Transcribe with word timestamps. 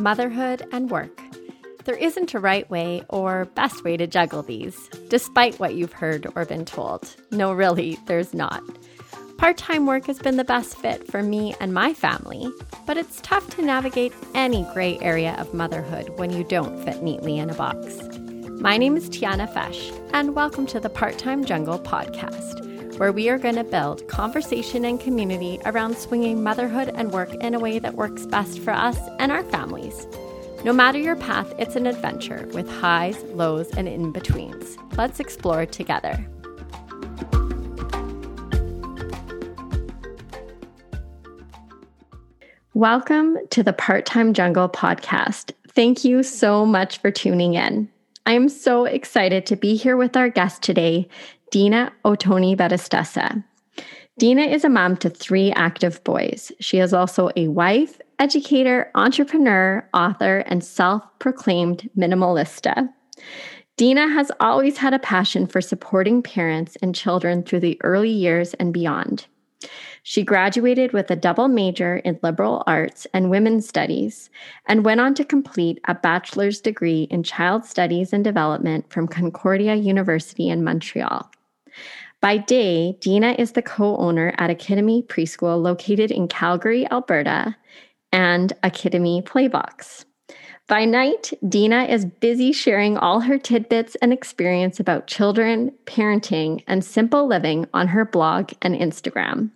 motherhood, 0.00 0.62
and 0.72 0.90
work. 0.90 1.20
There 1.84 1.94
isn't 1.94 2.34
a 2.34 2.40
right 2.40 2.68
way 2.70 3.04
or 3.08 3.44
best 3.54 3.84
way 3.84 3.96
to 3.96 4.06
juggle 4.06 4.42
these, 4.42 4.76
despite 5.08 5.58
what 5.58 5.74
you've 5.74 5.92
heard 5.92 6.26
or 6.34 6.44
been 6.44 6.64
told. 6.64 7.14
No, 7.30 7.52
really, 7.52 7.98
there's 8.06 8.34
not. 8.34 8.62
Part 9.38 9.56
time 9.56 9.86
work 9.86 10.06
has 10.06 10.18
been 10.18 10.36
the 10.36 10.44
best 10.44 10.76
fit 10.76 11.06
for 11.10 11.22
me 11.22 11.54
and 11.60 11.72
my 11.72 11.94
family, 11.94 12.50
but 12.86 12.98
it's 12.98 13.20
tough 13.22 13.48
to 13.56 13.62
navigate 13.62 14.12
any 14.34 14.66
gray 14.74 14.98
area 15.00 15.34
of 15.38 15.54
motherhood 15.54 16.10
when 16.18 16.30
you 16.30 16.44
don't 16.44 16.82
fit 16.84 17.02
neatly 17.02 17.38
in 17.38 17.48
a 17.48 17.54
box. 17.54 18.02
My 18.60 18.76
name 18.76 18.96
is 18.96 19.08
Tiana 19.08 19.50
Fesh, 19.52 19.98
and 20.12 20.34
welcome 20.34 20.66
to 20.66 20.80
the 20.80 20.90
Part 20.90 21.16
Time 21.16 21.44
Jungle 21.46 21.78
podcast 21.78 22.69
where 23.00 23.12
we 23.12 23.30
are 23.30 23.38
going 23.38 23.54
to 23.54 23.64
build 23.64 24.06
conversation 24.08 24.84
and 24.84 25.00
community 25.00 25.58
around 25.64 25.96
swinging 25.96 26.42
motherhood 26.42 26.92
and 26.94 27.10
work 27.12 27.32
in 27.36 27.54
a 27.54 27.58
way 27.58 27.78
that 27.78 27.94
works 27.94 28.26
best 28.26 28.58
for 28.58 28.72
us 28.72 28.98
and 29.18 29.32
our 29.32 29.42
families. 29.44 30.06
No 30.66 30.74
matter 30.74 30.98
your 30.98 31.16
path, 31.16 31.50
it's 31.58 31.76
an 31.76 31.86
adventure 31.86 32.46
with 32.52 32.68
highs, 32.68 33.16
lows, 33.32 33.70
and 33.70 33.88
in 33.88 34.12
betweens. 34.12 34.76
Let's 34.98 35.18
explore 35.18 35.64
together. 35.64 36.22
Welcome 42.74 43.38
to 43.48 43.62
the 43.62 43.72
Part 43.72 44.04
Time 44.04 44.34
Jungle 44.34 44.68
podcast. 44.68 45.52
Thank 45.68 46.04
you 46.04 46.22
so 46.22 46.66
much 46.66 46.98
for 46.98 47.10
tuning 47.10 47.54
in. 47.54 47.88
I 48.26 48.34
am 48.34 48.50
so 48.50 48.84
excited 48.84 49.46
to 49.46 49.56
be 49.56 49.74
here 49.74 49.96
with 49.96 50.16
our 50.16 50.28
guest 50.28 50.62
today, 50.62 51.08
Dina 51.50 51.92
Ottoni 52.04 52.56
Battistessa. 52.56 53.42
Dina 54.18 54.42
is 54.42 54.64
a 54.64 54.68
mom 54.68 54.96
to 54.98 55.10
three 55.10 55.50
active 55.52 56.02
boys. 56.04 56.52
She 56.60 56.78
is 56.78 56.94
also 56.94 57.30
a 57.34 57.48
wife, 57.48 58.00
educator, 58.20 58.88
entrepreneur, 58.94 59.88
author, 59.92 60.38
and 60.46 60.62
self 60.62 61.02
proclaimed 61.18 61.90
minimalista. 61.98 62.88
Dina 63.76 64.08
has 64.08 64.30
always 64.38 64.76
had 64.76 64.94
a 64.94 65.00
passion 65.00 65.46
for 65.46 65.60
supporting 65.60 66.22
parents 66.22 66.76
and 66.82 66.94
children 66.94 67.42
through 67.42 67.60
the 67.60 67.80
early 67.82 68.10
years 68.10 68.54
and 68.54 68.72
beyond. 68.72 69.26
She 70.04 70.22
graduated 70.22 70.92
with 70.92 71.10
a 71.10 71.16
double 71.16 71.48
major 71.48 71.96
in 71.96 72.18
liberal 72.22 72.62
arts 72.66 73.06
and 73.12 73.28
women's 73.28 73.68
studies 73.68 74.30
and 74.66 74.84
went 74.84 75.00
on 75.00 75.14
to 75.14 75.24
complete 75.24 75.80
a 75.88 75.94
bachelor's 75.94 76.60
degree 76.60 77.08
in 77.10 77.22
child 77.22 77.64
studies 77.64 78.12
and 78.12 78.22
development 78.22 78.90
from 78.90 79.08
Concordia 79.08 79.74
University 79.74 80.48
in 80.48 80.62
Montreal. 80.62 81.30
By 82.20 82.36
day, 82.36 82.98
Dina 83.00 83.34
is 83.38 83.52
the 83.52 83.62
co 83.62 83.96
owner 83.96 84.34
at 84.36 84.50
Akidemy 84.50 85.06
Preschool 85.06 85.62
located 85.62 86.10
in 86.10 86.28
Calgary, 86.28 86.90
Alberta, 86.90 87.56
and 88.12 88.52
Akidemy 88.62 89.22
Playbox. 89.22 90.04
By 90.68 90.84
night, 90.84 91.32
Dina 91.48 91.84
is 91.84 92.04
busy 92.04 92.52
sharing 92.52 92.96
all 92.96 93.20
her 93.20 93.38
tidbits 93.38 93.96
and 93.96 94.12
experience 94.12 94.78
about 94.78 95.08
children, 95.08 95.72
parenting, 95.84 96.62
and 96.68 96.84
simple 96.84 97.26
living 97.26 97.66
on 97.74 97.88
her 97.88 98.04
blog 98.04 98.52
and 98.62 98.76
Instagram. 98.76 99.50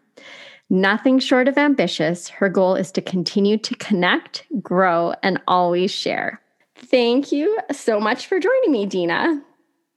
Nothing 0.70 1.18
short 1.18 1.46
of 1.46 1.58
ambitious, 1.58 2.28
her 2.30 2.48
goal 2.48 2.74
is 2.74 2.90
to 2.92 3.02
continue 3.02 3.58
to 3.58 3.76
connect, 3.76 4.44
grow, 4.60 5.14
and 5.22 5.40
always 5.46 5.92
share. 5.92 6.40
Thank 6.74 7.30
you 7.30 7.60
so 7.70 8.00
much 8.00 8.26
for 8.26 8.40
joining 8.40 8.72
me, 8.72 8.86
Dina. 8.86 9.42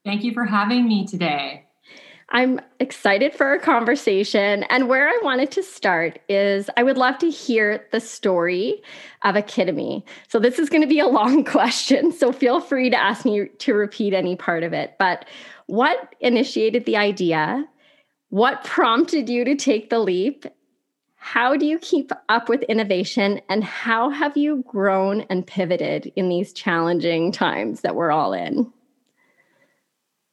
Thank 0.05 0.23
you 0.23 0.33
for 0.33 0.45
having 0.45 0.87
me 0.87 1.07
today. 1.07 1.66
I'm 2.29 2.59
excited 2.79 3.33
for 3.33 3.47
our 3.47 3.57
conversation. 3.57 4.63
And 4.63 4.89
where 4.89 5.07
I 5.07 5.17
wanted 5.23 5.49
to 5.51 5.63
start 5.63 6.19
is 6.27 6.69
I 6.75 6.83
would 6.83 6.97
love 6.97 7.17
to 7.19 7.29
hear 7.29 7.85
the 7.91 8.01
story 8.01 8.81
of 9.23 9.35
Akidemy. 9.35 10.03
So, 10.27 10.39
this 10.39 10.59
is 10.59 10.69
going 10.69 10.81
to 10.81 10.87
be 10.87 10.99
a 10.99 11.07
long 11.07 11.45
question. 11.45 12.11
So, 12.11 12.33
feel 12.33 12.59
free 12.59 12.89
to 12.89 12.97
ask 12.97 13.23
me 13.23 13.47
to 13.59 13.73
repeat 13.73 14.13
any 14.13 14.35
part 14.35 14.63
of 14.63 14.73
it. 14.73 14.95
But 14.99 15.25
what 15.67 16.15
initiated 16.19 16.85
the 16.85 16.97
idea? 16.97 17.65
What 18.29 18.63
prompted 18.65 19.29
you 19.29 19.45
to 19.45 19.55
take 19.55 19.89
the 19.89 19.99
leap? 19.99 20.45
How 21.15 21.55
do 21.55 21.65
you 21.65 21.79
keep 21.79 22.11
up 22.29 22.49
with 22.49 22.61
innovation? 22.63 23.41
And 23.49 23.63
how 23.63 24.09
have 24.09 24.35
you 24.35 24.63
grown 24.67 25.21
and 25.29 25.47
pivoted 25.47 26.11
in 26.15 26.29
these 26.29 26.53
challenging 26.53 27.31
times 27.31 27.81
that 27.81 27.95
we're 27.95 28.11
all 28.11 28.33
in? 28.33 28.71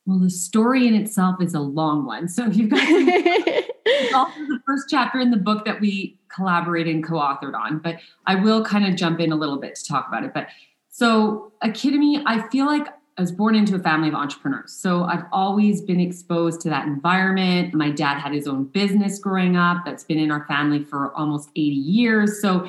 Well, 0.07 0.19
the 0.19 0.31
story 0.31 0.87
in 0.87 0.95
itself 0.95 1.41
is 1.41 1.55
a 1.55 1.61
long 1.61 2.05
one. 2.05 2.29
So 2.29 2.47
you've 2.47 2.71
got 2.71 2.81
also 4.15 4.39
the 4.41 4.61
first 4.67 4.87
chapter 4.91 5.19
in 5.19 5.31
the 5.31 5.39
book 5.39 5.65
that 5.65 5.81
we 5.81 6.19
collaborated 6.29 6.95
and 6.95 7.05
co-authored 7.05 7.55
on, 7.55 7.79
but 7.79 7.97
I 8.27 8.35
will 8.35 8.65
kind 8.65 8.87
of 8.87 8.97
jump 8.97 9.21
in 9.21 9.33
a 9.33 9.37
little 9.37 9.59
bit 9.59 9.77
to 9.77 9.85
talk 9.85 10.09
about 10.09 10.25
it. 10.25 10.35
But 10.35 10.49
so 10.91 11.53
Akidemy, 11.63 12.23
I 12.27 12.47
feel 12.49 12.67
like 12.67 12.87
I 13.17 13.21
was 13.21 13.33
born 13.33 13.55
into 13.55 13.77
a 13.77 13.79
family 13.79 14.09
of 14.09 14.15
entrepreneurs. 14.15 14.73
So 14.73 15.05
I've 15.05 15.25
always 15.33 15.81
been 15.81 16.01
exposed 16.01 16.61
to 16.63 16.69
that 16.71 16.87
environment. 16.87 17.73
My 17.73 17.91
dad 17.91 18.19
had 18.19 18.33
his 18.33 18.49
own 18.49 18.65
business 18.65 19.19
growing 19.19 19.57
up 19.57 19.85
that's 19.87 20.05
been 20.05 20.19
in 20.19 20.31
our 20.31 20.45
family 20.47 20.83
for 20.83 21.15
almost 21.15 21.49
80 21.51 21.63
years. 21.63 22.43
So 22.43 22.69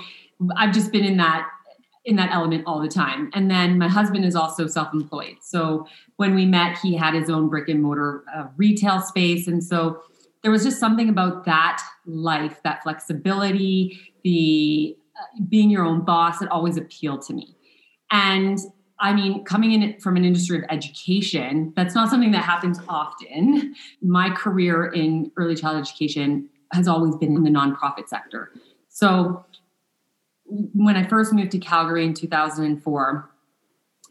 I've 0.56 0.74
just 0.74 0.92
been 0.92 1.04
in 1.04 1.18
that 1.18 1.48
in 2.06 2.16
that 2.18 2.32
element 2.32 2.64
all 2.68 2.80
the 2.80 2.88
time. 2.88 3.30
And 3.34 3.50
then 3.50 3.78
my 3.78 3.88
husband 3.88 4.26
is 4.26 4.36
also 4.36 4.68
self 4.68 4.94
employed. 4.94 5.38
So 5.42 5.88
when 6.18 6.36
we 6.36 6.46
met, 6.46 6.78
he 6.78 6.96
had 6.96 7.14
his 7.14 7.30
own 7.30 7.50
brick 7.50 7.68
and 7.68 7.82
mortar 7.82 8.24
uh, 8.34 8.48
retail 8.58 9.02
space. 9.02 9.48
And 9.48 9.64
so 9.64 10.02
there 10.44 10.52
was 10.52 10.64
just 10.64 10.80
something 10.80 11.10
about 11.10 11.46
that 11.46 11.82
life, 12.06 12.62
that 12.64 12.84
flexibility, 12.84 14.00
the 14.24 14.96
uh, 15.20 15.44
being 15.50 15.70
your 15.70 15.84
own 15.84 16.06
boss 16.06 16.40
that 16.40 16.50
always 16.50 16.78
appealed 16.78 17.24
to 17.24 17.34
me. 17.34 17.56
And 18.12 18.60
I 19.00 19.14
mean, 19.14 19.44
coming 19.44 19.72
in 19.72 20.00
from 20.00 20.16
an 20.16 20.24
industry 20.24 20.58
of 20.58 20.64
education, 20.70 21.74
that's 21.76 21.96
not 21.96 22.10
something 22.10 22.32
that 22.32 22.44
happens 22.44 22.80
often. 22.88 23.76
My 24.02 24.30
career 24.30 24.86
in 24.86 25.32
early 25.36 25.56
child 25.56 25.78
education 25.78 26.48
has 26.72 26.88
always 26.88 27.16
been 27.16 27.36
in 27.36 27.44
the 27.44 27.50
nonprofit 27.50 28.08
sector. 28.08 28.52
So 28.90 29.46
when 30.46 30.96
I 30.96 31.06
first 31.08 31.34
moved 31.34 31.52
to 31.52 31.60
Calgary 31.60 32.06
in 32.06 32.14
2004, 32.14 33.30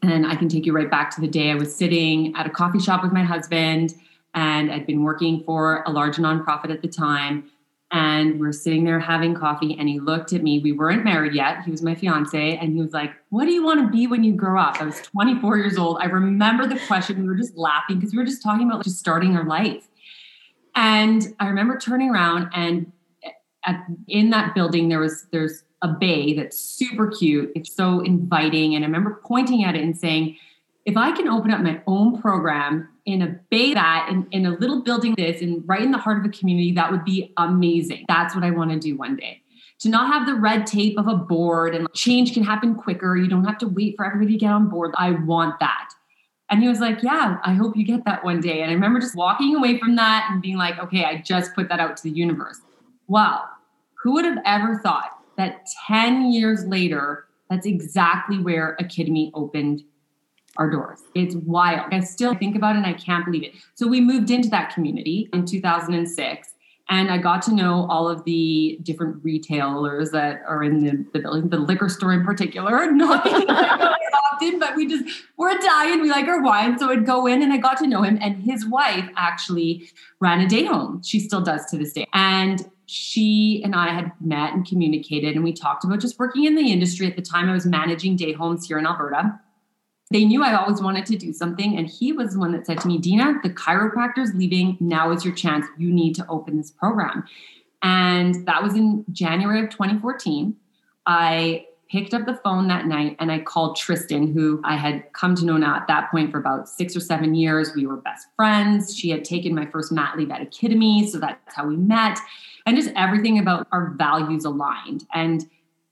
and 0.03 0.27
I 0.27 0.35
can 0.35 0.49
take 0.49 0.65
you 0.65 0.73
right 0.73 0.89
back 0.89 1.13
to 1.15 1.21
the 1.21 1.27
day 1.27 1.51
I 1.51 1.55
was 1.55 1.75
sitting 1.75 2.35
at 2.35 2.45
a 2.45 2.49
coffee 2.49 2.79
shop 2.79 3.03
with 3.03 3.13
my 3.13 3.23
husband, 3.23 3.93
and 4.33 4.71
I'd 4.71 4.85
been 4.85 5.03
working 5.03 5.43
for 5.45 5.83
a 5.85 5.91
large 5.91 6.17
nonprofit 6.17 6.69
at 6.69 6.81
the 6.81 6.87
time. 6.87 7.49
And 7.91 8.39
we're 8.39 8.51
sitting 8.51 8.83
there 8.83 8.99
having 8.99 9.35
coffee, 9.35 9.77
and 9.79 9.87
he 9.87 9.99
looked 9.99 10.33
at 10.33 10.43
me. 10.43 10.59
We 10.59 10.73
weren't 10.73 11.05
married 11.05 11.33
yet. 11.33 11.63
He 11.63 11.71
was 11.71 11.81
my 11.81 11.95
fiance, 11.95 12.57
and 12.57 12.73
he 12.73 12.81
was 12.81 12.91
like, 12.91 13.11
What 13.29 13.45
do 13.45 13.51
you 13.51 13.63
want 13.63 13.79
to 13.85 13.87
be 13.89 14.07
when 14.07 14.23
you 14.23 14.33
grow 14.33 14.59
up? 14.59 14.81
I 14.81 14.85
was 14.85 14.99
24 15.01 15.57
years 15.57 15.77
old. 15.77 15.99
I 16.01 16.05
remember 16.05 16.67
the 16.67 16.79
question. 16.87 17.21
We 17.21 17.27
were 17.27 17.35
just 17.35 17.55
laughing 17.55 17.99
because 17.99 18.11
we 18.11 18.17
were 18.17 18.25
just 18.25 18.43
talking 18.43 18.67
about 18.67 18.83
just 18.83 18.99
starting 18.99 19.37
our 19.37 19.45
life. 19.45 19.87
And 20.75 21.33
I 21.39 21.47
remember 21.47 21.77
turning 21.77 22.09
around, 22.09 22.49
and 22.53 22.91
eh, 23.23 23.29
at, 23.63 23.85
in 24.07 24.31
that 24.31 24.55
building, 24.55 24.89
there 24.89 24.99
was 24.99 25.27
there's 25.31 25.63
a 25.81 25.89
bay 25.89 26.33
that's 26.33 26.57
super 26.57 27.09
cute. 27.09 27.51
It's 27.55 27.73
so 27.73 27.99
inviting. 28.01 28.75
And 28.75 28.83
I 28.83 28.87
remember 28.87 29.21
pointing 29.23 29.63
at 29.63 29.75
it 29.75 29.83
and 29.83 29.97
saying, 29.97 30.37
if 30.85 30.97
I 30.97 31.11
can 31.11 31.27
open 31.27 31.51
up 31.51 31.61
my 31.61 31.81
own 31.87 32.21
program 32.21 32.87
in 33.05 33.21
a 33.21 33.27
bay 33.49 33.73
that 33.73 34.07
in, 34.09 34.27
in 34.31 34.45
a 34.45 34.51
little 34.51 34.83
building 34.83 35.15
this 35.17 35.41
and 35.41 35.67
right 35.67 35.81
in 35.81 35.91
the 35.91 35.97
heart 35.97 36.19
of 36.19 36.25
a 36.25 36.29
community, 36.29 36.71
that 36.73 36.91
would 36.91 37.03
be 37.03 37.33
amazing. 37.37 38.05
That's 38.07 38.35
what 38.35 38.43
I 38.43 38.51
want 38.51 38.71
to 38.71 38.79
do 38.79 38.95
one 38.95 39.15
day. 39.15 39.41
To 39.79 39.89
not 39.89 40.11
have 40.13 40.25
the 40.25 40.35
red 40.35 40.65
tape 40.65 40.97
of 40.97 41.07
a 41.07 41.15
board 41.15 41.75
and 41.75 41.91
change 41.93 42.33
can 42.33 42.43
happen 42.43 42.75
quicker. 42.75 43.17
You 43.17 43.27
don't 43.27 43.43
have 43.43 43.57
to 43.59 43.67
wait 43.67 43.95
for 43.97 44.05
everybody 44.05 44.33
to 44.33 44.39
get 44.39 44.51
on 44.51 44.69
board. 44.69 44.93
I 44.97 45.11
want 45.11 45.59
that. 45.59 45.89
And 46.49 46.61
he 46.61 46.69
was 46.69 46.79
like, 46.79 47.03
Yeah, 47.03 47.39
I 47.43 47.53
hope 47.53 47.75
you 47.75 47.83
get 47.83 48.05
that 48.05 48.23
one 48.23 48.39
day. 48.39 48.61
And 48.61 48.71
I 48.71 48.73
remember 48.73 48.99
just 48.99 49.15
walking 49.15 49.55
away 49.55 49.79
from 49.79 49.95
that 49.95 50.27
and 50.29 50.41
being 50.41 50.57
like, 50.57 50.79
Okay, 50.79 51.03
I 51.03 51.17
just 51.17 51.53
put 51.55 51.67
that 51.69 51.79
out 51.79 51.97
to 51.97 52.03
the 52.03 52.11
universe. 52.11 52.61
Wow. 53.07 53.45
Who 54.03 54.13
would 54.13 54.25
have 54.25 54.37
ever 54.45 54.79
thought 54.79 55.14
that 55.37 55.67
10 55.87 56.31
years 56.31 56.65
later, 56.65 57.25
that's 57.49 57.65
exactly 57.65 58.39
where 58.39 58.77
Akidemy 58.81 59.31
opened 59.33 59.83
our 60.57 60.69
doors. 60.69 61.01
It's 61.13 61.35
wild. 61.35 61.93
I 61.93 61.99
still 61.99 62.33
think 62.35 62.55
about 62.55 62.75
it 62.75 62.79
and 62.79 62.87
I 62.87 62.93
can't 62.93 63.25
believe 63.25 63.43
it. 63.43 63.53
So 63.75 63.87
we 63.87 63.99
moved 63.99 64.31
into 64.31 64.49
that 64.49 64.73
community 64.73 65.29
in 65.33 65.45
2006 65.45 66.53
and 66.89 67.11
I 67.11 67.17
got 67.17 67.41
to 67.43 67.53
know 67.53 67.87
all 67.89 68.07
of 68.07 68.23
the 68.25 68.79
different 68.83 69.23
retailers 69.23 70.11
that 70.11 70.41
are 70.47 70.63
in 70.63 70.83
the, 70.83 71.05
the 71.13 71.19
building, 71.19 71.49
the 71.49 71.57
liquor 71.57 71.89
store 71.89 72.13
in 72.13 72.23
particular. 72.23 72.91
Not 72.91 73.25
often, 74.35 74.59
but 74.59 74.75
we 74.75 74.87
just 74.87 75.23
we're 75.37 75.57
Italian. 75.57 76.01
We 76.01 76.11
like 76.11 76.27
our 76.27 76.41
wine, 76.41 76.77
so 76.77 76.91
I'd 76.91 77.05
go 77.05 77.25
in 77.25 77.41
and 77.41 77.51
I 77.51 77.57
got 77.57 77.77
to 77.79 77.87
know 77.87 78.03
him. 78.03 78.19
And 78.21 78.41
his 78.43 78.67
wife 78.67 79.09
actually 79.15 79.89
ran 80.19 80.41
a 80.41 80.47
day 80.47 80.65
home. 80.65 81.01
She 81.03 81.19
still 81.19 81.41
does 81.41 81.65
to 81.71 81.77
this 81.77 81.93
day. 81.93 82.05
And 82.13 82.69
she 82.85 83.61
and 83.63 83.75
I 83.75 83.89
had 83.89 84.11
met 84.21 84.53
and 84.53 84.65
communicated, 84.65 85.35
and 85.35 85.43
we 85.43 85.53
talked 85.53 85.83
about 85.83 85.99
just 85.99 86.19
working 86.19 86.45
in 86.45 86.55
the 86.55 86.71
industry. 86.71 87.07
At 87.07 87.15
the 87.15 87.21
time, 87.21 87.49
I 87.49 87.53
was 87.53 87.65
managing 87.65 88.15
day 88.15 88.33
homes 88.33 88.67
here 88.67 88.77
in 88.77 88.85
Alberta. 88.85 89.39
They 90.11 90.23
knew 90.23 90.43
I 90.43 90.53
always 90.53 90.81
wanted 90.81 91.05
to 91.07 91.17
do 91.17 91.33
something, 91.33 91.77
and 91.77 91.87
he 91.87 92.11
was 92.11 92.33
the 92.33 92.39
one 92.39 92.51
that 92.51 92.67
said 92.67 92.79
to 92.81 92.87
me, 92.87 92.99
Dina, 92.99 93.39
the 93.41 93.49
chiropractor's 93.49 94.33
leaving. 94.35 94.77
Now 94.79 95.11
is 95.11 95.25
your 95.25 95.33
chance. 95.33 95.65
You 95.77 95.91
need 95.91 96.13
to 96.15 96.27
open 96.27 96.57
this 96.57 96.71
program. 96.71 97.25
And 97.81 98.45
that 98.47 98.61
was 98.63 98.75
in 98.75 99.05
January 99.11 99.63
of 99.63 99.69
2014. 99.69 100.55
I 101.07 101.65
picked 101.89 102.13
up 102.13 102.25
the 102.25 102.35
phone 102.43 102.67
that 102.67 102.87
night 102.87 103.15
and 103.19 103.31
I 103.31 103.39
called 103.39 103.75
Tristan, 103.75 104.33
who 104.33 104.61
I 104.63 104.75
had 104.75 105.11
come 105.13 105.35
to 105.35 105.45
know 105.45 105.57
now 105.57 105.75
at 105.75 105.87
that 105.87 106.09
point 106.11 106.31
for 106.31 106.39
about 106.39 106.67
six 106.67 106.95
or 106.95 106.99
seven 106.99 107.35
years. 107.35 107.71
We 107.75 107.85
were 107.85 107.97
best 107.97 108.27
friends. 108.35 108.95
She 108.95 109.09
had 109.09 109.23
taken 109.23 109.53
my 109.53 109.65
first 109.65 109.91
mat 109.91 110.17
leave 110.17 110.31
at 110.31 110.41
Academy, 110.41 111.07
so 111.07 111.19
that's 111.19 111.55
how 111.55 111.67
we 111.67 111.77
met. 111.77 112.19
And 112.65 112.75
just 112.75 112.91
everything 112.95 113.39
about 113.39 113.67
our 113.71 113.93
values 113.97 114.45
aligned. 114.45 115.05
And 115.13 115.45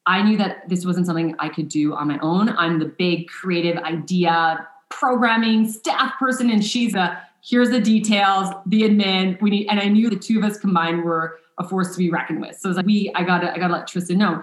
I 0.05 0.21
knew 0.21 0.37
that 0.37 0.67
this 0.67 0.85
wasn't 0.85 1.05
something 1.05 1.35
I 1.39 1.49
could 1.49 1.69
do 1.69 1.93
on 1.93 2.07
my 2.07 2.19
own. 2.19 2.49
I'm 2.49 2.79
the 2.79 2.85
big 2.85 3.27
creative 3.27 3.77
idea 3.83 4.67
programming 4.89 5.69
staff 5.69 6.13
person, 6.19 6.49
and 6.49 6.63
she's 6.63 6.95
a 6.95 7.21
here's 7.43 7.69
the 7.69 7.79
details, 7.79 8.49
the 8.65 8.83
admin. 8.83 9.39
We 9.41 9.49
need, 9.49 9.67
and 9.67 9.79
I 9.79 9.87
knew 9.87 10.09
the 10.09 10.15
two 10.15 10.37
of 10.37 10.45
us 10.45 10.57
combined 10.57 11.03
were 11.03 11.39
a 11.59 11.67
force 11.67 11.91
to 11.91 11.97
be 11.97 12.09
reckoned 12.09 12.41
with. 12.41 12.57
So 12.57 12.67
it 12.67 12.69
was 12.69 12.77
like, 12.77 12.85
we, 12.85 13.11
I 13.15 13.23
gotta, 13.23 13.53
I 13.53 13.59
gotta 13.59 13.73
let 13.73 13.87
Tristan 13.87 14.17
know. 14.17 14.41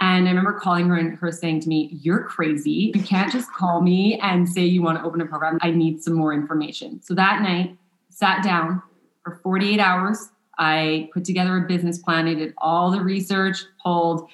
And 0.00 0.26
I 0.26 0.30
remember 0.30 0.58
calling 0.58 0.88
her 0.88 0.96
and 0.96 1.18
her 1.18 1.30
saying 1.30 1.60
to 1.60 1.68
me, 1.68 1.90
You're 2.00 2.24
crazy. 2.24 2.92
You 2.94 3.02
can't 3.02 3.30
just 3.30 3.52
call 3.52 3.82
me 3.82 4.18
and 4.22 4.48
say 4.48 4.64
you 4.64 4.82
want 4.82 4.98
to 4.98 5.04
open 5.04 5.20
a 5.20 5.26
program. 5.26 5.58
I 5.60 5.70
need 5.70 6.02
some 6.02 6.14
more 6.14 6.32
information. 6.32 7.02
So 7.02 7.14
that 7.14 7.42
night, 7.42 7.76
sat 8.08 8.42
down 8.42 8.82
for 9.22 9.40
48 9.42 9.78
hours. 9.78 10.30
I 10.58 11.08
put 11.12 11.24
together 11.24 11.56
a 11.56 11.62
business 11.62 11.98
plan. 11.98 12.28
I 12.28 12.34
did 12.34 12.54
all 12.58 12.90
the 12.90 13.00
research, 13.00 13.58
pulled 13.82 14.28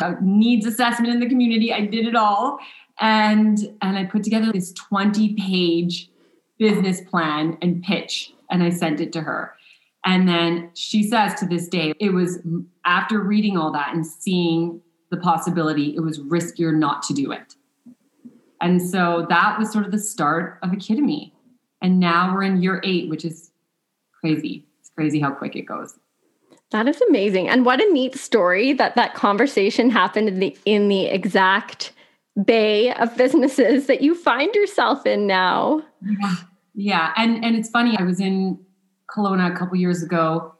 uh, 0.00 0.14
needs 0.20 0.66
assessment 0.66 1.12
in 1.12 1.20
the 1.20 1.28
community. 1.28 1.72
I 1.72 1.86
did 1.86 2.06
it 2.06 2.14
all. 2.14 2.58
And 3.00 3.58
and 3.80 3.96
I 3.96 4.04
put 4.04 4.22
together 4.22 4.52
this 4.52 4.72
20 4.72 5.34
page 5.34 6.08
business 6.58 7.00
plan 7.00 7.58
and 7.62 7.82
pitch 7.82 8.32
and 8.50 8.62
I 8.62 8.70
sent 8.70 9.00
it 9.00 9.12
to 9.14 9.22
her. 9.22 9.54
And 10.04 10.28
then 10.28 10.70
she 10.74 11.02
says 11.02 11.34
to 11.34 11.46
this 11.46 11.68
day, 11.68 11.94
it 12.00 12.10
was 12.10 12.40
after 12.84 13.20
reading 13.20 13.56
all 13.56 13.72
that 13.72 13.94
and 13.94 14.04
seeing 14.06 14.80
the 15.10 15.16
possibility, 15.16 15.94
it 15.94 16.00
was 16.00 16.18
riskier 16.20 16.74
not 16.74 17.02
to 17.02 17.14
do 17.14 17.30
it. 17.30 17.54
And 18.60 18.80
so 18.80 19.26
that 19.28 19.58
was 19.58 19.72
sort 19.72 19.84
of 19.84 19.92
the 19.92 19.98
start 19.98 20.58
of 20.62 20.70
Akidemy. 20.70 21.32
And 21.80 21.98
now 21.98 22.32
we're 22.32 22.44
in 22.44 22.62
year 22.62 22.80
eight, 22.84 23.08
which 23.10 23.24
is 23.24 23.50
crazy. 24.20 24.66
It's 24.80 24.90
crazy 24.90 25.20
how 25.20 25.32
quick 25.32 25.56
it 25.56 25.62
goes. 25.62 25.98
That 26.70 26.88
is 26.88 27.00
amazing. 27.02 27.48
And 27.48 27.66
what 27.66 27.82
a 27.82 27.92
neat 27.92 28.14
story 28.14 28.72
that 28.72 28.94
that 28.94 29.14
conversation 29.14 29.90
happened 29.90 30.28
in 30.28 30.38
the 30.38 30.56
in 30.64 30.88
the 30.88 31.06
exact 31.06 31.92
bay 32.46 32.94
of 32.94 33.14
businesses 33.16 33.86
that 33.86 34.00
you 34.00 34.14
find 34.14 34.54
yourself 34.54 35.04
in 35.06 35.26
now. 35.26 35.82
Yeah. 36.00 36.34
Yeah. 36.74 37.12
And 37.16 37.44
and 37.44 37.56
it's 37.56 37.68
funny, 37.68 37.96
I 37.98 38.04
was 38.04 38.20
in 38.20 38.58
Kelowna 39.14 39.52
a 39.52 39.56
couple 39.56 39.76
years 39.76 40.02
ago, 40.02 40.54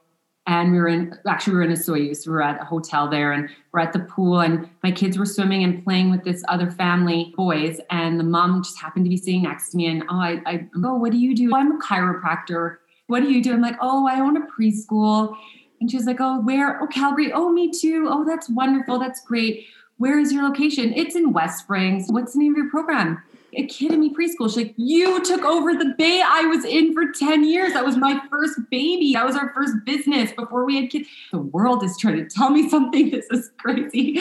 and 0.45 0.71
we 0.71 0.77
were 0.77 0.87
in 0.87 1.17
actually 1.27 1.53
we 1.53 1.59
were 1.59 1.65
in 1.65 1.71
a 1.71 1.75
Soyuz. 1.75 2.27
We 2.27 2.33
were 2.33 2.43
at 2.43 2.61
a 2.61 2.65
hotel 2.65 3.09
there, 3.09 3.31
and 3.31 3.49
we're 3.71 3.79
at 3.79 3.93
the 3.93 3.99
pool, 3.99 4.41
and 4.41 4.69
my 4.83 4.91
kids 4.91 5.17
were 5.17 5.25
swimming 5.25 5.63
and 5.63 5.83
playing 5.83 6.11
with 6.11 6.23
this 6.23 6.43
other 6.47 6.69
family 6.69 7.33
boys, 7.35 7.79
and 7.89 8.19
the 8.19 8.23
mom 8.23 8.61
just 8.63 8.79
happened 8.79 9.05
to 9.05 9.09
be 9.09 9.17
sitting 9.17 9.43
next 9.43 9.71
to 9.71 9.77
me, 9.77 9.87
and 9.87 10.03
oh, 10.03 10.19
I, 10.19 10.41
I 10.45 10.67
oh, 10.83 10.95
what 10.95 11.11
do 11.11 11.17
you 11.17 11.35
do? 11.35 11.51
Oh, 11.53 11.57
I'm 11.57 11.71
a 11.71 11.79
chiropractor. 11.79 12.77
What 13.07 13.21
do 13.21 13.31
you 13.31 13.43
do? 13.43 13.53
I'm 13.53 13.61
like, 13.61 13.77
oh, 13.81 14.07
I 14.07 14.19
own 14.19 14.37
a 14.37 14.47
preschool. 14.47 15.35
And 15.81 15.91
she's 15.91 16.05
like, 16.05 16.21
oh, 16.21 16.39
where? 16.39 16.81
Oh, 16.81 16.87
Calgary. 16.87 17.33
Oh, 17.33 17.51
me 17.51 17.69
too. 17.69 18.07
Oh, 18.09 18.23
that's 18.25 18.49
wonderful. 18.49 18.97
That's 18.97 19.21
great. 19.25 19.65
Where 19.97 20.17
is 20.17 20.31
your 20.31 20.43
location? 20.43 20.93
It's 20.93 21.15
in 21.15 21.33
West 21.33 21.59
Springs. 21.59 22.05
What's 22.09 22.33
the 22.33 22.39
name 22.39 22.53
of 22.53 22.57
your 22.57 22.69
program? 22.69 23.21
Akidemy 23.57 24.11
Preschool. 24.13 24.47
She's 24.47 24.57
like, 24.57 24.73
You 24.77 25.23
took 25.23 25.43
over 25.43 25.73
the 25.73 25.93
bay 25.97 26.21
I 26.25 26.41
was 26.41 26.65
in 26.65 26.93
for 26.93 27.11
10 27.11 27.43
years. 27.43 27.73
That 27.73 27.85
was 27.85 27.97
my 27.97 28.21
first 28.29 28.59
baby. 28.69 29.13
That 29.13 29.25
was 29.25 29.35
our 29.35 29.53
first 29.53 29.73
business 29.85 30.31
before 30.31 30.65
we 30.65 30.81
had 30.81 30.89
kids. 30.89 31.07
The 31.31 31.39
world 31.39 31.83
is 31.83 31.97
trying 31.97 32.17
to 32.17 32.27
tell 32.27 32.49
me 32.49 32.69
something. 32.69 33.11
This 33.23 33.27
is 33.29 33.51
crazy. 33.59 34.19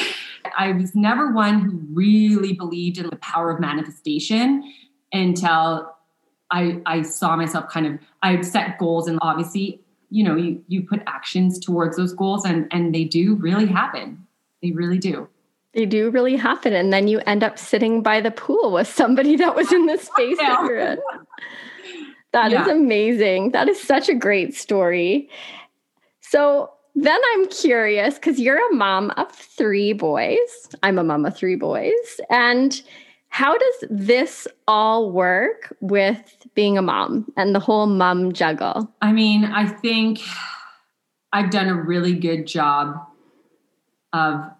I 0.59 0.73
was 0.73 0.95
never 0.95 1.33
one 1.33 1.61
who 1.61 1.81
really 1.93 2.53
believed 2.53 2.99
in 2.99 3.09
the 3.09 3.17
power 3.17 3.51
of 3.51 3.59
manifestation 3.59 4.63
until 5.13 5.95
I, 6.51 6.83
I 6.85 7.03
saw 7.03 7.37
myself 7.37 7.71
kind 7.71 7.87
of, 7.87 7.99
I 8.23 8.41
set 8.43 8.79
goals 8.79 9.09
and 9.09 9.19
obviously, 9.23 9.81
you 10.11 10.25
know, 10.25 10.37
you, 10.37 10.63
you 10.69 10.83
put 10.83 11.03
actions 11.07 11.59
towards 11.59 11.97
those 11.97 12.13
goals 12.13 12.45
and, 12.45 12.69
and 12.71 12.95
they 12.95 13.05
do 13.05 13.37
really 13.37 13.67
happen. 13.67 14.27
They 14.63 14.73
really 14.73 14.99
do. 14.99 15.29
They 15.75 15.87
do 15.87 16.11
really 16.11 16.37
happen. 16.37 16.73
And 16.73 16.93
then 16.93 17.09
you 17.09 17.21
end 17.21 17.43
up 17.43 17.59
sitting 17.59 18.03
by 18.03 18.21
the 18.21 18.31
pool 18.31 18.73
with 18.73 18.89
somebody 18.89 19.37
that 19.43 19.55
was 19.55 19.73
in 19.73 19.87
the 19.87 19.99
space 19.99 20.39
that 20.39 20.65
you're 20.65 20.79
in. 20.79 20.99
That 22.33 22.51
yeah. 22.51 22.63
is 22.63 22.69
amazing. 22.69 23.53
That 23.53 23.69
is 23.69 23.81
such 23.81 24.09
a 24.09 24.15
great 24.15 24.55
story. 24.55 25.29
So 26.21 26.71
then 26.95 27.21
I'm 27.33 27.49
curious 27.49 28.15
because 28.15 28.39
you're 28.39 28.71
a 28.71 28.75
mom 28.75 29.11
of 29.17 29.31
three 29.33 29.93
boys. 29.93 30.39
I'm 30.83 30.99
a 30.99 31.05
mom 31.05 31.27
of 31.27 31.37
three 31.37 31.57
boys. 31.57 32.21
And 32.31 32.81
how 33.29 33.57
does 33.57 33.85
this 33.91 34.47
all 34.69 35.11
work 35.11 35.75
with 35.81 36.37
being 36.55 36.77
a 36.77 36.83
mom 36.83 37.33
and 37.37 37.55
the 37.55 37.61
whole 37.61 37.87
mom 37.87 38.33
juggle? 38.33 38.93
I 39.01 39.13
mean, 39.13 39.45
I 39.45 39.67
think 39.67 40.21
I've 41.33 41.51
done 41.51 41.69
a 41.69 41.75
really 41.75 42.15
good 42.15 42.47
job 42.47 42.95
of 44.13 44.51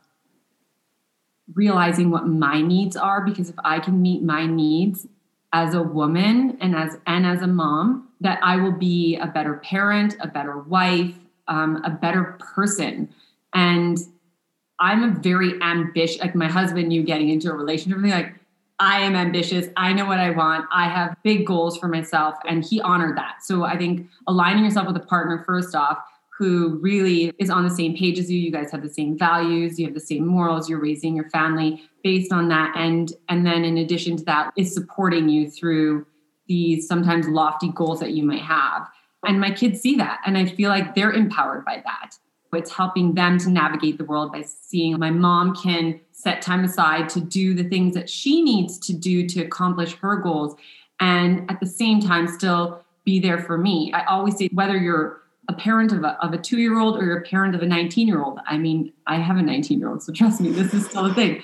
realizing 1.55 2.11
what 2.11 2.27
my 2.27 2.61
needs 2.61 2.97
are 2.97 3.21
because 3.25 3.49
if 3.49 3.57
I 3.65 3.81
can 3.81 4.01
meet 4.01 4.23
my 4.23 4.47
needs 4.47 5.07
as 5.53 5.75
a 5.75 5.83
woman 5.83 6.57
and 6.61 6.75
as 6.75 6.99
and 7.07 7.27
as 7.27 7.43
a 7.43 7.47
mom, 7.47 8.09
that 8.21 8.39
I 8.43 8.57
will 8.57 8.73
be 8.73 9.17
a 9.17 9.27
better 9.27 9.55
parent, 9.55 10.17
a 10.21 10.29
better 10.29 10.59
wife, 10.59 11.15
um, 11.49 11.83
a 11.85 11.91
better 11.91 12.39
person. 12.39 13.09
And 13.53 13.99
I'm 14.79 15.03
a 15.05 15.21
very 15.21 15.61
ambitious, 15.63 16.21
like 16.21 16.35
my 16.35 16.49
husband, 16.49 16.93
you 16.93 17.03
getting 17.03 17.29
into 17.29 17.51
a 17.51 17.55
relationship 17.55 17.99
with 17.99 18.05
me, 18.05 18.11
like 18.11 18.35
I 18.79 19.01
am 19.01 19.15
ambitious. 19.15 19.67
I 19.77 19.93
know 19.93 20.07
what 20.07 20.19
I 20.19 20.31
want. 20.31 20.67
I 20.73 20.89
have 20.89 21.17
big 21.23 21.47
goals 21.47 21.77
for 21.77 21.87
myself. 21.87 22.35
And 22.49 22.65
he 22.65 22.81
honored 22.81 23.17
that. 23.17 23.37
So 23.43 23.65
I 23.65 23.77
think 23.77 24.09
aligning 24.27 24.65
yourself 24.65 24.89
with 24.89 24.97
a 24.97 25.07
partner, 25.07 25.45
first 25.47 25.75
off, 25.75 25.99
who 26.39 26.79
really 26.81 27.33
is 27.39 27.51
on 27.51 27.63
the 27.63 27.75
same 27.75 27.97
page 27.97 28.19
as 28.19 28.31
you. 28.31 28.39
You 28.39 28.51
guys 28.51 28.71
have 28.73 28.83
the 28.83 28.89
same 28.89 29.19
values 29.19 29.79
you 29.79 29.87
have 29.87 29.95
the 29.95 30.01
same 30.01 30.27
morals 30.27 30.69
you're 30.69 30.81
raising 30.81 31.15
your 31.15 31.29
family 31.31 31.83
based 32.03 32.33
on 32.33 32.49
that. 32.49 32.75
And 32.77 33.13
and 33.29 33.47
then 33.47 33.65
in 33.65 33.79
addition 33.79 34.17
to 34.17 34.25
that 34.25 34.53
is 34.57 34.73
supporting 34.73 35.29
you 35.29 35.51
through 35.51 36.07
these 36.49 36.87
sometimes 36.87 37.29
lofty 37.29 37.71
goals 37.71 38.01
that 38.01 38.13
you 38.13 38.25
might 38.25 38.43
have. 38.43 38.89
And 39.25 39.41
my 39.41 39.53
kids 39.53 39.81
see 39.81 39.95
that 39.97 40.21
and 40.27 40.37
i 40.37 40.47
feel 40.47 40.69
like 40.69 40.95
they're 40.95 41.13
empowered 41.13 41.65
by 41.65 41.83
that. 41.85 42.17
It's 42.55 42.73
helping 42.73 43.15
them 43.15 43.39
to 43.39 43.51
navigate 43.51 43.97
the 43.97 44.05
world 44.05 44.33
by 44.33 44.43
seeing 44.43 44.99
my 44.99 45.11
mom 45.11 45.57
can 45.57 46.01
set 46.11 46.43
time 46.43 46.65
aside 46.65 47.09
to 47.11 47.21
do 47.21 47.55
the 47.55 47.65
things 47.65 47.95
that 47.95 48.11
she 48.11 48.43
needs 48.43 48.79
to 48.81 48.93
do 48.93 49.27
to 49.29 49.43
accomplish 49.43 49.95
her 49.97 50.17
goals 50.17 50.55
and 51.01 51.51
at 51.51 51.61
the 51.61 51.67
same 51.67 52.01
time 52.01 52.29
still 52.29 52.85
be 53.05 53.19
there 53.19 53.39
for 53.39 53.59
me. 53.59 53.93
I 53.93 54.05
always 54.05 54.37
say 54.37 54.49
whether 54.53 54.77
you're 54.77 55.22
a 55.49 55.53
parent 55.53 55.93
of 55.93 56.05
a, 56.05 56.17
of 56.25 56.33
a 56.33 56.39
two 56.39 56.59
year 56.59 56.79
old 56.79 56.97
or 56.97 57.17
a 57.17 57.23
parent 57.23 57.55
of 57.55 57.63
a 57.63 57.67
19 57.67 58.07
year 58.07 58.23
old. 58.23 58.39
I 58.47 58.59
mean, 58.59 58.93
I 59.07 59.17
have 59.17 59.37
a 59.37 59.43
19 59.43 59.79
year 59.79 59.89
old, 59.89 60.03
so 60.03 60.13
trust 60.13 60.41
me, 60.41 60.51
this 60.51 60.73
is 60.73 60.87
still 60.87 61.07
a 61.07 61.15
thing. 61.15 61.43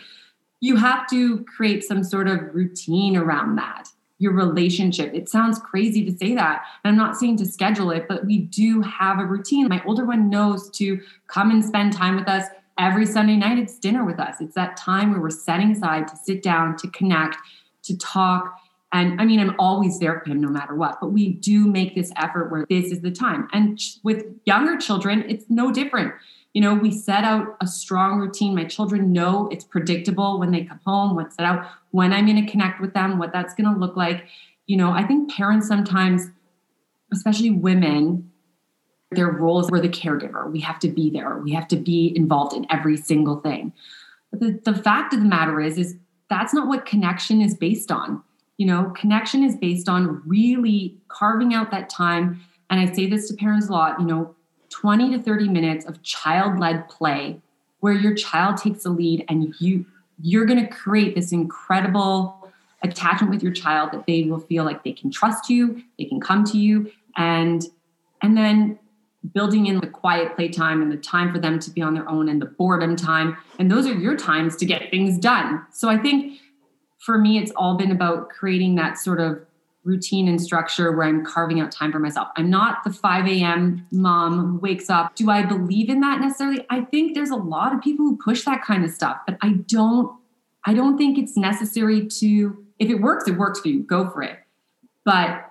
You 0.60 0.76
have 0.76 1.08
to 1.10 1.44
create 1.44 1.84
some 1.84 2.02
sort 2.02 2.28
of 2.28 2.54
routine 2.54 3.16
around 3.16 3.56
that. 3.56 3.88
Your 4.20 4.32
relationship. 4.32 5.14
It 5.14 5.28
sounds 5.28 5.60
crazy 5.60 6.04
to 6.04 6.16
say 6.16 6.34
that. 6.34 6.64
And 6.82 6.90
I'm 6.90 6.96
not 6.96 7.16
saying 7.16 7.36
to 7.36 7.46
schedule 7.46 7.92
it, 7.92 8.06
but 8.08 8.26
we 8.26 8.38
do 8.38 8.80
have 8.82 9.20
a 9.20 9.24
routine. 9.24 9.68
My 9.68 9.80
older 9.84 10.04
one 10.04 10.28
knows 10.28 10.68
to 10.70 11.00
come 11.28 11.52
and 11.52 11.64
spend 11.64 11.92
time 11.92 12.16
with 12.16 12.28
us 12.28 12.46
every 12.78 13.06
Sunday 13.06 13.36
night. 13.36 13.58
It's 13.58 13.78
dinner 13.78 14.04
with 14.04 14.18
us. 14.18 14.36
It's 14.40 14.56
that 14.56 14.76
time 14.76 15.12
where 15.12 15.20
we're 15.20 15.30
setting 15.30 15.70
aside 15.70 16.08
to 16.08 16.16
sit 16.16 16.42
down, 16.42 16.76
to 16.78 16.88
connect, 16.88 17.36
to 17.84 17.96
talk, 17.96 18.58
and 18.92 19.20
I 19.20 19.26
mean, 19.26 19.38
I'm 19.38 19.54
always 19.58 19.98
there 19.98 20.20
for 20.20 20.30
him 20.30 20.40
no 20.40 20.48
matter 20.48 20.74
what, 20.74 20.98
but 21.00 21.08
we 21.08 21.34
do 21.34 21.66
make 21.66 21.94
this 21.94 22.10
effort 22.16 22.50
where 22.50 22.64
this 22.70 22.90
is 22.90 23.00
the 23.02 23.10
time. 23.10 23.46
And 23.52 23.78
with 24.02 24.24
younger 24.46 24.78
children, 24.78 25.24
it's 25.28 25.44
no 25.50 25.70
different. 25.70 26.14
You 26.54 26.62
know, 26.62 26.74
we 26.74 26.90
set 26.90 27.22
out 27.22 27.56
a 27.60 27.66
strong 27.66 28.18
routine. 28.18 28.54
My 28.54 28.64
children 28.64 29.12
know 29.12 29.48
it's 29.52 29.64
predictable 29.64 30.38
when 30.38 30.52
they 30.52 30.64
come 30.64 30.80
home, 30.86 31.14
what's 31.14 31.36
set 31.36 31.44
out, 31.44 31.66
when 31.90 32.14
I'm 32.14 32.24
going 32.24 32.42
to 32.42 32.50
connect 32.50 32.80
with 32.80 32.94
them, 32.94 33.18
what 33.18 33.32
that's 33.32 33.54
going 33.54 33.72
to 33.72 33.78
look 33.78 33.94
like. 33.94 34.24
You 34.66 34.78
know, 34.78 34.90
I 34.90 35.04
think 35.04 35.30
parents 35.30 35.68
sometimes, 35.68 36.28
especially 37.12 37.50
women, 37.50 38.30
their 39.10 39.30
roles 39.30 39.70
were 39.70 39.80
the 39.80 39.88
caregiver. 39.88 40.50
We 40.50 40.60
have 40.60 40.78
to 40.80 40.88
be 40.88 41.10
there. 41.10 41.36
We 41.38 41.52
have 41.52 41.68
to 41.68 41.76
be 41.76 42.12
involved 42.16 42.56
in 42.56 42.66
every 42.70 42.96
single 42.96 43.40
thing. 43.40 43.74
But 44.30 44.40
the, 44.40 44.72
the 44.72 44.82
fact 44.82 45.12
of 45.12 45.20
the 45.20 45.26
matter 45.26 45.60
is, 45.60 45.76
is 45.76 45.96
that's 46.30 46.54
not 46.54 46.68
what 46.68 46.86
connection 46.86 47.42
is 47.42 47.54
based 47.54 47.90
on 47.90 48.22
you 48.58 48.66
know, 48.66 48.92
connection 48.96 49.42
is 49.42 49.56
based 49.56 49.88
on 49.88 50.20
really 50.26 50.96
carving 51.08 51.54
out 51.54 51.70
that 51.70 51.88
time. 51.88 52.40
And 52.68 52.78
I 52.78 52.92
say 52.92 53.06
this 53.06 53.28
to 53.28 53.34
parents 53.34 53.68
a 53.68 53.72
lot, 53.72 53.98
you 53.98 54.06
know, 54.06 54.34
20 54.68 55.16
to 55.16 55.22
30 55.22 55.48
minutes 55.48 55.86
of 55.86 56.02
child-led 56.02 56.88
play 56.88 57.40
where 57.80 57.94
your 57.94 58.14
child 58.14 58.56
takes 58.58 58.82
the 58.82 58.90
lead 58.90 59.24
and 59.28 59.54
you 59.60 59.86
you're 60.20 60.44
going 60.44 60.60
to 60.60 60.66
create 60.66 61.14
this 61.14 61.30
incredible 61.30 62.50
attachment 62.82 63.30
with 63.30 63.40
your 63.40 63.52
child 63.52 63.92
that 63.92 64.04
they 64.06 64.24
will 64.24 64.40
feel 64.40 64.64
like 64.64 64.82
they 64.82 64.92
can 64.92 65.12
trust 65.12 65.48
you, 65.48 65.80
they 65.96 66.04
can 66.04 66.20
come 66.20 66.44
to 66.44 66.58
you 66.58 66.90
and 67.16 67.66
and 68.20 68.36
then 68.36 68.78
building 69.32 69.66
in 69.66 69.78
the 69.78 69.86
quiet 69.86 70.34
playtime 70.34 70.82
and 70.82 70.90
the 70.90 70.96
time 70.96 71.32
for 71.32 71.38
them 71.38 71.58
to 71.60 71.70
be 71.70 71.80
on 71.80 71.94
their 71.94 72.08
own 72.08 72.28
and 72.28 72.42
the 72.42 72.46
boredom 72.46 72.96
time. 72.96 73.36
And 73.58 73.70
those 73.70 73.86
are 73.86 73.94
your 73.94 74.16
times 74.16 74.56
to 74.56 74.66
get 74.66 74.90
things 74.90 75.18
done. 75.18 75.64
So 75.72 75.88
I 75.88 75.96
think 75.98 76.40
for 76.98 77.18
me, 77.18 77.38
it's 77.38 77.52
all 77.56 77.76
been 77.76 77.90
about 77.90 78.28
creating 78.28 78.74
that 78.76 78.98
sort 78.98 79.20
of 79.20 79.40
routine 79.84 80.28
and 80.28 80.40
structure 80.40 80.92
where 80.92 81.06
I'm 81.06 81.24
carving 81.24 81.60
out 81.60 81.72
time 81.72 81.90
for 81.90 81.98
myself. 81.98 82.28
I'm 82.36 82.50
not 82.50 82.84
the 82.84 82.92
5 82.92 83.26
a.m. 83.26 83.86
mom 83.90 84.38
who 84.38 84.58
wakes 84.58 84.90
up. 84.90 85.14
Do 85.14 85.30
I 85.30 85.44
believe 85.44 85.88
in 85.88 86.00
that 86.00 86.20
necessarily? 86.20 86.66
I 86.68 86.82
think 86.82 87.14
there's 87.14 87.30
a 87.30 87.36
lot 87.36 87.74
of 87.74 87.80
people 87.80 88.04
who 88.04 88.18
push 88.18 88.44
that 88.44 88.62
kind 88.62 88.84
of 88.84 88.90
stuff, 88.90 89.18
but 89.26 89.38
I 89.40 89.54
don't 89.66 90.14
I 90.66 90.74
don't 90.74 90.98
think 90.98 91.16
it's 91.16 91.36
necessary 91.36 92.06
to 92.06 92.64
if 92.78 92.90
it 92.90 92.96
works, 92.96 93.26
it 93.26 93.38
works 93.38 93.60
for 93.60 93.68
you. 93.68 93.80
Go 93.80 94.10
for 94.10 94.22
it. 94.22 94.38
But 95.04 95.50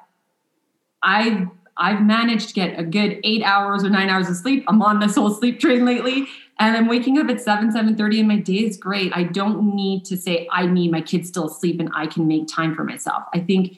I've 1.01 1.47
I've 1.77 2.03
managed 2.03 2.49
to 2.49 2.53
get 2.53 2.79
a 2.79 2.83
good 2.83 3.19
eight 3.23 3.43
hours 3.43 3.83
or 3.83 3.89
nine 3.89 4.09
hours 4.09 4.29
of 4.29 4.35
sleep. 4.35 4.65
I'm 4.67 4.81
on 4.81 4.99
this 4.99 5.15
whole 5.15 5.31
sleep 5.31 5.59
train 5.59 5.85
lately. 5.85 6.27
And 6.59 6.75
I'm 6.75 6.87
waking 6.87 7.19
up 7.19 7.29
at 7.29 7.39
7, 7.39 7.71
7:30 7.71 8.19
and 8.19 8.27
my 8.27 8.37
day 8.37 8.65
is 8.65 8.77
great. 8.77 9.11
I 9.15 9.23
don't 9.23 9.75
need 9.75 10.05
to 10.05 10.17
say 10.17 10.47
I 10.51 10.65
need 10.65 10.91
my 10.91 11.01
kids 11.01 11.27
still 11.27 11.47
asleep 11.47 11.79
and 11.79 11.89
I 11.95 12.07
can 12.07 12.27
make 12.27 12.47
time 12.47 12.75
for 12.75 12.83
myself. 12.83 13.23
I 13.33 13.39
think 13.39 13.77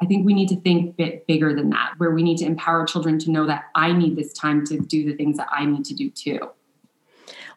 I 0.00 0.04
think 0.04 0.26
we 0.26 0.34
need 0.34 0.48
to 0.48 0.60
think 0.60 0.90
a 0.90 0.92
bit 0.92 1.26
bigger 1.26 1.54
than 1.54 1.70
that, 1.70 1.94
where 1.96 2.10
we 2.10 2.22
need 2.22 2.36
to 2.38 2.44
empower 2.44 2.84
children 2.84 3.18
to 3.20 3.30
know 3.30 3.46
that 3.46 3.64
I 3.74 3.92
need 3.92 4.16
this 4.16 4.32
time 4.32 4.64
to 4.66 4.78
do 4.78 5.04
the 5.04 5.16
things 5.16 5.38
that 5.38 5.48
I 5.50 5.64
need 5.64 5.84
to 5.86 5.94
do 5.94 6.10
too. 6.10 6.38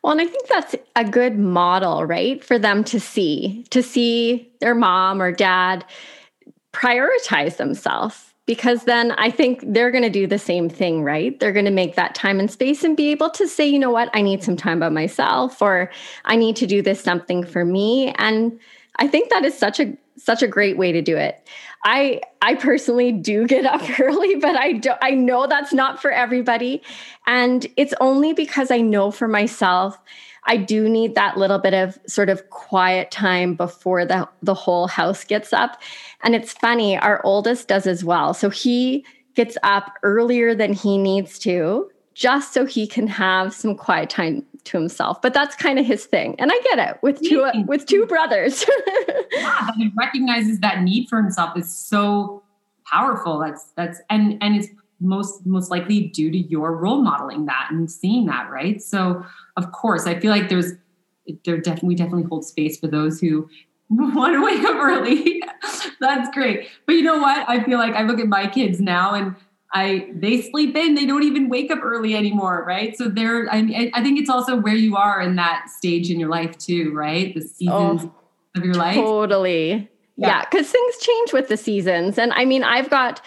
Well, 0.01 0.13
and 0.13 0.21
I 0.21 0.25
think 0.25 0.47
that's 0.47 0.75
a 0.95 1.03
good 1.03 1.37
model, 1.37 2.05
right? 2.05 2.41
For 2.41 2.57
them 2.57 2.85
to 2.85 2.99
see, 2.99 3.65
to 3.71 3.83
see 3.83 4.49
their 4.61 4.73
mom 4.73 5.21
or 5.21 5.33
dad 5.33 5.83
prioritize 6.71 7.57
themselves 7.57 8.28
because 8.49 8.85
then 8.85 9.11
I 9.11 9.29
think 9.29 9.63
they're 9.63 9.91
going 9.91 10.03
to 10.03 10.09
do 10.09 10.25
the 10.25 10.39
same 10.39 10.69
thing, 10.69 11.03
right? 11.03 11.39
They're 11.39 11.51
going 11.51 11.65
to 11.65 11.71
make 11.71 11.93
that 11.97 12.15
time 12.15 12.39
and 12.39 12.49
space 12.49 12.83
and 12.83 12.97
be 12.97 13.11
able 13.11 13.29
to 13.29 13.47
say, 13.47 13.67
you 13.67 13.77
know 13.77 13.91
what, 13.91 14.09
I 14.15 14.23
need 14.23 14.41
some 14.41 14.57
time 14.57 14.79
by 14.79 14.89
myself 14.89 15.61
or 15.61 15.91
I 16.25 16.35
need 16.35 16.55
to 16.55 16.65
do 16.65 16.81
this 16.81 16.99
something 16.99 17.45
for 17.45 17.63
me. 17.63 18.11
And 18.17 18.59
I 18.95 19.07
think 19.07 19.29
that 19.29 19.45
is 19.45 19.55
such 19.55 19.79
a 19.79 19.95
such 20.17 20.41
a 20.41 20.47
great 20.47 20.79
way 20.79 20.91
to 20.91 20.99
do 20.99 21.15
it. 21.15 21.47
I 21.85 22.21
I 22.41 22.55
personally 22.55 23.11
do 23.11 23.45
get 23.45 23.67
up 23.67 23.83
early, 23.99 24.37
but 24.37 24.55
I 24.55 24.73
do 24.73 24.93
I 24.99 25.11
know 25.11 25.45
that's 25.45 25.71
not 25.71 26.01
for 26.01 26.09
everybody. 26.09 26.81
And 27.27 27.67
it's 27.77 27.93
only 28.01 28.33
because 28.33 28.71
I 28.71 28.81
know 28.81 29.11
for 29.11 29.27
myself 29.27 29.95
I 30.49 30.57
do 30.57 30.89
need 30.89 31.13
that 31.13 31.37
little 31.37 31.59
bit 31.59 31.75
of 31.75 31.99
sort 32.07 32.27
of 32.27 32.49
quiet 32.49 33.11
time 33.11 33.53
before 33.53 34.03
the 34.03 34.27
the 34.41 34.55
whole 34.55 34.87
house 34.87 35.23
gets 35.23 35.53
up. 35.53 35.79
And 36.23 36.33
it's 36.33 36.53
funny, 36.53 36.97
our 36.97 37.23
oldest 37.23 37.67
does 37.67 37.85
as 37.85 38.03
well. 38.03 38.33
So 38.33 38.49
he 38.49 39.05
gets 39.35 39.57
up 39.61 39.93
earlier 40.01 40.55
than 40.55 40.73
he 40.73 40.97
needs 40.97 41.37
to 41.39 41.91
just 42.15 42.51
so 42.51 42.65
he 42.65 42.87
can 42.87 43.05
have 43.05 43.53
some 43.53 43.75
quiet 43.75 44.09
time 44.09 44.43
to 44.63 44.77
himself. 44.77 45.21
But 45.21 45.35
that's 45.35 45.55
kind 45.55 45.77
of 45.77 45.85
his 45.85 46.07
thing. 46.07 46.35
And 46.39 46.51
I 46.51 46.59
get 46.61 46.79
it 46.79 46.97
with 47.03 47.21
two 47.21 47.45
with 47.67 47.85
two 47.85 48.07
brothers. 48.07 48.65
yeah, 49.31 49.69
he 49.77 49.91
recognizes 49.95 50.59
that 50.61 50.81
need 50.81 51.09
for 51.09 51.21
himself 51.21 51.55
is 51.59 51.71
so 51.71 52.41
powerful. 52.85 53.37
That's 53.37 53.71
that's 53.75 54.01
and 54.09 54.41
and 54.41 54.55
it's 54.55 54.69
most 54.99 55.45
most 55.45 55.71
likely 55.71 56.07
due 56.07 56.31
to 56.31 56.37
your 56.37 56.75
role 56.75 57.01
modeling 57.01 57.45
that 57.45 57.69
and 57.71 57.89
seeing 57.89 58.25
that, 58.25 58.49
right? 58.49 58.81
So 58.81 59.25
of 59.57 59.71
course, 59.71 60.05
I 60.05 60.19
feel 60.19 60.31
like 60.31 60.49
there's 60.49 60.73
there 61.45 61.57
definitely 61.57 61.89
we 61.89 61.95
definitely 61.95 62.23
hold 62.23 62.45
space 62.45 62.79
for 62.79 62.87
those 62.87 63.19
who 63.19 63.49
want 63.89 64.33
to 64.33 64.43
wake 64.43 64.63
up 64.63 64.75
early. 64.75 65.41
That's 65.99 66.33
great. 66.33 66.69
But 66.85 66.93
you 66.93 67.03
know 67.03 67.19
what? 67.19 67.47
I 67.49 67.63
feel 67.63 67.77
like 67.77 67.95
I 67.95 68.03
look 68.03 68.19
at 68.19 68.27
my 68.27 68.47
kids 68.47 68.79
now 68.79 69.13
and 69.13 69.35
I 69.71 70.09
they 70.13 70.41
sleep 70.41 70.75
in, 70.75 70.95
they 70.95 71.05
don't 71.05 71.23
even 71.23 71.49
wake 71.49 71.71
up 71.71 71.79
early 71.83 72.15
anymore, 72.15 72.63
right? 72.67 72.97
So 72.97 73.07
they're 73.07 73.47
I, 73.51 73.91
I 73.93 74.01
think 74.01 74.19
it's 74.19 74.29
also 74.29 74.55
where 74.55 74.75
you 74.75 74.95
are 74.95 75.21
in 75.21 75.35
that 75.35 75.69
stage 75.69 76.09
in 76.09 76.19
your 76.19 76.29
life 76.29 76.57
too, 76.57 76.91
right? 76.93 77.33
The 77.33 77.41
oh, 77.41 77.47
seasons 77.47 78.01
oh, 78.03 78.13
of 78.55 78.65
your 78.65 78.73
life. 78.73 78.95
Totally. 78.95 79.89
Yeah, 80.17 80.43
because 80.43 80.67
yeah, 80.67 80.71
things 80.71 80.97
change 80.97 81.33
with 81.33 81.47
the 81.47 81.55
seasons. 81.55 82.17
And 82.17 82.33
I 82.33 82.43
mean, 82.43 82.63
I've 82.63 82.89
got 82.89 83.21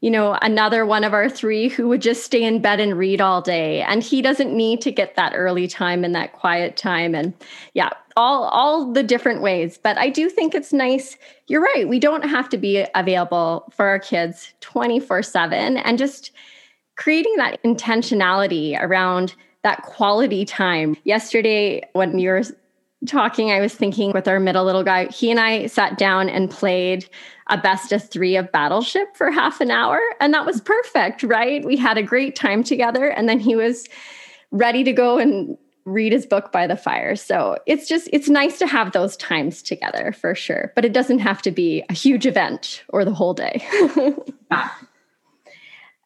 you 0.00 0.10
know, 0.10 0.38
another 0.42 0.84
one 0.84 1.04
of 1.04 1.14
our 1.14 1.28
three 1.28 1.68
who 1.68 1.88
would 1.88 2.02
just 2.02 2.24
stay 2.24 2.42
in 2.42 2.60
bed 2.60 2.80
and 2.80 2.98
read 2.98 3.20
all 3.20 3.40
day. 3.40 3.82
And 3.82 4.02
he 4.02 4.22
doesn't 4.22 4.54
need 4.54 4.80
to 4.82 4.92
get 4.92 5.16
that 5.16 5.32
early 5.34 5.66
time 5.66 6.04
and 6.04 6.14
that 6.14 6.32
quiet 6.32 6.76
time. 6.76 7.14
And 7.14 7.32
yeah, 7.74 7.90
all 8.16 8.44
all 8.44 8.92
the 8.92 9.02
different 9.02 9.42
ways. 9.42 9.78
But 9.78 9.98
I 9.98 10.10
do 10.10 10.28
think 10.28 10.54
it's 10.54 10.72
nice. 10.72 11.16
You're 11.46 11.62
right. 11.62 11.88
We 11.88 11.98
don't 11.98 12.28
have 12.28 12.48
to 12.50 12.58
be 12.58 12.86
available 12.94 13.72
for 13.74 13.86
our 13.86 13.98
kids 13.98 14.52
24-7 14.60 15.80
and 15.84 15.98
just 15.98 16.30
creating 16.96 17.36
that 17.36 17.62
intentionality 17.62 18.80
around 18.80 19.34
that 19.62 19.82
quality 19.82 20.44
time. 20.44 20.96
Yesterday, 21.04 21.82
when 21.92 22.18
you 22.18 22.30
were 22.30 22.42
talking, 23.06 23.50
I 23.50 23.60
was 23.60 23.74
thinking 23.74 24.12
with 24.12 24.26
our 24.26 24.40
middle 24.40 24.64
little 24.64 24.84
guy, 24.84 25.06
he 25.06 25.30
and 25.30 25.38
I 25.38 25.66
sat 25.66 25.98
down 25.98 26.28
and 26.28 26.50
played 26.50 27.08
a 27.48 27.58
best 27.58 27.92
of 27.92 28.08
three 28.08 28.36
of 28.36 28.50
Battleship 28.50 29.16
for 29.16 29.30
half 29.30 29.60
an 29.60 29.70
hour. 29.70 30.00
And 30.20 30.32
that 30.34 30.46
was 30.46 30.60
perfect, 30.60 31.22
right? 31.22 31.64
We 31.64 31.76
had 31.76 31.98
a 31.98 32.02
great 32.02 32.34
time 32.34 32.62
together. 32.64 33.08
And 33.08 33.28
then 33.28 33.38
he 33.38 33.54
was 33.54 33.86
ready 34.50 34.82
to 34.84 34.92
go 34.92 35.18
and 35.18 35.56
read 35.84 36.12
his 36.12 36.26
book 36.26 36.50
by 36.50 36.66
the 36.66 36.76
fire. 36.76 37.14
So 37.14 37.58
it's 37.66 37.88
just, 37.88 38.08
it's 38.12 38.28
nice 38.28 38.58
to 38.58 38.66
have 38.66 38.92
those 38.92 39.16
times 39.16 39.62
together 39.62 40.12
for 40.12 40.34
sure. 40.34 40.72
But 40.74 40.84
it 40.84 40.92
doesn't 40.92 41.20
have 41.20 41.42
to 41.42 41.52
be 41.52 41.84
a 41.88 41.92
huge 41.92 42.26
event 42.26 42.82
or 42.88 43.04
the 43.04 43.14
whole 43.14 43.34
day. 43.34 43.64
yeah. 44.50 44.70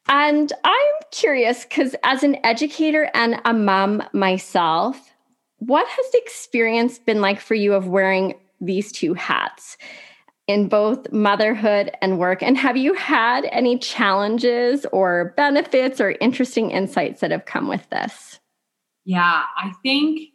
And 0.07 0.51
I'm 0.63 0.93
curious 1.11 1.63
because 1.63 1.95
as 2.03 2.21
an 2.21 2.37
educator 2.45 3.09
and 3.13 3.41
a 3.45 3.53
mom 3.53 4.03
myself, 4.13 5.10
what 5.61 5.87
has 5.87 6.11
the 6.11 6.17
experience 6.17 6.97
been 6.97 7.21
like 7.21 7.39
for 7.39 7.53
you 7.53 7.73
of 7.73 7.87
wearing 7.87 8.33
these 8.59 8.91
two 8.91 9.13
hats 9.13 9.77
in 10.47 10.67
both 10.67 11.11
motherhood 11.11 11.91
and 12.01 12.17
work? 12.17 12.41
And 12.41 12.57
have 12.57 12.77
you 12.77 12.95
had 12.95 13.47
any 13.51 13.77
challenges 13.77 14.87
or 14.91 15.35
benefits 15.37 16.01
or 16.01 16.15
interesting 16.19 16.71
insights 16.71 17.21
that 17.21 17.29
have 17.29 17.45
come 17.45 17.67
with 17.67 17.87
this? 17.91 18.39
Yeah, 19.05 19.43
I 19.55 19.71
think 19.83 20.29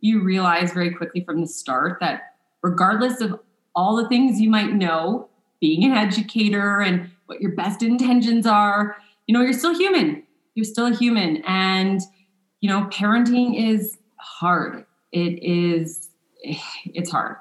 you 0.00 0.22
realize 0.22 0.72
very 0.74 0.90
quickly 0.90 1.24
from 1.24 1.40
the 1.40 1.48
start 1.48 1.96
that 2.00 2.34
regardless 2.62 3.22
of 3.22 3.40
all 3.74 3.96
the 3.96 4.08
things 4.08 4.40
you 4.40 4.50
might 4.50 4.74
know, 4.74 5.30
being 5.58 5.84
an 5.84 5.92
educator 5.92 6.82
and 6.82 7.10
what 7.26 7.40
your 7.40 7.54
best 7.54 7.82
intentions 7.82 8.46
are, 8.46 8.96
you 9.26 9.32
know, 9.32 9.40
you're 9.40 9.54
still 9.54 9.74
human. 9.74 10.22
You're 10.54 10.64
still 10.64 10.86
a 10.88 10.94
human. 10.94 11.42
And, 11.46 12.02
you 12.60 12.68
know, 12.68 12.88
parenting 12.90 13.58
is 13.58 13.96
hard. 14.20 14.84
It 15.12 15.42
is, 15.42 16.10
it's 16.42 17.10
hard. 17.10 17.36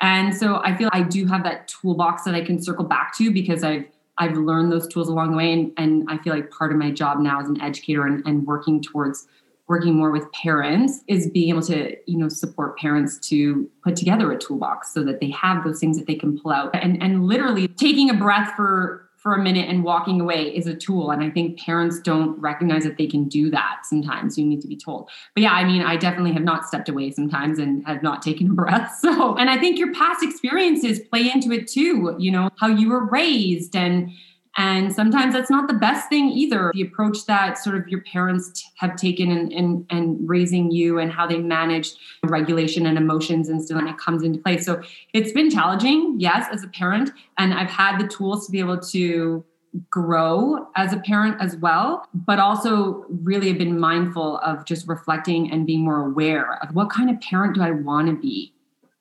And 0.00 0.34
so 0.34 0.60
I 0.64 0.76
feel 0.76 0.88
I 0.92 1.02
do 1.02 1.26
have 1.26 1.44
that 1.44 1.68
toolbox 1.68 2.24
that 2.24 2.34
I 2.34 2.44
can 2.44 2.60
circle 2.60 2.84
back 2.84 3.16
to 3.18 3.30
because 3.32 3.62
I've 3.62 3.84
I've 4.18 4.36
learned 4.36 4.70
those 4.70 4.86
tools 4.88 5.08
along 5.08 5.30
the 5.30 5.36
way. 5.36 5.52
And, 5.52 5.72
and 5.78 6.06
I 6.10 6.18
feel 6.18 6.34
like 6.34 6.50
part 6.50 6.70
of 6.70 6.78
my 6.78 6.90
job 6.90 7.18
now 7.18 7.40
as 7.40 7.48
an 7.48 7.60
educator 7.60 8.06
and, 8.06 8.22
and 8.26 8.46
working 8.46 8.82
towards 8.82 9.26
working 9.68 9.94
more 9.94 10.10
with 10.10 10.30
parents 10.32 11.02
is 11.06 11.30
being 11.30 11.48
able 11.48 11.62
to 11.62 11.96
you 12.06 12.18
know 12.18 12.28
support 12.28 12.76
parents 12.78 13.18
to 13.28 13.70
put 13.82 13.96
together 13.96 14.30
a 14.32 14.38
toolbox 14.38 14.92
so 14.92 15.02
that 15.04 15.20
they 15.20 15.30
have 15.30 15.64
those 15.64 15.78
things 15.78 15.96
that 15.96 16.06
they 16.06 16.14
can 16.14 16.38
pull 16.38 16.52
out 16.52 16.70
and 16.74 17.02
and 17.02 17.24
literally 17.24 17.68
taking 17.68 18.10
a 18.10 18.14
breath 18.14 18.52
for 18.56 19.08
for 19.22 19.34
a 19.34 19.42
minute 19.42 19.68
and 19.68 19.84
walking 19.84 20.20
away 20.20 20.54
is 20.54 20.66
a 20.66 20.74
tool. 20.74 21.12
And 21.12 21.22
I 21.22 21.30
think 21.30 21.58
parents 21.60 22.00
don't 22.00 22.38
recognize 22.40 22.82
that 22.82 22.98
they 22.98 23.06
can 23.06 23.28
do 23.28 23.50
that 23.50 23.82
sometimes. 23.84 24.36
You 24.36 24.44
need 24.44 24.60
to 24.62 24.68
be 24.68 24.76
told. 24.76 25.10
But 25.34 25.44
yeah, 25.44 25.52
I 25.52 25.64
mean, 25.64 25.82
I 25.82 25.96
definitely 25.96 26.32
have 26.32 26.42
not 26.42 26.66
stepped 26.66 26.88
away 26.88 27.12
sometimes 27.12 27.58
and 27.60 27.86
have 27.86 28.02
not 28.02 28.22
taken 28.22 28.50
a 28.50 28.54
breath. 28.54 28.98
So, 29.12 29.36
and 29.36 29.50
I 29.50 29.58
think 29.58 29.78
your 29.78 29.92
past 29.92 30.22
experiences 30.22 31.00
play 31.00 31.30
into 31.30 31.50
it 31.52 31.66
too, 31.66 32.14
you 32.18 32.30
know, 32.30 32.50
how 32.56 32.68
you 32.68 32.88
were 32.88 33.04
raised 33.06 33.74
and, 33.74 34.10
and 34.56 34.92
sometimes 34.92 35.32
that's 35.32 35.50
not 35.50 35.66
the 35.66 35.74
best 35.74 36.08
thing 36.10 36.28
either. 36.28 36.72
The 36.74 36.82
approach 36.82 37.24
that 37.26 37.56
sort 37.56 37.76
of 37.76 37.88
your 37.88 38.02
parents 38.02 38.70
have 38.76 38.96
taken 38.96 39.30
in, 39.30 39.50
in, 39.50 39.86
in, 39.90 40.26
raising 40.26 40.70
you 40.70 40.98
and 40.98 41.10
how 41.10 41.26
they 41.26 41.38
manage 41.38 41.92
regulation 42.24 42.84
and 42.86 42.98
emotions 42.98 43.48
and 43.48 43.62
stuff, 43.62 43.78
and 43.78 43.88
it 43.88 43.96
comes 43.96 44.22
into 44.22 44.38
play. 44.38 44.58
So 44.58 44.82
it's 45.14 45.32
been 45.32 45.50
challenging, 45.50 46.16
yes, 46.18 46.48
as 46.52 46.62
a 46.62 46.68
parent. 46.68 47.10
And 47.38 47.54
I've 47.54 47.70
had 47.70 47.98
the 47.98 48.06
tools 48.06 48.44
to 48.46 48.52
be 48.52 48.60
able 48.60 48.78
to 48.80 49.42
grow 49.88 50.68
as 50.76 50.92
a 50.92 50.98
parent 50.98 51.40
as 51.40 51.56
well, 51.56 52.06
but 52.12 52.38
also 52.38 53.06
really 53.08 53.48
have 53.48 53.58
been 53.58 53.80
mindful 53.80 54.36
of 54.38 54.66
just 54.66 54.86
reflecting 54.86 55.50
and 55.50 55.66
being 55.66 55.82
more 55.82 56.06
aware 56.06 56.62
of 56.62 56.74
what 56.74 56.90
kind 56.90 57.08
of 57.08 57.18
parent 57.22 57.54
do 57.54 57.62
I 57.62 57.70
want 57.70 58.08
to 58.08 58.14
be? 58.14 58.52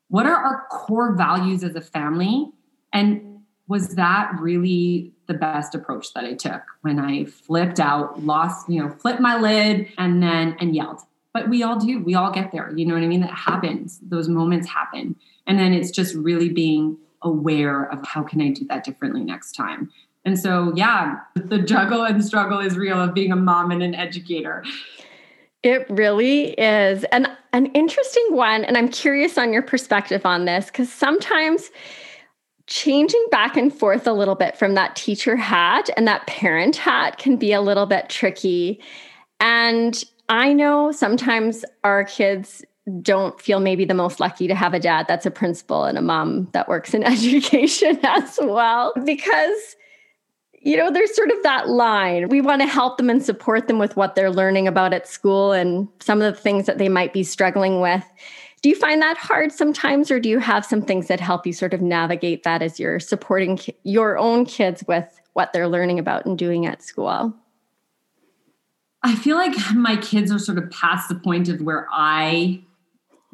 What 0.08 0.25
are 0.25 0.36
our 0.36 0.65
core 0.70 1.13
values 1.13 1.63
as 1.65 1.75
a 1.75 1.81
family? 1.81 2.48
And 2.93 3.30
was 3.71 3.95
that 3.95 4.31
really 4.39 5.13
the 5.27 5.33
best 5.33 5.73
approach 5.73 6.13
that 6.13 6.25
I 6.25 6.33
took 6.33 6.61
when 6.81 6.99
I 6.99 7.23
flipped 7.25 7.79
out, 7.79 8.21
lost, 8.21 8.69
you 8.69 8.83
know, 8.83 8.89
flipped 8.89 9.21
my 9.21 9.39
lid 9.39 9.87
and 9.97 10.21
then 10.21 10.57
and 10.59 10.75
yelled. 10.75 10.99
But 11.33 11.49
we 11.49 11.63
all 11.63 11.79
do. 11.79 12.03
We 12.03 12.13
all 12.13 12.31
get 12.31 12.51
there. 12.51 12.71
You 12.75 12.85
know 12.85 12.93
what 12.93 13.03
I 13.03 13.07
mean? 13.07 13.21
That 13.21 13.33
happens. 13.33 13.99
Those 14.03 14.27
moments 14.27 14.67
happen. 14.67 15.15
And 15.47 15.57
then 15.57 15.73
it's 15.73 15.89
just 15.89 16.13
really 16.13 16.49
being 16.49 16.97
aware 17.21 17.85
of 17.85 18.05
how 18.05 18.23
can 18.23 18.41
I 18.41 18.49
do 18.49 18.65
that 18.65 18.83
differently 18.83 19.23
next 19.23 19.53
time. 19.53 19.89
And 20.25 20.37
so, 20.37 20.73
yeah, 20.75 21.19
the 21.35 21.59
juggle 21.59 22.03
and 22.03 22.23
struggle 22.23 22.59
is 22.59 22.77
real 22.77 23.01
of 23.01 23.13
being 23.13 23.31
a 23.31 23.37
mom 23.37 23.71
and 23.71 23.81
an 23.81 23.95
educator. 23.95 24.65
It 25.63 25.89
really 25.89 26.49
is. 26.59 27.05
And 27.05 27.27
an 27.53 27.67
interesting 27.67 28.27
one. 28.31 28.65
And 28.65 28.77
I'm 28.77 28.89
curious 28.89 29.37
on 29.37 29.53
your 29.53 29.61
perspective 29.61 30.25
on 30.25 30.45
this 30.45 30.65
because 30.65 30.91
sometimes 30.91 31.71
changing 32.71 33.23
back 33.31 33.57
and 33.57 33.73
forth 33.73 34.07
a 34.07 34.13
little 34.13 34.33
bit 34.33 34.57
from 34.57 34.75
that 34.75 34.95
teacher 34.95 35.35
hat 35.35 35.89
and 35.97 36.07
that 36.07 36.25
parent 36.25 36.77
hat 36.77 37.17
can 37.17 37.35
be 37.35 37.51
a 37.51 37.59
little 37.59 37.85
bit 37.85 38.07
tricky. 38.07 38.79
And 39.41 40.01
I 40.29 40.53
know 40.53 40.93
sometimes 40.93 41.65
our 41.83 42.05
kids 42.05 42.63
don't 43.01 43.39
feel 43.41 43.59
maybe 43.59 43.83
the 43.83 43.93
most 43.93 44.21
lucky 44.21 44.47
to 44.47 44.55
have 44.55 44.73
a 44.73 44.79
dad 44.79 45.05
that's 45.05 45.25
a 45.25 45.31
principal 45.31 45.83
and 45.83 45.97
a 45.97 46.01
mom 46.01 46.47
that 46.53 46.69
works 46.69 46.93
in 46.93 47.03
education 47.03 47.99
as 48.03 48.39
well 48.41 48.93
because 49.05 49.75
you 50.61 50.77
know 50.77 50.89
there's 50.89 51.15
sort 51.15 51.29
of 51.29 51.43
that 51.43 51.69
line 51.69 52.27
we 52.29 52.41
want 52.41 52.61
to 52.61 52.67
help 52.67 52.97
them 52.97 53.09
and 53.09 53.23
support 53.23 53.67
them 53.67 53.77
with 53.77 53.95
what 53.95 54.15
they're 54.15 54.31
learning 54.31 54.67
about 54.67 54.93
at 54.93 55.07
school 55.07 55.51
and 55.51 55.87
some 55.99 56.21
of 56.21 56.33
the 56.33 56.41
things 56.41 56.65
that 56.65 56.79
they 56.79 56.89
might 56.89 57.13
be 57.13 57.23
struggling 57.23 57.81
with 57.81 58.03
do 58.62 58.70
you 58.70 58.75
find 58.75 59.01
that 59.01 59.18
hard 59.18 59.51
sometimes 59.51 60.12
or 60.12 60.20
do 60.20 60.30
you 60.30 60.39
have 60.39 60.65
some 60.65 60.82
things 60.82 61.08
that 61.08 61.20
help 61.20 61.46
you 61.48 61.53
sort 61.53 61.74
of 61.74 61.82
navigate 61.82 62.44
that 62.44 62.62
as 62.62 62.80
you're 62.80 63.00
supporting 63.00 63.60
your 63.84 64.18
own 64.18 64.46
kids 64.46 64.84
with 64.88 65.20
what 65.34 65.53
they're 65.53 65.68
learning 65.68 66.00
about 66.00 66.25
and 66.25 66.38
doing 66.38 66.65
at 66.65 66.84
school 66.84 67.34
I 69.03 69.15
feel 69.15 69.36
like 69.36 69.56
my 69.74 69.96
kids 69.98 70.32
are 70.32 70.39
sort 70.39 70.58
of 70.58 70.70
past 70.70 71.10
the 71.10 71.15
point 71.15 71.50
of 71.50 71.62
where 71.62 71.88
I 71.91 72.62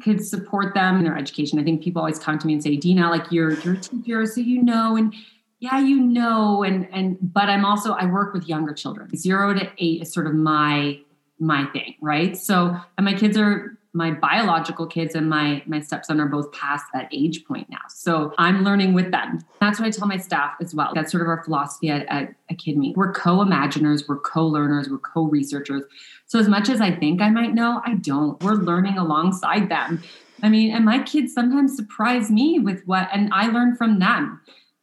could 0.02 0.24
support 0.24 0.74
them 0.74 0.98
in 0.98 1.04
their 1.04 1.16
education. 1.16 1.58
I 1.58 1.64
think 1.64 1.82
people 1.82 2.00
always 2.00 2.18
come 2.18 2.38
to 2.38 2.46
me 2.46 2.54
and 2.54 2.62
say, 2.62 2.76
Dina, 2.76 3.10
like 3.10 3.30
you're 3.30 3.52
you're 3.60 3.74
a 3.74 3.78
teacher, 3.78 4.26
so 4.26 4.40
you 4.40 4.62
know, 4.62 4.96
and 4.96 5.14
yeah, 5.60 5.78
you 5.78 6.00
know, 6.00 6.62
and 6.62 6.88
and 6.92 7.18
but 7.20 7.50
I'm 7.50 7.64
also 7.64 7.92
I 7.92 8.06
work 8.06 8.32
with 8.32 8.48
younger 8.48 8.72
children. 8.72 9.14
Zero 9.16 9.52
to 9.54 9.70
eight 9.78 10.02
is 10.02 10.12
sort 10.12 10.26
of 10.26 10.34
my 10.34 11.00
my 11.38 11.66
thing, 11.72 11.96
right? 12.00 12.36
So 12.36 12.76
and 12.96 13.04
my 13.04 13.14
kids 13.14 13.36
are 13.36 13.77
my 13.98 14.12
biological 14.12 14.86
kids 14.86 15.16
and 15.16 15.28
my 15.28 15.60
my 15.66 15.80
stepson 15.80 16.20
are 16.20 16.28
both 16.28 16.52
past 16.52 16.84
that 16.94 17.08
age 17.12 17.44
point 17.44 17.68
now. 17.68 17.80
So 17.88 18.32
I'm 18.38 18.62
learning 18.62 18.94
with 18.94 19.10
them. 19.10 19.40
That's 19.60 19.80
what 19.80 19.86
I 19.86 19.90
tell 19.90 20.06
my 20.06 20.16
staff 20.16 20.54
as 20.62 20.72
well. 20.72 20.92
That's 20.94 21.10
sort 21.10 21.22
of 21.22 21.28
our 21.28 21.42
philosophy 21.42 21.90
at, 21.90 22.06
at, 22.06 22.32
at 22.48 22.58
KidMe. 22.58 22.94
We're 22.94 23.12
co-imaginers, 23.12 24.08
we're 24.08 24.20
co-learners, 24.20 24.88
we're 24.88 24.98
co-researchers. 24.98 25.82
So 26.26 26.38
as 26.38 26.48
much 26.48 26.68
as 26.68 26.80
I 26.80 26.92
think 26.92 27.20
I 27.20 27.28
might 27.28 27.54
know, 27.54 27.82
I 27.84 27.94
don't. 27.94 28.40
We're 28.42 28.54
learning 28.54 28.98
alongside 28.98 29.68
them. 29.68 30.00
I 30.44 30.48
mean, 30.48 30.72
and 30.72 30.84
my 30.84 31.02
kids 31.02 31.34
sometimes 31.34 31.74
surprise 31.74 32.30
me 32.30 32.60
with 32.60 32.86
what 32.86 33.08
and 33.12 33.30
I 33.34 33.48
learn 33.48 33.74
from 33.74 33.98
them. 33.98 34.40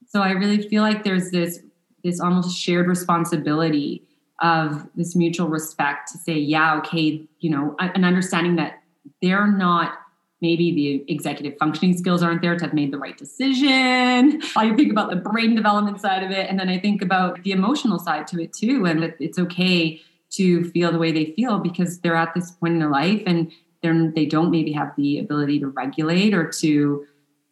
So 0.10 0.22
I 0.22 0.32
really 0.32 0.68
feel 0.68 0.84
like 0.84 1.06
there's 1.06 1.32
this 1.32 1.62
this 2.04 2.20
almost 2.20 2.60
shared 2.60 2.88
responsibility 2.88 4.04
of 4.42 4.86
this 4.96 5.16
mutual 5.16 5.48
respect 5.48 6.12
to 6.12 6.18
say, 6.18 6.34
yeah, 6.34 6.76
okay, 6.80 7.26
you 7.40 7.50
know, 7.50 7.76
an 7.80 8.04
understanding 8.04 8.58
that 8.58 8.82
they're 9.22 9.48
not 9.48 10.00
maybe 10.42 10.74
the 10.74 11.12
executive 11.12 11.58
functioning 11.58 11.98
skills 11.98 12.22
aren't 12.22 12.42
there 12.42 12.56
to 12.56 12.66
have 12.66 12.74
made 12.74 12.92
the 12.92 12.98
right 12.98 13.18
decision. 13.18 14.42
I 14.56 14.74
think 14.76 14.92
about 14.92 15.10
the 15.10 15.16
brain 15.16 15.56
development 15.56 16.02
side 16.02 16.24
of 16.24 16.32
it. 16.32 16.50
And 16.50 16.60
then 16.60 16.70
I 16.70 16.80
think 16.80 17.02
about 17.02 17.42
the 17.44 17.52
emotional 17.52 18.00
side 18.00 18.28
to 18.28 18.42
it 18.42 18.54
too. 18.54 18.86
And 18.86 19.02
that 19.02 19.16
it's 19.20 19.40
okay 19.40 20.02
to 20.32 20.70
feel 20.72 20.92
the 20.92 21.00
way 21.00 21.12
they 21.12 21.34
feel 21.36 21.60
because 21.60 22.00
they're 22.00 22.16
at 22.16 22.34
this 22.34 22.52
point 22.52 22.74
in 22.74 22.80
their 22.80 22.90
life 22.90 23.24
and 23.26 23.52
they're, 23.82 24.12
they 24.12 24.26
don't 24.26 24.52
maybe 24.52 24.72
have 24.74 24.92
the 24.98 25.20
ability 25.20 25.60
to 25.60 25.68
regulate 25.68 26.34
or 26.34 26.50
to 26.50 27.06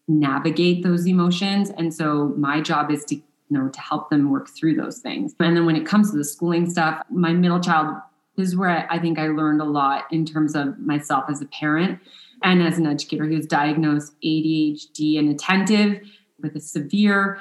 navigate 0.08 0.84
those 0.84 1.08
emotions. 1.08 1.70
And 1.70 1.94
so 1.94 2.34
my 2.38 2.60
job 2.62 2.92
is 2.92 3.06
to, 3.06 3.16
you 3.16 3.24
know, 3.50 3.70
to 3.70 3.80
help 3.80 4.10
them 4.10 4.30
work 4.30 4.50
through 4.50 4.76
those 4.76 5.00
things. 5.00 5.34
And 5.40 5.56
then 5.56 5.66
when 5.66 5.78
it 5.78 5.86
comes 5.86 6.12
to 6.12 6.18
the 6.18 6.26
schooling 6.26 6.70
stuff, 6.70 7.02
my 7.10 7.32
middle 7.32 7.60
child 7.60 7.96
this 8.36 8.48
is 8.48 8.56
where 8.56 8.92
I 8.92 9.00
think 9.00 9.20
I 9.20 9.28
learned 9.28 9.62
a 9.62 9.66
lot 9.66 10.06
in 10.12 10.26
terms 10.26 10.56
of 10.56 10.80
myself 10.80 11.26
as 11.30 11.42
a 11.42 11.46
parent 11.46 12.00
and 12.42 12.64
as 12.64 12.78
an 12.78 12.88
educator. 12.88 13.26
He 13.26 13.36
was 13.36 13.46
diagnosed 13.46 14.14
ADHD 14.24 15.20
and 15.20 15.30
attentive 15.30 16.02
with 16.42 16.56
a 16.56 16.60
severe 16.60 17.40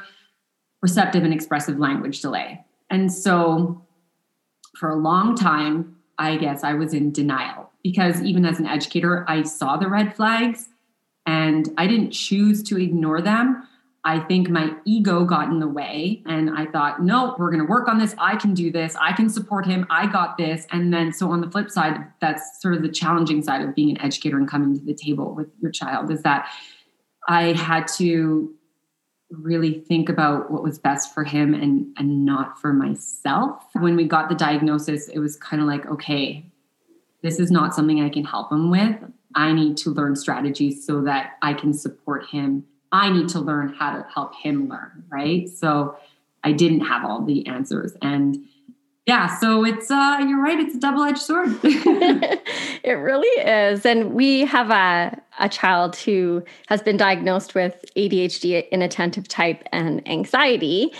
receptive 0.82 1.24
and 1.24 1.32
expressive 1.32 1.78
language 1.78 2.20
delay. 2.20 2.64
And 2.90 3.12
so 3.12 3.84
for 4.76 4.90
a 4.90 4.96
long 4.96 5.34
time, 5.34 5.96
I 6.18 6.36
guess 6.36 6.62
I 6.62 6.74
was 6.74 6.92
in 6.92 7.12
denial 7.12 7.70
because 7.82 8.20
even 8.22 8.44
as 8.44 8.58
an 8.58 8.66
educator, 8.66 9.24
I 9.28 9.42
saw 9.42 9.76
the 9.76 9.88
red 9.88 10.14
flags 10.14 10.66
and 11.26 11.68
I 11.78 11.86
didn't 11.86 12.10
choose 12.10 12.62
to 12.64 12.78
ignore 12.78 13.20
them. 13.20 13.66
I 14.04 14.18
think 14.18 14.48
my 14.48 14.74
ego 14.84 15.24
got 15.24 15.48
in 15.48 15.60
the 15.60 15.68
way 15.68 16.24
and 16.26 16.50
I 16.50 16.66
thought, 16.66 17.02
no, 17.02 17.36
we're 17.38 17.50
going 17.50 17.64
to 17.64 17.70
work 17.70 17.88
on 17.88 17.98
this. 17.98 18.16
I 18.18 18.34
can 18.34 18.52
do 18.52 18.72
this. 18.72 18.96
I 19.00 19.12
can 19.12 19.28
support 19.28 19.64
him. 19.64 19.86
I 19.90 20.06
got 20.06 20.36
this. 20.36 20.66
And 20.72 20.92
then, 20.92 21.12
so 21.12 21.30
on 21.30 21.40
the 21.40 21.48
flip 21.48 21.70
side, 21.70 21.98
that's 22.20 22.60
sort 22.60 22.74
of 22.74 22.82
the 22.82 22.88
challenging 22.88 23.42
side 23.42 23.62
of 23.62 23.76
being 23.76 23.90
an 23.90 24.00
educator 24.00 24.36
and 24.36 24.50
coming 24.50 24.76
to 24.76 24.84
the 24.84 24.94
table 24.94 25.34
with 25.34 25.48
your 25.60 25.70
child 25.70 26.10
is 26.10 26.22
that 26.22 26.50
I 27.28 27.52
had 27.52 27.86
to 27.98 28.52
really 29.30 29.80
think 29.80 30.08
about 30.08 30.50
what 30.50 30.64
was 30.64 30.80
best 30.80 31.14
for 31.14 31.22
him 31.22 31.54
and, 31.54 31.86
and 31.96 32.24
not 32.24 32.60
for 32.60 32.72
myself. 32.72 33.64
When 33.74 33.94
we 33.94 34.04
got 34.04 34.28
the 34.28 34.34
diagnosis, 34.34 35.08
it 35.08 35.20
was 35.20 35.36
kind 35.36 35.62
of 35.62 35.68
like, 35.68 35.86
okay, 35.86 36.50
this 37.22 37.38
is 37.38 37.52
not 37.52 37.72
something 37.72 38.02
I 38.02 38.08
can 38.08 38.24
help 38.24 38.50
him 38.50 38.68
with. 38.68 38.96
I 39.36 39.52
need 39.52 39.76
to 39.78 39.90
learn 39.90 40.16
strategies 40.16 40.84
so 40.84 41.02
that 41.02 41.34
I 41.40 41.54
can 41.54 41.72
support 41.72 42.28
him 42.28 42.64
I 42.92 43.10
need 43.10 43.28
to 43.30 43.40
learn 43.40 43.72
how 43.72 43.96
to 43.96 44.06
help 44.12 44.34
him 44.36 44.68
learn, 44.68 45.04
right? 45.08 45.48
So 45.48 45.96
I 46.44 46.52
didn't 46.52 46.80
have 46.80 47.04
all 47.04 47.24
the 47.24 47.46
answers. 47.46 47.94
And 48.02 48.46
yeah, 49.06 49.36
so 49.38 49.64
it's 49.64 49.90
uh 49.90 50.18
you're 50.20 50.40
right, 50.40 50.60
it's 50.60 50.76
a 50.76 50.78
double-edged 50.78 51.18
sword. 51.18 51.58
it 51.64 52.92
really 52.92 53.26
is. 53.40 53.84
And 53.84 54.12
we 54.12 54.40
have 54.42 54.70
a 54.70 55.20
a 55.38 55.48
child 55.48 55.96
who 55.96 56.44
has 56.68 56.82
been 56.82 56.96
diagnosed 56.96 57.54
with 57.54 57.84
ADHD 57.96 58.68
inattentive 58.70 59.26
type 59.26 59.64
and 59.72 60.06
anxiety. 60.06 60.92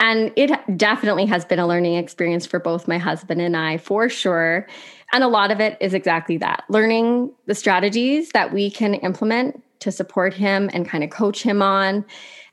And 0.00 0.32
it 0.36 0.50
definitely 0.76 1.24
has 1.26 1.44
been 1.46 1.58
a 1.58 1.66
learning 1.66 1.94
experience 1.94 2.44
for 2.44 2.58
both 2.58 2.86
my 2.86 2.98
husband 2.98 3.40
and 3.40 3.56
I, 3.56 3.78
for 3.78 4.10
sure. 4.10 4.66
And 5.12 5.24
a 5.24 5.28
lot 5.28 5.50
of 5.50 5.60
it 5.60 5.78
is 5.80 5.94
exactly 5.94 6.36
that 6.38 6.64
learning 6.68 7.32
the 7.46 7.54
strategies 7.54 8.30
that 8.30 8.52
we 8.52 8.70
can 8.70 8.94
implement 8.94 9.62
to 9.86 9.92
support 9.92 10.34
him 10.34 10.68
and 10.72 10.88
kind 10.88 11.04
of 11.04 11.10
coach 11.10 11.44
him 11.44 11.62
on. 11.62 12.04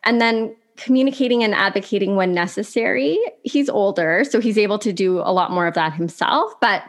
And 0.03 0.21
then 0.21 0.55
communicating 0.77 1.43
and 1.43 1.55
advocating 1.55 2.15
when 2.15 2.31
necessary. 2.33 3.19
He's 3.43 3.69
older, 3.69 4.23
so 4.23 4.39
he's 4.39 4.57
able 4.57 4.77
to 4.79 4.93
do 4.93 5.19
a 5.19 5.33
lot 5.33 5.51
more 5.51 5.65
of 5.65 5.73
that 5.73 5.93
himself, 5.93 6.53
but 6.61 6.83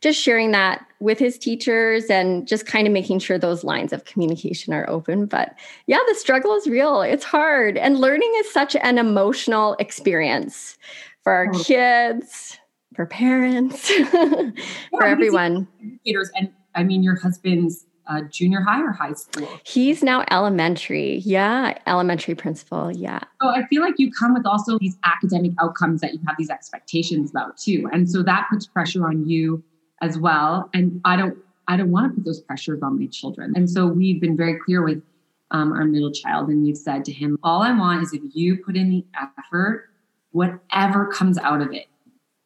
just 0.00 0.20
sharing 0.20 0.50
that 0.50 0.84
with 1.00 1.18
his 1.18 1.38
teachers 1.38 2.06
and 2.06 2.46
just 2.46 2.66
kind 2.66 2.86
of 2.86 2.92
making 2.92 3.20
sure 3.20 3.38
those 3.38 3.64
lines 3.64 3.92
of 3.92 4.04
communication 4.04 4.74
are 4.74 4.88
open. 4.90 5.26
But 5.26 5.54
yeah, 5.86 5.98
the 6.08 6.14
struggle 6.14 6.54
is 6.54 6.66
real. 6.66 7.02
It's 7.02 7.24
hard. 7.24 7.78
And 7.78 7.98
learning 7.98 8.32
is 8.38 8.52
such 8.52 8.76
an 8.76 8.98
emotional 8.98 9.76
experience 9.78 10.76
for 11.22 11.32
our 11.32 11.48
oh. 11.54 11.64
kids, 11.64 12.58
for 12.94 13.06
parents, 13.06 13.90
yeah, 13.98 14.50
for 14.90 15.04
everyone. 15.04 15.68
Educators 15.82 16.30
and 16.36 16.52
I 16.74 16.82
mean 16.82 17.02
your 17.02 17.16
husband's 17.16 17.86
uh, 18.06 18.22
junior 18.30 18.60
high 18.60 18.82
or 18.82 18.92
high 18.92 19.12
school? 19.12 19.48
He's 19.64 20.02
now 20.02 20.24
elementary. 20.30 21.18
Yeah, 21.18 21.78
elementary 21.86 22.34
principal. 22.34 22.90
Yeah. 22.90 23.20
So 23.42 23.48
I 23.48 23.66
feel 23.66 23.82
like 23.82 23.94
you 23.98 24.10
come 24.12 24.34
with 24.34 24.46
also 24.46 24.78
these 24.78 24.96
academic 25.04 25.52
outcomes 25.60 26.00
that 26.00 26.14
you 26.14 26.20
have 26.26 26.36
these 26.38 26.50
expectations 26.50 27.30
about 27.30 27.56
too, 27.56 27.88
and 27.92 28.10
so 28.10 28.22
that 28.22 28.46
puts 28.50 28.66
pressure 28.66 29.06
on 29.06 29.26
you 29.28 29.62
as 30.00 30.18
well. 30.18 30.68
And 30.74 31.00
I 31.04 31.16
don't, 31.16 31.36
I 31.68 31.76
don't 31.76 31.90
want 31.90 32.12
to 32.12 32.14
put 32.16 32.24
those 32.24 32.40
pressures 32.40 32.82
on 32.82 32.98
my 32.98 33.06
children. 33.06 33.52
And 33.56 33.70
so 33.70 33.86
we've 33.86 34.20
been 34.20 34.36
very 34.36 34.58
clear 34.64 34.82
with 34.82 35.02
um, 35.50 35.72
our 35.72 35.84
middle 35.84 36.12
child, 36.12 36.48
and 36.48 36.62
we've 36.62 36.76
said 36.76 37.04
to 37.06 37.12
him, 37.12 37.38
all 37.42 37.62
I 37.62 37.72
want 37.72 38.02
is 38.02 38.12
if 38.12 38.22
you 38.34 38.56
put 38.56 38.76
in 38.76 38.90
the 38.90 39.04
effort, 39.20 39.88
whatever 40.32 41.06
comes 41.06 41.38
out 41.38 41.60
of 41.60 41.72
it, 41.72 41.86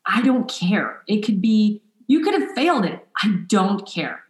I 0.06 0.22
don't 0.22 0.48
care. 0.48 1.02
It 1.06 1.24
could 1.24 1.40
be 1.40 1.82
you 2.06 2.20
could 2.20 2.40
have 2.40 2.52
failed 2.52 2.84
it. 2.84 3.06
I 3.22 3.34
don't 3.48 3.86
care 3.86 4.24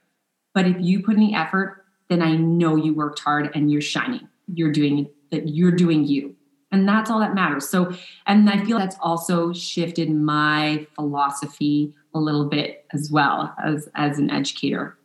but 0.59 0.67
if 0.67 0.75
you 0.81 1.01
put 1.05 1.15
in 1.15 1.21
the 1.21 1.35
effort, 1.35 1.85
then 2.09 2.21
I 2.21 2.35
know 2.35 2.75
you 2.75 2.93
worked 2.93 3.21
hard 3.21 3.49
and 3.55 3.71
you're 3.71 3.81
shining. 3.81 4.27
You're 4.53 4.73
doing 4.73 5.09
that, 5.31 5.47
you're 5.49 5.71
doing 5.71 6.05
you. 6.05 6.35
And 6.73 6.89
that's 6.89 7.11
all 7.11 7.21
that 7.21 7.33
matters. 7.33 7.69
So, 7.69 7.95
and 8.27 8.51
I 8.51 8.65
feel 8.65 8.77
that's 8.77 8.97
also 9.01 9.53
shifted 9.53 10.11
my 10.11 10.85
philosophy 10.97 11.95
a 12.13 12.19
little 12.19 12.47
bit 12.47 12.87
as 12.93 13.09
well 13.09 13.55
as 13.65 13.89
as 13.95 14.19
an 14.19 14.31
educator. 14.31 14.99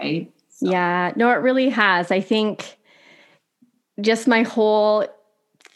Right. 0.00 0.32
So. 0.48 0.70
Yeah. 0.70 1.12
No, 1.14 1.30
it 1.30 1.42
really 1.42 1.68
has. 1.68 2.10
I 2.10 2.22
think 2.22 2.78
just 4.00 4.26
my 4.26 4.44
whole 4.44 5.06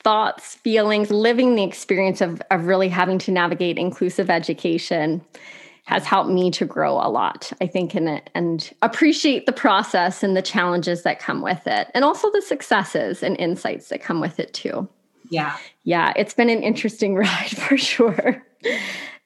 thoughts, 0.03 0.55
feelings, 0.55 1.11
living 1.11 1.57
the 1.57 1.65
experience 1.65 2.23
of, 2.23 2.41
of 2.51 2.65
really 2.65 2.89
having 2.89 3.19
to 3.19 3.31
navigate 3.31 3.77
inclusive 3.77 4.31
education 4.31 5.21
has 5.85 6.05
helped 6.05 6.31
me 6.31 6.51
to 6.53 6.65
grow 6.65 6.93
a 6.95 7.09
lot, 7.09 7.53
I 7.61 7.67
think, 7.67 7.95
in 7.95 8.09
it 8.09 8.31
and 8.35 8.71
appreciate 8.83 9.47
the 9.47 9.53
process 9.53 10.23
and 10.23 10.37
the 10.37 10.43
challenges 10.43 11.03
that 11.03 11.19
come 11.19 11.43
with 11.43 11.67
it, 11.67 11.89
and 11.95 12.05
also 12.05 12.31
the 12.31 12.43
successes 12.43 13.23
and 13.23 13.37
insights 13.39 13.89
that 13.89 14.03
come 14.03 14.21
with 14.21 14.39
it 14.39 14.55
too. 14.55 14.89
Yeah. 15.31 15.57
Yeah, 15.85 16.13
it's 16.17 16.35
been 16.35 16.51
an 16.51 16.63
interesting 16.63 17.15
ride 17.17 17.57
for 17.57 17.77
sure. 17.77 18.45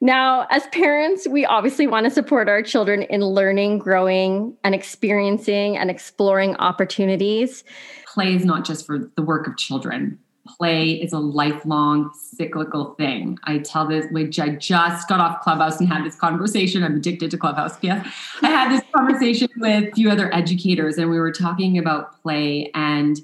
Now, 0.00 0.46
as 0.50 0.66
parents, 0.66 1.26
we 1.26 1.46
obviously 1.46 1.86
want 1.86 2.04
to 2.04 2.10
support 2.10 2.48
our 2.48 2.62
children 2.62 3.02
in 3.02 3.24
learning, 3.24 3.78
growing, 3.78 4.56
and 4.62 4.74
experiencing 4.74 5.78
and 5.78 5.90
exploring 5.90 6.56
opportunities. 6.56 7.64
Play 8.12 8.34
is 8.34 8.44
not 8.44 8.64
just 8.64 8.86
for 8.86 9.10
the 9.16 9.22
work 9.22 9.46
of 9.46 9.56
children. 9.56 10.18
Play 10.46 10.92
is 10.92 11.12
a 11.12 11.18
lifelong 11.18 12.10
cyclical 12.14 12.94
thing. 12.96 13.38
I 13.44 13.58
tell 13.58 13.86
this, 13.88 14.06
which 14.10 14.38
I 14.38 14.50
just 14.50 15.08
got 15.08 15.18
off 15.18 15.40
Clubhouse 15.42 15.80
and 15.80 15.88
had 15.88 16.04
this 16.04 16.16
conversation. 16.16 16.84
I'm 16.84 16.96
addicted 16.96 17.30
to 17.30 17.38
Clubhouse. 17.38 17.76
Yes. 17.80 18.06
I 18.42 18.48
had 18.48 18.70
this 18.70 18.82
conversation 18.94 19.48
with 19.56 19.88
a 19.88 19.92
few 19.92 20.10
other 20.10 20.32
educators, 20.34 20.98
and 20.98 21.10
we 21.10 21.18
were 21.18 21.32
talking 21.32 21.78
about 21.78 22.20
play 22.20 22.70
and 22.74 23.18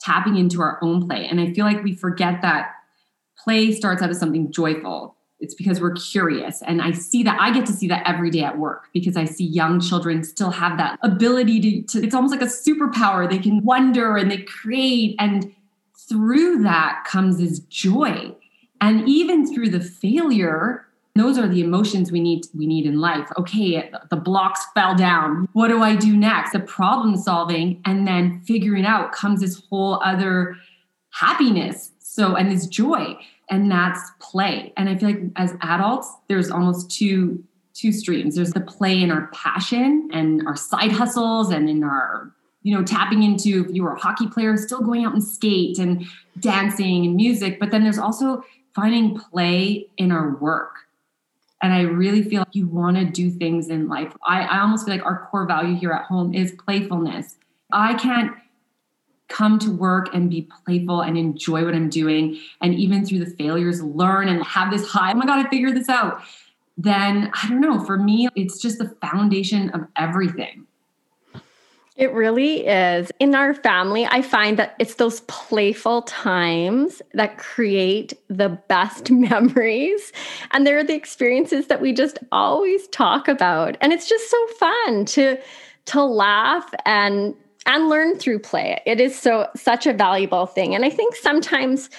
tapping 0.00 0.36
into 0.36 0.60
our 0.60 0.78
own 0.82 1.06
play. 1.08 1.26
And 1.26 1.40
I 1.40 1.52
feel 1.52 1.64
like 1.64 1.82
we 1.82 1.94
forget 1.94 2.42
that 2.42 2.72
play 3.42 3.72
starts 3.72 4.02
out 4.02 4.10
as 4.10 4.18
something 4.18 4.52
joyful 4.52 5.16
it's 5.40 5.54
because 5.54 5.80
we're 5.80 5.94
curious 5.94 6.62
and 6.62 6.82
i 6.82 6.92
see 6.92 7.22
that 7.22 7.40
i 7.40 7.50
get 7.50 7.66
to 7.66 7.72
see 7.72 7.88
that 7.88 8.06
every 8.06 8.30
day 8.30 8.42
at 8.42 8.58
work 8.58 8.88
because 8.92 9.16
i 9.16 9.24
see 9.24 9.44
young 9.44 9.80
children 9.80 10.22
still 10.22 10.50
have 10.50 10.76
that 10.76 10.98
ability 11.02 11.60
to, 11.60 11.82
to, 11.82 12.04
it's 12.04 12.14
almost 12.14 12.32
like 12.32 12.42
a 12.42 12.44
superpower 12.44 13.28
they 13.28 13.38
can 13.38 13.64
wonder 13.64 14.16
and 14.16 14.30
they 14.30 14.42
create 14.42 15.16
and 15.18 15.54
through 16.10 16.62
that 16.62 17.04
comes 17.06 17.38
this 17.38 17.60
joy. 17.60 18.34
And 18.82 19.08
even 19.08 19.46
through 19.46 19.70
the 19.70 19.80
failure 19.80 20.86
those 21.16 21.36
are 21.38 21.48
the 21.48 21.60
emotions 21.60 22.12
we 22.12 22.20
need 22.20 22.46
we 22.54 22.66
need 22.66 22.86
in 22.86 23.00
life. 23.00 23.28
Okay 23.36 23.90
the 24.10 24.16
blocks 24.16 24.64
fell 24.74 24.94
down. 24.94 25.48
What 25.52 25.68
do 25.68 25.82
i 25.82 25.96
do 25.96 26.16
next? 26.16 26.52
The 26.52 26.60
problem 26.60 27.16
solving 27.16 27.80
and 27.84 28.06
then 28.06 28.42
figuring 28.46 28.84
out 28.84 29.12
comes 29.12 29.40
this 29.40 29.62
whole 29.68 30.00
other 30.04 30.56
happiness. 31.10 31.92
So 31.98 32.36
and 32.36 32.50
this 32.50 32.66
joy 32.66 33.16
and 33.48 33.70
that's 33.70 34.00
play. 34.20 34.72
And 34.76 34.88
i 34.88 34.96
feel 34.96 35.10
like 35.10 35.22
as 35.36 35.54
adults 35.62 36.12
there's 36.28 36.50
almost 36.50 36.90
two 36.90 37.42
two 37.74 37.92
streams. 37.92 38.36
There's 38.36 38.52
the 38.52 38.60
play 38.60 39.02
in 39.02 39.10
our 39.10 39.28
passion 39.32 40.10
and 40.12 40.46
our 40.46 40.56
side 40.56 40.92
hustles 40.92 41.50
and 41.50 41.68
in 41.68 41.82
our 41.82 42.32
you 42.62 42.76
know 42.76 42.84
tapping 42.84 43.22
into 43.22 43.64
if 43.64 43.74
you 43.74 43.82
were 43.82 43.94
a 43.94 43.98
hockey 43.98 44.28
player 44.28 44.56
still 44.56 44.80
going 44.80 45.04
out 45.04 45.12
and 45.12 45.24
skate 45.24 45.78
and 45.78 46.04
dancing 46.38 47.06
and 47.06 47.16
music 47.16 47.58
but 47.58 47.70
then 47.70 47.82
there's 47.82 47.98
also 47.98 48.44
finding 48.74 49.18
play 49.18 49.86
in 49.96 50.12
our 50.12 50.36
work 50.36 50.76
and 51.62 51.72
i 51.72 51.80
really 51.80 52.22
feel 52.22 52.40
like 52.40 52.54
you 52.54 52.66
want 52.66 52.96
to 52.96 53.04
do 53.04 53.30
things 53.30 53.68
in 53.68 53.88
life 53.88 54.12
I, 54.26 54.42
I 54.42 54.60
almost 54.60 54.86
feel 54.86 54.94
like 54.94 55.04
our 55.04 55.26
core 55.30 55.46
value 55.46 55.76
here 55.76 55.92
at 55.92 56.04
home 56.04 56.34
is 56.34 56.52
playfulness 56.52 57.36
i 57.72 57.94
can't 57.94 58.32
come 59.30 59.58
to 59.60 59.70
work 59.70 60.12
and 60.12 60.28
be 60.28 60.46
playful 60.66 61.00
and 61.00 61.16
enjoy 61.16 61.64
what 61.64 61.74
I'm 61.74 61.88
doing, 61.88 62.38
and 62.60 62.74
even 62.74 63.06
through 63.06 63.20
the 63.20 63.30
failures, 63.30 63.80
learn 63.82 64.28
and 64.28 64.44
have 64.44 64.70
this 64.70 64.86
high, 64.86 65.12
oh 65.12 65.14
my 65.14 65.24
God, 65.24 65.46
I 65.46 65.48
figured 65.48 65.76
this 65.76 65.88
out, 65.88 66.20
then 66.76 67.30
I 67.32 67.48
don't 67.48 67.60
know. 67.60 67.82
For 67.84 67.96
me, 67.96 68.28
it's 68.34 68.60
just 68.60 68.78
the 68.78 68.94
foundation 69.00 69.70
of 69.70 69.86
everything. 69.96 70.66
It 72.00 72.14
really 72.14 72.66
is. 72.66 73.12
In 73.20 73.34
our 73.34 73.52
family, 73.52 74.06
I 74.06 74.22
find 74.22 74.58
that 74.58 74.74
it's 74.78 74.94
those 74.94 75.20
playful 75.28 76.00
times 76.00 77.02
that 77.12 77.36
create 77.36 78.14
the 78.28 78.48
best 78.48 79.10
memories. 79.10 80.10
And 80.52 80.66
they're 80.66 80.82
the 80.82 80.94
experiences 80.94 81.66
that 81.66 81.82
we 81.82 81.92
just 81.92 82.18
always 82.32 82.88
talk 82.88 83.28
about. 83.28 83.76
And 83.82 83.92
it's 83.92 84.08
just 84.08 84.30
so 84.30 84.46
fun 84.58 85.04
to 85.04 85.36
to 85.86 86.02
laugh 86.02 86.72
and 86.86 87.34
and 87.66 87.90
learn 87.90 88.18
through 88.18 88.38
play. 88.38 88.80
It 88.86 88.98
is 88.98 89.18
so 89.18 89.48
such 89.54 89.86
a 89.86 89.92
valuable 89.92 90.46
thing. 90.46 90.74
And 90.74 90.86
I 90.86 90.90
think 90.90 91.14
sometimes 91.14 91.90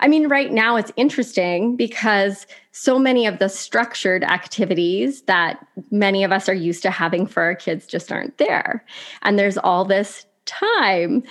I 0.00 0.08
mean 0.08 0.28
right 0.28 0.52
now 0.52 0.76
it's 0.76 0.92
interesting 0.96 1.76
because 1.76 2.46
so 2.72 2.98
many 2.98 3.26
of 3.26 3.38
the 3.38 3.48
structured 3.48 4.24
activities 4.24 5.22
that 5.22 5.66
many 5.90 6.24
of 6.24 6.32
us 6.32 6.48
are 6.48 6.54
used 6.54 6.82
to 6.82 6.90
having 6.90 7.26
for 7.26 7.42
our 7.42 7.54
kids 7.54 7.86
just 7.86 8.12
aren't 8.12 8.38
there. 8.38 8.84
And 9.22 9.38
there's 9.38 9.58
all 9.58 9.84
this 9.84 10.26
time. 10.44 11.22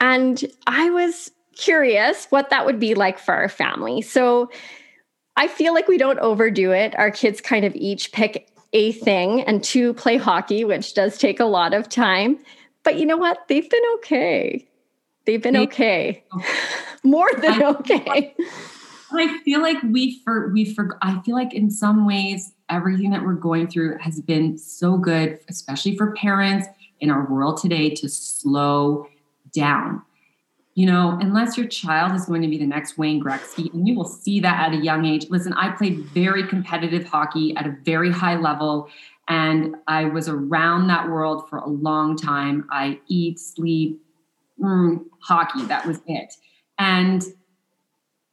And 0.00 0.44
I 0.66 0.90
was 0.90 1.30
curious 1.56 2.26
what 2.30 2.50
that 2.50 2.66
would 2.66 2.78
be 2.78 2.94
like 2.94 3.18
for 3.18 3.34
our 3.34 3.48
family. 3.48 4.00
So 4.02 4.50
I 5.36 5.48
feel 5.48 5.74
like 5.74 5.88
we 5.88 5.98
don't 5.98 6.18
overdo 6.18 6.72
it. 6.72 6.96
Our 6.98 7.10
kids 7.10 7.40
kind 7.40 7.64
of 7.64 7.74
each 7.74 8.12
pick 8.12 8.48
a 8.72 8.92
thing 8.92 9.42
and 9.42 9.62
two 9.62 9.94
play 9.94 10.16
hockey, 10.16 10.64
which 10.64 10.94
does 10.94 11.18
take 11.18 11.40
a 11.40 11.44
lot 11.44 11.74
of 11.74 11.88
time. 11.88 12.38
But 12.82 12.98
you 12.98 13.06
know 13.06 13.16
what? 13.16 13.46
They've 13.48 13.68
been 13.68 13.82
okay. 13.96 14.67
They've 15.28 15.42
been 15.42 15.58
okay. 15.58 16.24
More 17.04 17.28
than 17.42 17.62
okay. 17.62 18.34
I 19.12 19.38
feel 19.44 19.60
like 19.60 19.76
we 19.82 20.22
for 20.24 20.48
we 20.54 20.64
for 20.72 20.96
I 21.02 21.20
feel 21.20 21.34
like 21.34 21.52
in 21.52 21.70
some 21.70 22.06
ways 22.06 22.54
everything 22.70 23.10
that 23.10 23.22
we're 23.22 23.34
going 23.34 23.66
through 23.66 23.98
has 23.98 24.22
been 24.22 24.56
so 24.56 24.96
good, 24.96 25.38
especially 25.50 25.98
for 25.98 26.12
parents 26.12 26.66
in 27.00 27.10
our 27.10 27.30
world 27.30 27.60
today 27.60 27.90
to 27.96 28.08
slow 28.08 29.06
down. 29.52 30.00
You 30.74 30.86
know, 30.86 31.18
unless 31.20 31.58
your 31.58 31.66
child 31.66 32.14
is 32.14 32.24
going 32.24 32.40
to 32.40 32.48
be 32.48 32.56
the 32.56 32.64
next 32.64 32.96
Wayne 32.96 33.22
Gretzky, 33.22 33.70
and 33.74 33.86
you 33.86 33.94
will 33.94 34.06
see 34.06 34.40
that 34.40 34.68
at 34.68 34.72
a 34.72 34.82
young 34.82 35.04
age. 35.04 35.26
Listen, 35.28 35.52
I 35.52 35.72
played 35.72 36.06
very 36.06 36.48
competitive 36.48 37.06
hockey 37.06 37.54
at 37.54 37.66
a 37.66 37.76
very 37.84 38.10
high 38.10 38.36
level, 38.36 38.88
and 39.28 39.76
I 39.88 40.06
was 40.06 40.26
around 40.26 40.86
that 40.86 41.10
world 41.10 41.50
for 41.50 41.58
a 41.58 41.68
long 41.68 42.16
time. 42.16 42.66
I 42.70 42.98
eat, 43.08 43.38
sleep, 43.38 44.00
mm, 44.60 45.04
hockey. 45.20 45.64
That 45.66 45.86
was 45.86 46.00
it. 46.06 46.34
And 46.78 47.24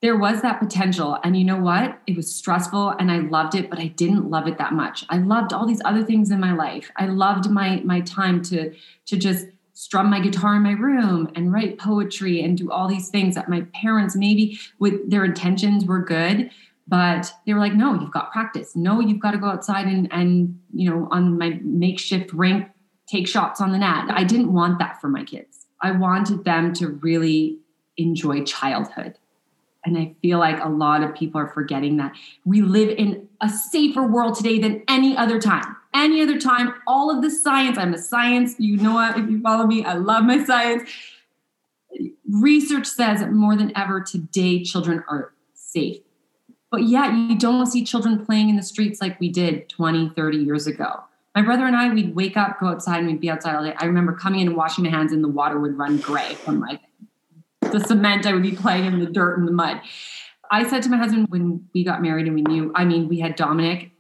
there 0.02 0.18
was 0.18 0.42
that 0.42 0.60
potential. 0.60 1.18
And 1.24 1.36
you 1.36 1.44
know 1.44 1.60
what? 1.60 2.00
It 2.06 2.16
was 2.16 2.34
stressful 2.34 2.90
and 3.00 3.12
I 3.12 3.20
loved 3.20 3.56
it, 3.56 3.70
but 3.70 3.80
I 3.80 3.88
didn't 3.88 4.30
love 4.30 4.48
it 4.48 4.58
that 4.58 4.74
much. 4.74 5.04
I 5.10 5.18
loved 5.18 5.52
all 5.52 5.66
these 5.66 5.82
other 5.84 6.04
things 6.04 6.30
in 6.32 6.40
my 6.40 6.54
life. 6.54 6.92
I 6.98 7.08
loved 7.08 7.50
my 7.50 7.82
my 7.84 8.02
time 8.02 8.42
to 8.44 8.74
to 9.08 9.18
just 9.18 9.48
strum 9.76 10.10
my 10.10 10.20
guitar 10.20 10.56
in 10.56 10.64
my 10.64 10.72
room 10.72 11.30
and 11.36 11.52
write 11.52 11.78
poetry 11.78 12.42
and 12.42 12.58
do 12.58 12.72
all 12.72 12.88
these 12.88 13.10
things 13.10 13.36
that 13.36 13.50
my 13.50 13.62
parents 13.74 14.16
maybe 14.16 14.58
with 14.80 15.10
their 15.10 15.26
intentions 15.26 15.86
were 15.86 16.00
good 16.00 16.50
but 16.88 17.32
they 17.46 17.54
were 17.54 17.60
like 17.60 17.74
no 17.74 17.94
you've 18.00 18.12
got 18.12 18.32
practice 18.32 18.74
no 18.74 19.02
you've 19.02 19.20
got 19.20 19.32
to 19.32 19.38
go 19.38 19.48
outside 19.48 19.86
and 19.86 20.08
and 20.14 20.58
you 20.74 20.90
know 20.90 21.10
on 21.12 21.38
my 21.38 21.60
makeshift 21.62 22.32
rink 22.32 22.68
take 23.08 23.28
shots 23.28 23.60
on 23.60 23.74
the 23.74 23.78
net 23.78 24.06
i 24.10 24.24
didn't 24.24 24.54
want 24.54 24.80
that 24.80 25.00
for 25.02 25.10
my 25.10 25.26
kids 25.26 25.65
i 25.86 25.92
wanted 25.92 26.44
them 26.44 26.74
to 26.74 26.90
really 26.90 27.58
enjoy 27.98 28.44
childhood. 28.44 29.18
And 29.86 29.98
i 29.98 30.16
feel 30.22 30.40
like 30.40 30.60
a 30.64 30.70
lot 30.70 31.04
of 31.04 31.16
people 31.16 31.40
are 31.40 31.48
forgetting 31.48 31.98
that. 31.98 32.16
We 32.44 32.62
live 32.62 32.90
in 32.90 33.28
a 33.42 33.50
safer 33.50 34.06
world 34.06 34.36
today 34.36 34.60
than 34.60 34.84
any 34.88 35.16
other 35.16 35.40
time. 35.40 35.76
Any 35.94 36.22
other 36.22 36.40
time 36.40 36.74
all 36.88 37.10
of 37.10 37.22
the 37.22 37.32
science 37.32 37.78
i'm 37.78 37.94
a 37.94 37.98
science 37.98 38.56
you 38.60 38.78
know 38.78 38.96
what 38.96 39.18
if 39.18 39.30
you 39.30 39.40
follow 39.42 39.66
me 39.66 39.86
i 39.86 39.94
love 39.94 40.24
my 40.26 40.44
science. 40.44 40.90
Research 42.30 42.88
says 42.88 43.20
that 43.22 43.32
more 43.32 43.56
than 43.56 43.72
ever 43.78 44.02
today 44.02 44.64
children 44.64 45.04
are 45.08 45.34
safe. 45.54 46.02
But 46.72 46.84
yet 46.84 47.14
you 47.14 47.38
don't 47.38 47.66
see 47.68 47.86
children 47.86 48.26
playing 48.26 48.50
in 48.50 48.58
the 48.58 48.64
streets 48.64 49.00
like 49.00 49.20
we 49.20 49.30
did 49.30 49.70
20, 49.70 50.10
30 50.10 50.38
years 50.38 50.68
ago. 50.68 51.04
My 51.36 51.42
brother 51.42 51.66
and 51.66 51.76
I, 51.76 51.94
we'd 51.94 52.16
wake 52.16 52.38
up, 52.38 52.60
go 52.60 52.68
outside, 52.68 53.00
and 53.00 53.08
we'd 53.08 53.20
be 53.20 53.30
outside 53.30 53.56
all 53.56 53.64
day. 53.64 53.76
I 53.78 53.86
remember 53.86 54.14
coming 54.14 54.40
in 54.40 54.48
and 54.48 54.56
washing 54.56 54.86
my 54.86 54.90
hands, 54.90 55.12
and 55.12 55.24
the 55.24 55.28
water 55.28 55.60
would 55.60 55.78
run 55.78 55.98
gray 55.98 56.34
from 56.36 56.62
like 56.62 56.80
the 57.60 57.82
cement. 57.82 58.26
I 58.26 58.34
would 58.34 58.44
be 58.44 58.56
playing 58.56 58.86
in 58.86 59.00
the 59.00 59.06
dirt 59.06 59.38
and 59.38 59.48
the 59.48 59.52
mud. 59.52 59.82
I 60.52 60.68
said 60.68 60.84
to 60.84 60.90
my 60.90 60.98
husband 60.98 61.28
when 61.30 61.68
we 61.74 61.84
got 61.84 62.02
married 62.02 62.28
and 62.28 62.36
we 62.36 62.44
knew, 62.44 62.72
I 62.76 62.86
mean, 62.86 63.08
we 63.08 63.20
had 63.20 63.36
Dominic, 63.36 63.92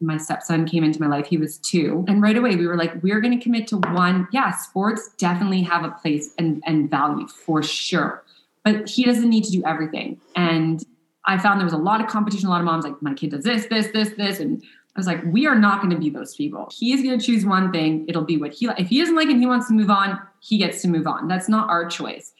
my 0.00 0.16
stepson 0.18 0.66
came 0.66 0.84
into 0.84 1.00
my 1.00 1.08
life. 1.08 1.26
He 1.26 1.38
was 1.38 1.58
two. 1.58 2.04
And 2.06 2.22
right 2.22 2.36
away 2.36 2.56
we 2.56 2.66
were 2.66 2.76
like, 2.76 3.02
we're 3.02 3.20
going 3.20 3.36
to 3.36 3.42
commit 3.42 3.66
to 3.68 3.78
one. 3.78 4.28
Yeah, 4.30 4.50
sports 4.52 5.10
definitely 5.16 5.62
have 5.62 5.84
a 5.84 5.90
place 5.90 6.34
and, 6.38 6.62
and 6.66 6.90
value 6.90 7.26
for 7.26 7.62
sure. 7.62 8.22
But 8.64 8.88
he 8.88 9.04
doesn't 9.04 9.28
need 9.28 9.44
to 9.44 9.50
do 9.50 9.64
everything. 9.64 10.20
And 10.36 10.84
I 11.24 11.38
found 11.38 11.58
there 11.58 11.64
was 11.64 11.72
a 11.72 11.78
lot 11.78 12.00
of 12.02 12.06
competition, 12.08 12.48
a 12.48 12.50
lot 12.50 12.60
of 12.60 12.66
moms 12.66 12.84
like, 12.84 13.00
my 13.00 13.14
kid 13.14 13.30
does 13.30 13.44
this, 13.44 13.66
this, 13.66 13.88
this, 13.88 14.10
this. 14.10 14.40
And 14.40 14.62
I 14.98 15.00
was 15.00 15.06
like, 15.06 15.22
we 15.26 15.46
are 15.46 15.54
not 15.54 15.80
going 15.80 15.94
to 15.94 15.96
be 15.96 16.10
those 16.10 16.34
people. 16.34 16.68
He 16.72 16.92
is 16.92 17.04
going 17.04 17.16
to 17.16 17.24
choose 17.24 17.46
one 17.46 17.70
thing. 17.70 18.04
It'll 18.08 18.24
be 18.24 18.36
what 18.36 18.52
he, 18.52 18.66
if 18.78 18.88
he 18.88 18.98
doesn't 18.98 19.14
like 19.14 19.28
and 19.28 19.38
he 19.38 19.46
wants 19.46 19.68
to 19.68 19.72
move 19.72 19.90
on, 19.90 20.18
he 20.40 20.58
gets 20.58 20.82
to 20.82 20.88
move 20.88 21.06
on. 21.06 21.28
That's 21.28 21.48
not 21.48 21.70
our 21.70 21.86
choice. 21.86 22.32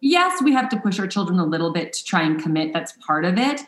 Yes, 0.00 0.40
we 0.42 0.54
have 0.54 0.70
to 0.70 0.80
push 0.80 0.98
our 0.98 1.06
children 1.06 1.38
a 1.38 1.44
little 1.44 1.70
bit 1.70 1.92
to 1.92 2.02
try 2.02 2.22
and 2.22 2.42
commit. 2.42 2.72
That's 2.72 2.92
part 3.06 3.26
of 3.26 3.36
it. 3.36 3.60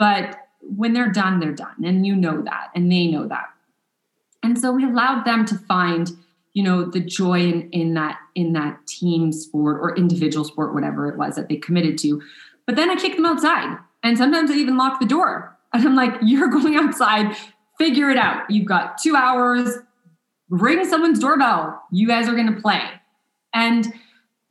But 0.00 0.36
when 0.62 0.94
they're 0.94 1.12
done, 1.12 1.38
they're 1.38 1.52
done. 1.52 1.84
And 1.84 2.04
you 2.04 2.16
know 2.16 2.42
that, 2.42 2.70
and 2.74 2.90
they 2.90 3.06
know 3.06 3.28
that. 3.28 3.50
And 4.42 4.58
so 4.58 4.72
we 4.72 4.84
allowed 4.84 5.24
them 5.24 5.44
to 5.44 5.56
find, 5.56 6.10
you 6.54 6.64
know, 6.64 6.84
the 6.84 6.98
joy 6.98 7.38
in, 7.38 7.70
in 7.70 7.94
that, 7.94 8.18
in 8.34 8.52
that 8.54 8.84
team 8.88 9.30
sport 9.30 9.78
or 9.80 9.96
individual 9.96 10.44
sport, 10.44 10.74
whatever 10.74 11.08
it 11.08 11.16
was 11.16 11.36
that 11.36 11.48
they 11.48 11.56
committed 11.56 11.98
to. 11.98 12.20
But 12.66 12.74
then 12.74 12.90
I 12.90 12.96
kicked 12.96 13.14
them 13.14 13.26
outside 13.26 13.78
and 14.02 14.18
sometimes 14.18 14.50
I 14.50 14.54
even 14.54 14.76
lock 14.76 14.98
the 14.98 15.06
door. 15.06 15.56
And 15.72 15.86
I'm 15.86 15.94
like, 15.94 16.14
you're 16.20 16.48
going 16.50 16.74
outside, 16.74 17.36
figure 17.80 18.10
it 18.10 18.18
out. 18.18 18.48
You've 18.50 18.66
got 18.66 18.98
two 18.98 19.16
hours, 19.16 19.78
ring 20.50 20.84
someone's 20.84 21.18
doorbell. 21.18 21.82
You 21.90 22.06
guys 22.06 22.28
are 22.28 22.34
going 22.34 22.54
to 22.54 22.60
play. 22.60 22.82
And 23.54 23.90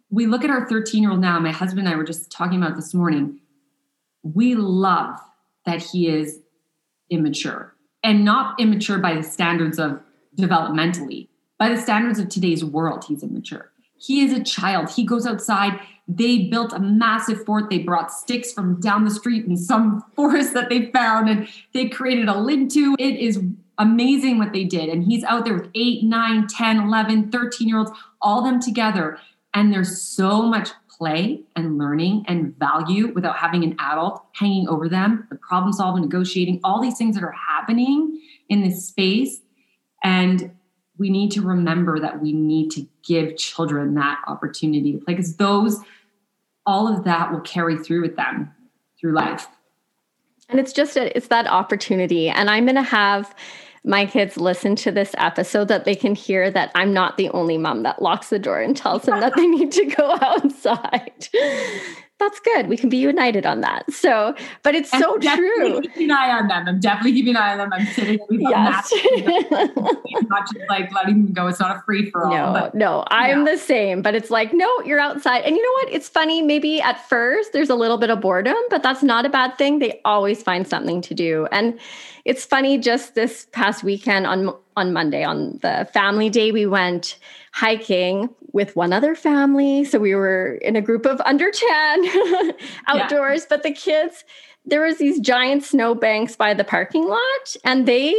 we 0.09 0.25
look 0.25 0.43
at 0.43 0.49
our 0.49 0.67
13 0.67 1.03
year 1.03 1.11
old 1.11 1.21
now, 1.21 1.39
my 1.39 1.51
husband 1.51 1.85
and 1.85 1.93
I 1.93 1.95
were 1.95 2.03
just 2.03 2.31
talking 2.31 2.57
about 2.57 2.75
this 2.75 2.91
morning. 2.91 3.39
We 4.23 4.55
love 4.55 5.19
that 5.67 5.79
he 5.79 6.07
is 6.07 6.39
immature 7.11 7.75
and 8.03 8.25
not 8.25 8.59
immature 8.59 8.97
by 8.97 9.13
the 9.13 9.23
standards 9.23 9.77
of 9.77 10.01
developmentally, 10.35 11.27
by 11.59 11.69
the 11.69 11.77
standards 11.77 12.17
of 12.17 12.29
today's 12.29 12.65
world, 12.65 13.05
he's 13.05 13.21
immature. 13.21 13.71
He 13.99 14.21
is 14.21 14.33
a 14.33 14.43
child. 14.43 14.89
He 14.89 15.03
goes 15.05 15.25
outside. 15.25 15.79
They 16.07 16.47
built 16.47 16.73
a 16.73 16.79
massive 16.79 17.45
fort. 17.45 17.69
They 17.69 17.79
brought 17.79 18.11
sticks 18.11 18.51
from 18.51 18.79
down 18.79 19.03
the 19.03 19.11
street 19.11 19.45
and 19.45 19.59
some 19.59 20.03
forest 20.15 20.53
that 20.53 20.69
they 20.69 20.91
found 20.91 21.29
and 21.29 21.47
they 21.73 21.87
created 21.87 22.27
a 22.27 22.39
lean-to. 22.39 22.95
It 22.97 23.17
is 23.17 23.39
amazing 23.77 24.37
what 24.37 24.53
they 24.53 24.63
did. 24.63 24.89
And 24.89 25.03
he's 25.03 25.23
out 25.23 25.45
there 25.45 25.53
with 25.53 25.69
8, 25.75 26.03
9, 26.03 26.47
10, 26.47 26.77
11, 26.77 27.31
13 27.31 27.67
year 27.67 27.77
olds, 27.77 27.91
all 28.21 28.41
them 28.41 28.59
together. 28.59 29.19
And 29.53 29.73
there's 29.73 30.01
so 30.01 30.43
much 30.43 30.69
play 30.89 31.41
and 31.55 31.77
learning 31.77 32.25
and 32.27 32.57
value 32.59 33.13
without 33.13 33.37
having 33.37 33.63
an 33.63 33.75
adult 33.79 34.21
hanging 34.33 34.67
over 34.67 34.89
them, 34.89 35.25
the 35.29 35.37
problem 35.37 35.71
solving, 35.71 36.03
negotiating, 36.03 36.59
all 36.63 36.81
these 36.81 36.97
things 36.97 37.15
that 37.15 37.23
are 37.23 37.35
happening 37.47 38.19
in 38.49 38.61
this 38.61 38.85
space. 38.85 39.41
And 40.03 40.51
we 40.99 41.09
need 41.09 41.31
to 41.31 41.41
remember 41.41 41.99
that 41.99 42.21
we 42.21 42.33
need 42.33 42.69
to 42.71 42.85
give 43.03 43.37
children 43.37 43.95
that 43.95 44.21
opportunity 44.27 44.91
to 44.91 44.97
play 44.99 45.15
because 45.15 45.37
those, 45.37 45.79
all 46.65 46.93
of 46.93 47.05
that 47.05 47.31
will 47.31 47.39
carry 47.39 47.77
through 47.77 48.01
with 48.01 48.17
them 48.17 48.53
through 48.99 49.13
life. 49.13 49.47
And 50.49 50.59
it's 50.59 50.73
just, 50.73 50.97
a, 50.97 51.15
it's 51.15 51.27
that 51.27 51.47
opportunity. 51.47 52.27
And 52.27 52.49
I'm 52.49 52.65
going 52.65 52.75
to 52.75 52.81
have, 52.81 53.33
my 53.85 54.05
kids 54.05 54.35
listen 54.35 54.75
to 54.77 54.91
this 54.91 55.15
episode 55.17 55.69
that 55.69 55.85
they 55.85 55.95
can 55.95 56.15
hear 56.15 56.51
that 56.51 56.71
I'm 56.75 56.93
not 56.93 57.17
the 57.17 57.29
only 57.29 57.57
mom 57.57 57.83
that 57.83 58.01
locks 58.01 58.29
the 58.29 58.39
door 58.39 58.59
and 58.59 58.75
tells 58.75 59.03
them 59.03 59.21
that 59.21 59.35
they 59.35 59.47
need 59.47 59.71
to 59.71 59.85
go 59.85 60.17
outside 60.21 61.29
that's 62.19 62.39
good. 62.41 62.67
We 62.67 62.75
can 62.75 62.89
be 62.89 62.97
united 62.97 63.45
on 63.45 63.61
that. 63.61 63.91
So, 63.91 64.35
but 64.61 64.75
it's 64.75 64.93
and 64.93 65.01
so 65.01 65.17
true. 65.17 65.81
Keeping 65.81 66.11
an 66.11 66.11
eye 66.11 66.31
on 66.31 66.47
them. 66.47 66.67
I'm 66.67 66.79
definitely 66.79 67.13
keeping 67.13 67.35
an 67.35 67.41
eye 67.41 67.51
on 67.53 67.57
them. 67.57 67.73
I'm 67.73 67.85
sitting 67.87 68.19
yes. 68.29 68.91
not 70.23 70.47
just 70.51 70.69
like 70.69 70.91
letting 70.93 71.23
them 71.23 71.33
go. 71.33 71.47
It's 71.47 71.59
not 71.59 71.77
a 71.77 71.81
free 71.81 72.11
for 72.11 72.25
all. 72.25 72.31
No, 72.31 72.53
but, 72.53 72.75
no, 72.75 73.05
I'm 73.07 73.45
yeah. 73.45 73.53
the 73.53 73.57
same. 73.57 74.01
But 74.01 74.15
it's 74.15 74.29
like, 74.29 74.53
no, 74.53 74.69
you're 74.81 74.99
outside. 74.99 75.39
And 75.43 75.55
you 75.55 75.63
know 75.63 75.85
what? 75.85 75.93
It's 75.95 76.09
funny. 76.09 76.41
Maybe 76.41 76.81
at 76.81 77.07
first 77.07 77.53
there's 77.53 77.69
a 77.69 77.75
little 77.75 77.97
bit 77.97 78.09
of 78.09 78.19
boredom, 78.19 78.57
but 78.69 78.83
that's 78.83 79.01
not 79.01 79.25
a 79.25 79.29
bad 79.29 79.57
thing. 79.57 79.79
They 79.79 80.01
always 80.03 80.43
find 80.43 80.67
something 80.67 81.01
to 81.01 81.13
do. 81.13 81.47
And 81.53 81.79
it's 82.25 82.43
funny. 82.43 82.77
Just 82.77 83.15
this 83.15 83.47
past 83.53 83.83
weekend 83.83 84.27
on 84.27 84.53
on 84.75 84.93
Monday 84.93 85.23
on 85.23 85.59
the 85.61 85.87
family 85.93 86.29
day, 86.29 86.51
we 86.51 86.65
went 86.65 87.17
hiking 87.51 88.29
with 88.51 88.75
one 88.75 88.93
other 88.93 89.15
family. 89.15 89.83
So 89.83 89.99
we 89.99 90.15
were 90.15 90.55
in 90.61 90.75
a 90.75 90.81
group 90.81 91.05
of 91.05 91.21
under 91.25 91.51
10 91.51 92.05
outdoors, 92.87 93.41
yeah. 93.41 93.47
but 93.49 93.63
the 93.63 93.71
kids, 93.71 94.23
there 94.65 94.81
was 94.81 94.97
these 94.97 95.19
giant 95.19 95.63
snow 95.63 95.95
banks 95.95 96.35
by 96.35 96.53
the 96.53 96.63
parking 96.63 97.07
lot 97.07 97.55
and 97.63 97.87
they 97.87 98.15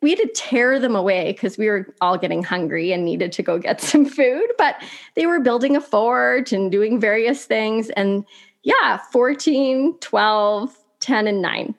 we 0.00 0.10
had 0.10 0.18
to 0.18 0.30
tear 0.34 0.80
them 0.80 0.96
away 0.96 1.30
because 1.30 1.56
we 1.56 1.68
were 1.68 1.94
all 2.00 2.18
getting 2.18 2.42
hungry 2.42 2.90
and 2.90 3.04
needed 3.04 3.30
to 3.30 3.42
go 3.42 3.56
get 3.56 3.80
some 3.92 4.04
food, 4.04 4.48
but 4.58 4.82
they 5.14 5.26
were 5.26 5.38
building 5.38 5.76
a 5.76 5.80
fort 5.80 6.50
and 6.50 6.72
doing 6.72 6.98
various 7.00 7.44
things 7.44 7.88
and 7.90 8.24
yeah, 8.64 8.98
14, 9.10 9.98
12, 10.00 10.76
10 11.00 11.26
and 11.26 11.42
9 11.42 11.74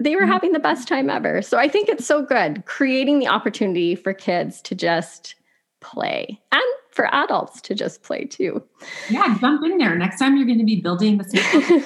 they 0.00 0.16
were 0.16 0.22
mm-hmm. 0.22 0.32
having 0.32 0.52
the 0.52 0.58
best 0.58 0.88
time 0.88 1.08
ever. 1.08 1.40
So 1.40 1.56
I 1.56 1.68
think 1.68 1.88
it's 1.88 2.06
so 2.06 2.22
good 2.22 2.64
creating 2.66 3.20
the 3.20 3.28
opportunity 3.28 3.94
for 3.94 4.12
kids 4.12 4.60
to 4.62 4.74
just 4.74 5.34
play 5.80 6.40
and 6.50 6.62
for 6.94 7.12
adults 7.12 7.60
to 7.62 7.74
just 7.74 8.02
play 8.02 8.24
too. 8.24 8.62
Yeah, 9.10 9.36
jump 9.40 9.64
in 9.64 9.78
there. 9.78 9.96
Next 9.96 10.18
time 10.18 10.36
you're 10.36 10.46
going 10.46 10.58
to 10.58 10.64
be 10.64 10.80
building 10.80 11.18
the 11.18 11.24
same. 11.24 11.84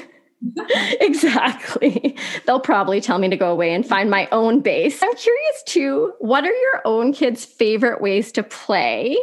exactly. 1.01 2.17
They'll 2.47 2.61
probably 2.61 3.01
tell 3.01 3.19
me 3.19 3.29
to 3.29 3.37
go 3.37 3.51
away 3.51 3.73
and 3.75 3.87
find 3.87 4.11
my 4.11 4.29
own 4.31 4.61
base. 4.61 5.03
I'm 5.03 5.15
curious 5.15 5.63
too, 5.67 6.13
what 6.19 6.45
are 6.45 6.53
your 6.53 6.83
own 6.85 7.13
kids' 7.13 7.45
favorite 7.45 8.01
ways 8.01 8.31
to 8.33 8.43
play 8.43 9.17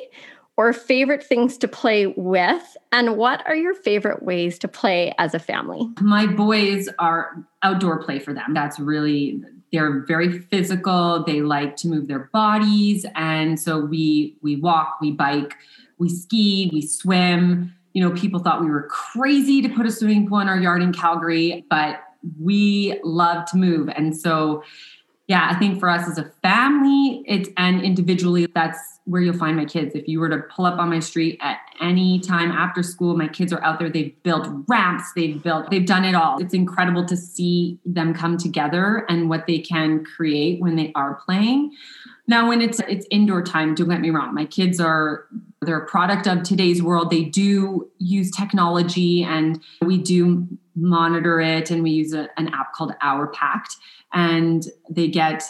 or 0.58 0.74
favorite 0.74 1.24
things 1.24 1.58
to 1.60 1.68
play 1.68 2.08
with? 2.08 2.78
And 2.92 3.18
what 3.18 3.46
are 3.46 3.56
your 3.56 3.76
favorite 3.76 4.24
ways 4.24 4.58
to 4.60 4.68
play 4.68 5.14
as 5.18 5.34
a 5.34 5.40
family? 5.40 5.88
My 6.02 6.26
boys 6.26 6.90
are 6.98 7.36
outdoor 7.62 8.04
play 8.04 8.20
for 8.20 8.34
them. 8.34 8.54
That's 8.54 8.80
really 8.80 9.44
they're 9.72 10.06
very 10.08 10.40
physical 10.40 11.24
they 11.24 11.42
like 11.42 11.76
to 11.76 11.88
move 11.88 12.08
their 12.08 12.30
bodies 12.32 13.06
and 13.16 13.60
so 13.60 13.80
we 13.80 14.38
we 14.42 14.56
walk 14.56 14.98
we 15.02 15.12
bike 15.12 15.56
we 15.98 16.10
ski 16.10 16.70
we 16.74 16.82
swim. 16.82 17.74
You 17.94 18.04
know 18.04 18.14
people 18.16 18.42
thought 18.42 18.62
we 18.62 18.70
were 18.70 18.88
crazy 18.90 19.62
to 19.62 19.70
put 19.70 19.86
a 19.86 19.92
swimming 19.92 20.28
pool 20.28 20.40
in 20.40 20.50
our 20.50 20.60
yard 20.60 20.82
in 20.82 20.92
calgary 20.92 21.66
but 21.70 22.02
we 22.40 23.00
love 23.04 23.46
to 23.52 23.58
move. 23.58 23.90
And 23.90 24.16
so 24.16 24.64
yeah 25.28 25.50
i 25.52 25.58
think 25.58 25.80
for 25.80 25.90
us 25.90 26.08
as 26.08 26.18
a 26.18 26.32
family 26.42 27.24
it's 27.28 27.50
and 27.58 27.82
individually 27.82 28.48
that's 28.54 28.96
where 29.06 29.22
you'll 29.22 29.38
find 29.38 29.56
my 29.56 29.66
kids. 29.66 29.94
If 29.94 30.08
you 30.08 30.20
were 30.20 30.30
to 30.30 30.40
pull 30.40 30.66
up 30.66 30.80
on 30.80 30.90
my 30.90 31.00
street 31.00 31.38
at 31.42 31.60
any 31.80 32.20
time 32.20 32.52
after 32.52 32.82
school, 32.82 33.16
my 33.16 33.28
kids 33.28 33.54
are 33.54 33.64
out 33.64 33.78
there. 33.78 33.90
They've 33.90 34.16
built 34.24 34.48
ramps, 34.68 35.14
they've 35.16 35.42
built, 35.42 35.70
they've 35.70 35.86
done 35.86 36.06
it 36.06 36.16
all. 36.16 36.42
It's 36.42 36.56
incredible 36.56 37.06
to 37.06 37.16
see 37.16 37.80
them 37.86 38.16
come 38.16 38.38
together 38.38 39.06
and 39.08 39.30
what 39.30 39.46
they 39.46 39.60
can 39.60 40.04
create 40.04 40.60
when 40.60 40.76
they 40.76 40.92
are 40.96 41.22
playing. 41.24 41.72
Now, 42.28 42.50
when 42.50 42.60
it's 42.60 42.80
it's 42.80 43.06
indoor 43.12 43.44
time, 43.44 43.76
don't 43.76 43.90
get 43.90 44.02
me 44.02 44.10
wrong. 44.10 44.34
My 44.34 44.46
kids 44.46 44.80
are 44.80 45.28
they're 45.62 45.78
a 45.78 45.86
product 45.86 46.28
of 46.28 46.42
today's 46.42 46.82
world. 46.82 47.12
They 47.12 47.26
do 47.26 47.90
use 48.00 48.32
technology 48.32 49.24
and 49.24 49.62
we 49.82 50.00
do 50.00 50.48
monitor 50.76 51.40
it 51.40 51.70
and 51.70 51.84
we 51.84 51.92
use 51.92 52.14
a, 52.14 52.28
an 52.38 52.48
app 52.50 52.74
called 52.74 52.94
OurPact 53.02 53.76
and 54.16 54.66
they 54.90 55.08
get 55.08 55.44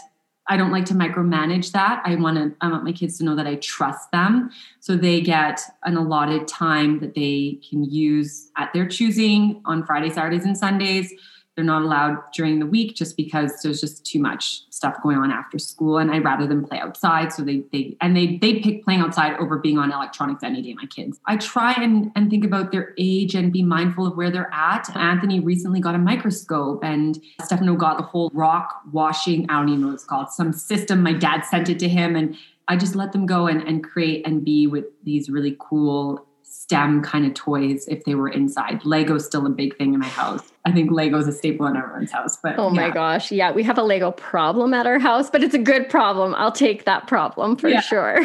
I 0.48 0.58
don't 0.58 0.72
like 0.72 0.86
to 0.86 0.94
micromanage 0.94 1.72
that. 1.72 2.04
I 2.06 2.14
want 2.16 2.38
to 2.38 2.56
I 2.62 2.70
want 2.70 2.84
my 2.84 2.92
kids 2.92 3.18
to 3.18 3.24
know 3.24 3.36
that 3.36 3.48
I 3.48 3.56
trust 3.56 4.12
them. 4.12 4.52
So 4.80 4.96
they 4.96 5.22
get 5.22 5.60
an 5.84 5.98
allotted 5.98 6.48
time 6.48 7.00
that 7.00 7.16
they 7.16 7.60
can 7.68 7.84
use 7.84 8.52
at 8.56 8.72
their 8.72 8.88
choosing 8.88 9.62
on 9.66 9.86
Friday, 9.86 10.12
Saturdays 10.12 10.46
and 10.46 10.58
Sundays 10.58 11.12
they're 11.56 11.66
not 11.66 11.84
allowed 11.84 12.18
during 12.34 12.60
the 12.60 12.66
week 12.66 12.96
just 12.96 13.16
because 13.16 13.62
there's 13.62 13.80
just 13.80 14.06
too 14.06 14.20
much 14.20 14.64
stuff 14.70 15.02
going 15.02 15.18
on 15.18 15.32
after 15.32 15.58
school. 15.58 15.98
And 15.98 16.12
i'd 16.12 16.24
rather 16.24 16.48
them 16.48 16.66
play 16.66 16.80
outside 16.80 17.32
so 17.32 17.44
they 17.44 17.64
they 17.72 17.96
and 18.02 18.16
they 18.16 18.38
they 18.38 18.60
pick 18.60 18.84
playing 18.84 19.02
outside 19.02 19.38
over 19.40 19.58
being 19.58 19.78
on 19.78 19.92
electronics 19.92 20.44
any 20.44 20.62
day 20.62 20.74
my 20.74 20.86
kids. 20.86 21.20
I 21.26 21.38
try 21.38 21.74
and 21.74 22.12
and 22.16 22.30
think 22.30 22.44
about 22.44 22.72
their 22.72 22.94
age 22.98 23.36
and 23.36 23.54
be 23.54 23.64
mindful 23.64 24.06
of 24.06 24.18
where 24.18 24.32
they're 24.32 24.54
at. 24.54 24.96
Anthony 24.96 25.40
recently 25.40 25.80
got 25.80 25.96
a 25.96 26.00
microscope 26.00 26.84
and 26.84 27.22
stefano 27.44 27.76
got 27.76 27.98
the 27.98 28.04
whole 28.04 28.30
rock 28.34 28.82
washing 28.92 29.50
i 29.50 29.54
don't 29.60 29.70
even 29.70 29.82
know 29.82 29.88
what 29.88 29.94
it's 29.94 30.04
called 30.04 30.30
some 30.30 30.52
system 30.52 31.02
my 31.02 31.14
dad 31.14 31.42
sent 31.46 31.70
it 31.70 31.80
to 31.80 31.88
him. 31.88 32.16
And 32.16 32.36
I 32.68 32.76
just 32.76 32.96
let 32.96 33.12
them 33.12 33.26
go 33.26 33.48
and, 33.48 33.62
and 33.62 33.84
create 33.84 34.26
and 34.28 34.44
be 34.44 34.68
with 34.68 34.86
these 35.04 35.30
really 35.30 35.56
cool 35.60 36.26
STEM 36.46 37.04
kind 37.04 37.26
of 37.26 37.34
toys 37.34 37.88
if 37.88 38.04
they 38.06 38.16
were 38.16 38.30
inside. 38.30 38.84
Lego's 38.86 39.26
still 39.26 39.46
a 39.46 39.50
big 39.50 39.78
thing 39.78 39.94
in 39.94 40.00
my 40.00 40.08
house. 40.08 40.42
I 40.66 40.72
think 40.72 40.90
Lego's 40.92 41.28
a 41.28 41.32
staple 41.32 41.68
in 41.68 41.76
everyone's 41.76 42.12
house. 42.12 42.38
But 42.38 42.58
oh 42.58 42.70
my 42.70 42.90
gosh, 42.90 43.32
yeah, 43.32 43.52
we 43.52 43.62
have 43.64 43.78
a 43.78 43.84
Lego 43.84 44.12
problem 44.12 44.74
at 44.74 44.88
our 44.88 44.98
house, 44.98 45.30
but 45.30 45.44
it's 45.44 45.54
a 45.54 45.60
good 45.60 45.90
problem. 45.90 46.34
I'll 46.36 46.52
take 46.52 46.86
that 46.86 47.08
problem 47.08 47.56
for 47.56 47.70
yeah. 47.70 47.82
sure. 47.82 48.20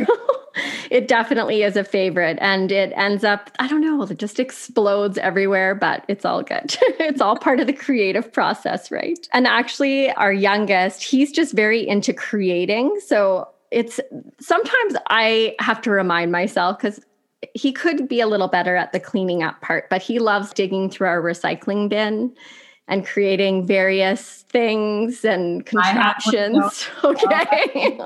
it 0.91 1.07
definitely 1.07 1.63
is 1.63 1.77
a 1.77 1.85
favorite, 1.85 2.39
and 2.41 2.73
it 2.73 2.93
ends 2.97 3.25
up 3.25 3.51
I 3.59 3.69
don't 3.69 3.83
know, 3.83 4.03
it 4.03 4.19
just 4.19 4.41
explodes 4.41 5.19
everywhere, 5.19 5.75
but 5.75 6.05
it's 6.09 6.25
all 6.25 6.43
good. 6.43 6.77
it's 6.99 7.21
all 7.21 7.37
part 7.37 7.61
of 7.61 7.67
the 7.67 7.75
creative 7.75 8.33
process, 8.33 8.91
right? 8.91 9.29
And 9.33 9.47
actually, 9.47 10.11
our 10.13 10.33
youngest, 10.33 11.03
he's 11.03 11.33
just 11.33 11.53
very 11.53 11.87
into 11.87 12.15
creating, 12.15 13.01
so 13.07 13.49
it's 13.71 14.01
sometimes 14.41 14.97
I 15.09 15.55
have 15.61 15.81
to 15.83 15.91
remind 15.91 16.33
myself 16.33 16.79
because 16.79 17.01
he 17.55 17.73
could 17.73 18.09
be 18.09 18.21
a 18.21 18.27
little 18.27 18.49
better 18.49 18.77
at 18.77 18.93
the 18.93 19.01
cleaning 19.01 19.43
up 19.43 19.61
part, 19.61 19.89
but 19.89 20.03
he 20.03 20.19
loves 20.19 20.53
digging 20.53 20.91
through 20.91 21.09
our 21.09 21.23
recycling 21.23 21.89
bin 21.89 22.35
and 22.89 23.07
creating 23.07 23.67
various 23.67 24.43
things 24.49 25.25
and 25.25 25.65
contraptions. 25.65 26.89
Okay. 27.05 27.99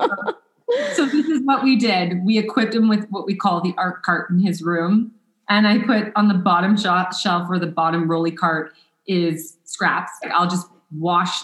so 0.93 1.05
this 1.05 1.27
is 1.27 1.41
what 1.43 1.63
we 1.63 1.75
did. 1.75 2.23
We 2.25 2.37
equipped 2.37 2.73
him 2.73 2.87
with 2.87 3.07
what 3.09 3.25
we 3.25 3.35
call 3.35 3.61
the 3.61 3.73
art 3.77 4.03
cart 4.03 4.29
in 4.29 4.39
his 4.39 4.61
room. 4.61 5.11
And 5.49 5.67
I 5.67 5.79
put 5.79 6.11
on 6.15 6.27
the 6.27 6.33
bottom 6.33 6.77
shelf 6.77 7.49
where 7.49 7.59
the 7.59 7.67
bottom 7.67 8.09
rolly 8.09 8.31
cart 8.31 8.73
is 9.07 9.57
scraps. 9.65 10.11
Like 10.23 10.31
I'll 10.31 10.49
just 10.49 10.67
wash 10.91 11.43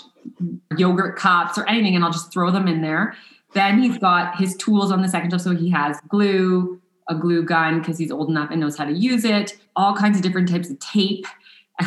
yogurt 0.78 1.18
cups 1.18 1.58
or 1.58 1.68
anything 1.68 1.96
and 1.96 2.04
I'll 2.04 2.12
just 2.12 2.32
throw 2.32 2.52
them 2.52 2.68
in 2.68 2.82
there. 2.82 3.16
Then 3.54 3.82
he's 3.82 3.98
got 3.98 4.38
his 4.38 4.56
tools 4.56 4.92
on 4.92 5.02
the 5.02 5.10
second 5.10 5.32
shelf. 5.32 5.42
So 5.42 5.56
he 5.56 5.70
has 5.70 6.00
glue, 6.08 6.82
a 7.08 7.16
glue 7.16 7.44
gun 7.44 7.80
because 7.80 7.98
he's 7.98 8.12
old 8.12 8.30
enough 8.30 8.50
and 8.52 8.60
knows 8.62 8.78
how 8.78 8.86
to 8.86 8.94
use 8.94 9.26
it, 9.26 9.58
all 9.76 9.96
kinds 9.96 10.18
of 10.18 10.24
different 10.24 10.50
types 10.50 10.70
of 10.70 10.80
tape, 10.80 11.26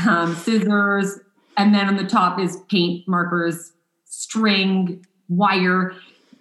um, 0.09 0.35
scissors, 0.35 1.19
and 1.57 1.75
then 1.75 1.89
on 1.89 1.97
the 1.97 2.05
top 2.05 2.41
is 2.41 2.59
paint, 2.69 3.07
markers, 3.07 3.73
string, 4.05 5.05
wire, 5.29 5.95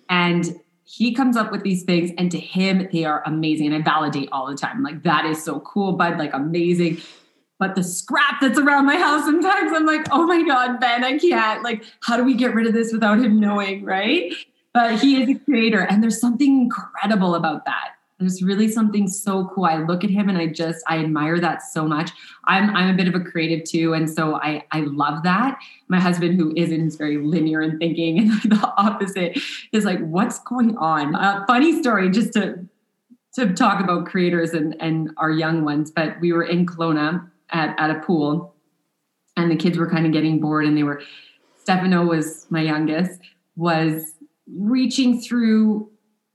and 0.09 0.59
he 0.83 1.13
comes 1.13 1.35
up 1.37 1.51
with 1.51 1.63
these 1.63 1.83
things 1.83 2.11
and 2.17 2.29
to 2.31 2.39
him 2.39 2.87
they 2.91 3.03
are 3.03 3.23
amazing 3.25 3.73
and 3.73 3.75
i 3.75 3.81
validate 3.81 4.29
all 4.31 4.47
the 4.47 4.55
time. 4.55 4.83
Like 4.83 5.03
that 5.03 5.25
is 5.25 5.43
so 5.43 5.59
cool 5.61 5.93
bud 5.93 6.19
like 6.19 6.33
amazing. 6.33 7.01
But 7.57 7.75
the 7.75 7.83
scrap 7.83 8.41
that's 8.41 8.59
around 8.59 8.85
my 8.85 8.97
house 8.97 9.23
sometimes 9.23 9.71
i'm 9.73 9.85
like 9.85 10.05
oh 10.11 10.25
my 10.25 10.43
god 10.43 10.79
ben 10.79 11.03
i 11.03 11.17
can't. 11.17 11.63
Like 11.63 11.83
how 12.01 12.17
do 12.17 12.23
we 12.23 12.35
get 12.35 12.53
rid 12.53 12.67
of 12.67 12.73
this 12.73 12.91
without 12.91 13.19
him 13.19 13.39
knowing 13.39 13.83
right? 13.83 14.33
But 14.73 14.99
he 14.99 15.21
is 15.21 15.29
a 15.29 15.35
creator 15.39 15.81
and 15.81 16.03
there's 16.03 16.19
something 16.19 16.63
incredible 16.63 17.35
about 17.35 17.65
that 17.65 17.93
there's 18.23 18.41
really 18.41 18.69
something 18.69 19.07
so 19.07 19.51
cool. 19.53 19.65
I 19.65 19.77
look 19.77 20.03
at 20.03 20.09
him 20.09 20.29
and 20.29 20.37
I 20.37 20.47
just 20.47 20.83
I 20.87 20.99
admire 20.99 21.39
that 21.39 21.61
so 21.61 21.85
much. 21.85 22.11
I'm 22.45 22.75
I'm 22.75 22.93
a 22.93 22.97
bit 22.97 23.07
of 23.07 23.15
a 23.15 23.19
creative 23.19 23.65
too, 23.65 23.93
and 23.93 24.09
so 24.09 24.35
I 24.35 24.63
I 24.71 24.81
love 24.81 25.23
that. 25.23 25.59
My 25.89 25.99
husband, 25.99 26.39
who 26.39 26.53
isn't, 26.55 26.87
is 26.87 26.95
very 26.95 27.17
linear 27.17 27.61
in 27.61 27.77
thinking, 27.77 28.19
and 28.19 28.31
the 28.43 28.73
opposite 28.77 29.37
is 29.71 29.85
like, 29.85 29.99
what's 29.99 30.39
going 30.39 30.77
on? 30.77 31.15
Uh, 31.15 31.45
funny 31.45 31.81
story, 31.81 32.09
just 32.09 32.33
to 32.33 32.65
to 33.35 33.53
talk 33.53 33.83
about 33.83 34.05
creators 34.05 34.51
and 34.51 34.75
and 34.79 35.11
our 35.17 35.31
young 35.31 35.65
ones. 35.65 35.91
But 35.91 36.19
we 36.21 36.31
were 36.31 36.43
in 36.43 36.65
Kelowna 36.65 37.29
at 37.49 37.77
at 37.79 37.91
a 37.91 37.99
pool, 37.99 38.55
and 39.35 39.51
the 39.51 39.55
kids 39.55 39.77
were 39.77 39.89
kind 39.89 40.05
of 40.05 40.13
getting 40.13 40.39
bored, 40.39 40.65
and 40.65 40.77
they 40.77 40.83
were. 40.83 41.01
Stefano 41.61 42.05
was 42.05 42.45
my 42.49 42.61
youngest 42.61 43.21
was 43.55 44.15
reaching 44.47 45.21
through 45.21 45.89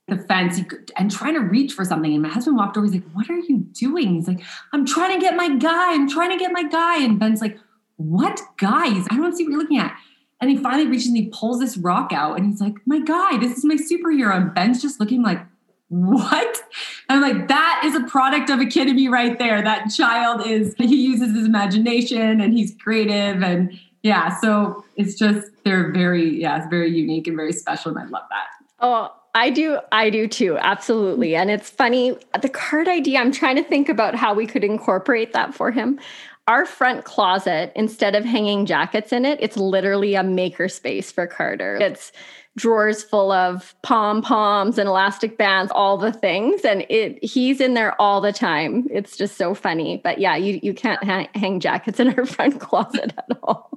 the 0.08 0.16
fence 0.16 0.60
and 0.96 1.10
trying 1.10 1.34
to 1.34 1.40
reach 1.40 1.72
for 1.72 1.84
something. 1.84 2.12
And 2.12 2.22
my 2.22 2.28
husband 2.28 2.56
walked 2.56 2.76
over. 2.76 2.86
He's 2.86 2.94
like, 2.94 3.10
What 3.12 3.28
are 3.30 3.38
you 3.38 3.58
doing? 3.72 4.14
He's 4.14 4.28
like, 4.28 4.40
I'm 4.72 4.86
trying 4.86 5.14
to 5.14 5.20
get 5.20 5.36
my 5.36 5.54
guy. 5.56 5.92
I'm 5.92 6.08
trying 6.08 6.30
to 6.30 6.36
get 6.36 6.52
my 6.52 6.64
guy. 6.64 7.02
And 7.02 7.18
Ben's 7.18 7.40
like, 7.40 7.58
What 7.96 8.40
guys? 8.56 9.06
I 9.10 9.16
don't 9.16 9.36
see 9.36 9.44
what 9.44 9.50
you're 9.50 9.60
looking 9.60 9.78
at. 9.78 9.96
And 10.40 10.50
he 10.50 10.56
finally 10.56 10.86
reaches 10.86 11.08
and 11.08 11.16
he 11.16 11.28
pulls 11.28 11.58
this 11.58 11.76
rock 11.76 12.12
out 12.12 12.38
and 12.38 12.46
he's 12.46 12.60
like, 12.60 12.74
My 12.86 13.00
guy, 13.00 13.38
this 13.38 13.56
is 13.56 13.64
my 13.64 13.76
superhero. 13.76 14.34
And 14.34 14.54
Ben's 14.54 14.80
just 14.80 14.98
looking 14.98 15.22
like, 15.22 15.40
What? 15.88 16.62
And 17.08 17.22
I'm 17.24 17.38
like, 17.38 17.48
That 17.48 17.82
is 17.84 17.94
a 17.94 18.04
product 18.04 18.48
of 18.48 18.60
a 18.60 18.66
kid 18.66 18.88
in 18.88 18.96
me 18.96 19.08
right 19.08 19.38
there. 19.38 19.62
That 19.62 19.88
child 19.90 20.46
is, 20.46 20.74
he 20.78 21.04
uses 21.04 21.34
his 21.36 21.46
imagination 21.46 22.40
and 22.40 22.54
he's 22.54 22.74
creative. 22.80 23.42
And 23.42 23.78
yeah, 24.02 24.40
so 24.40 24.84
it's 24.96 25.16
just, 25.16 25.50
they're 25.64 25.92
very, 25.92 26.40
yeah, 26.40 26.56
it's 26.56 26.68
very 26.68 26.90
unique 26.90 27.26
and 27.26 27.36
very 27.36 27.52
special. 27.52 27.90
And 27.90 27.98
I 27.98 28.04
love 28.04 28.24
that. 28.30 28.46
Oh, 28.80 29.12
I 29.38 29.50
do. 29.50 29.78
I 29.92 30.10
do 30.10 30.26
too. 30.26 30.58
Absolutely. 30.58 31.36
And 31.36 31.48
it's 31.48 31.70
funny. 31.70 32.16
The 32.42 32.48
card 32.48 32.88
idea, 32.88 33.20
I'm 33.20 33.30
trying 33.30 33.54
to 33.54 33.62
think 33.62 33.88
about 33.88 34.16
how 34.16 34.34
we 34.34 34.46
could 34.46 34.64
incorporate 34.64 35.32
that 35.32 35.54
for 35.54 35.70
him. 35.70 36.00
Our 36.48 36.66
front 36.66 37.04
closet, 37.04 37.70
instead 37.76 38.16
of 38.16 38.24
hanging 38.24 38.66
jackets 38.66 39.12
in 39.12 39.24
it, 39.24 39.38
it's 39.40 39.56
literally 39.56 40.16
a 40.16 40.24
maker 40.24 40.68
space 40.68 41.12
for 41.12 41.28
Carter. 41.28 41.76
It's 41.76 42.10
drawers 42.58 43.02
full 43.02 43.30
of 43.30 43.74
pom 43.82 44.20
poms 44.20 44.78
and 44.78 44.88
elastic 44.88 45.38
bands, 45.38 45.70
all 45.74 45.96
the 45.96 46.12
things, 46.12 46.64
and 46.64 46.84
it 46.90 47.22
he's 47.24 47.60
in 47.60 47.74
there 47.74 47.98
all 48.00 48.20
the 48.20 48.32
time. 48.32 48.86
It's 48.90 49.16
just 49.16 49.36
so 49.36 49.54
funny. 49.54 50.00
But 50.02 50.18
yeah, 50.18 50.36
you 50.36 50.58
you 50.62 50.74
can't 50.74 51.02
ha- 51.02 51.28
hang 51.34 51.60
jackets 51.60 52.00
in 52.00 52.12
our 52.18 52.26
front 52.26 52.60
closet 52.60 53.14
at 53.16 53.38
all. 53.42 53.70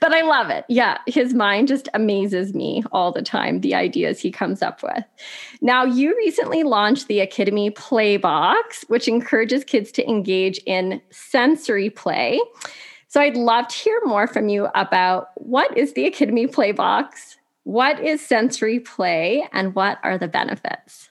but 0.00 0.12
I 0.12 0.22
love 0.22 0.50
it. 0.50 0.64
Yeah, 0.68 0.98
his 1.06 1.34
mind 1.34 1.68
just 1.68 1.88
amazes 1.94 2.54
me 2.54 2.84
all 2.92 3.10
the 3.10 3.22
time. 3.22 3.62
The 3.62 3.74
ideas 3.74 4.20
he 4.20 4.30
comes 4.30 4.62
up 4.62 4.82
with. 4.82 5.04
Now, 5.60 5.84
you 5.84 6.14
recently 6.16 6.62
launched 6.62 7.08
the 7.08 7.18
Akidemy 7.18 7.72
Playbox, 7.72 8.88
which 8.88 9.08
encourages 9.08 9.64
kids 9.64 9.90
to 9.92 10.08
engage 10.08 10.60
in 10.66 11.00
sensory 11.10 11.90
play. 11.90 12.40
So 13.08 13.22
I'd 13.22 13.38
love 13.38 13.68
to 13.68 13.74
hear 13.74 14.00
more 14.04 14.26
from 14.26 14.50
you 14.50 14.68
about 14.74 15.30
what 15.36 15.76
is 15.76 15.94
the 15.94 16.10
Akidemy 16.10 16.46
Playbox 16.46 17.37
what 17.68 18.00
is 18.00 18.24
sensory 18.24 18.80
play 18.80 19.46
and 19.52 19.74
what 19.74 19.98
are 20.02 20.16
the 20.16 20.26
benefits? 20.26 21.10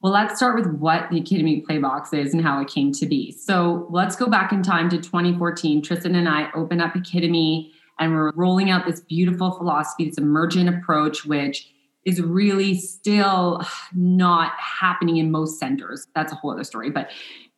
Well, 0.00 0.12
let's 0.12 0.34
start 0.34 0.56
with 0.56 0.66
what 0.80 1.08
the 1.08 1.20
Akidemy 1.20 1.64
Playbox 1.64 2.12
is 2.12 2.34
and 2.34 2.42
how 2.42 2.60
it 2.60 2.66
came 2.66 2.90
to 2.94 3.06
be. 3.06 3.30
So 3.30 3.86
let's 3.88 4.16
go 4.16 4.26
back 4.26 4.50
in 4.50 4.64
time 4.64 4.90
to 4.90 4.96
2014. 4.96 5.82
Tristan 5.82 6.16
and 6.16 6.28
I 6.28 6.50
opened 6.52 6.82
up 6.82 6.94
Akidemy 6.94 7.70
and 8.00 8.12
we're 8.12 8.32
rolling 8.34 8.70
out 8.70 8.86
this 8.86 8.98
beautiful 8.98 9.52
philosophy, 9.52 10.06
this 10.06 10.18
emergent 10.18 10.68
approach, 10.68 11.24
which 11.24 11.72
is 12.04 12.20
really 12.20 12.74
still 12.74 13.64
not 13.94 14.50
happening 14.58 15.18
in 15.18 15.30
most 15.30 15.60
centers. 15.60 16.08
That's 16.16 16.32
a 16.32 16.34
whole 16.34 16.50
other 16.50 16.64
story. 16.64 16.90
But 16.90 17.12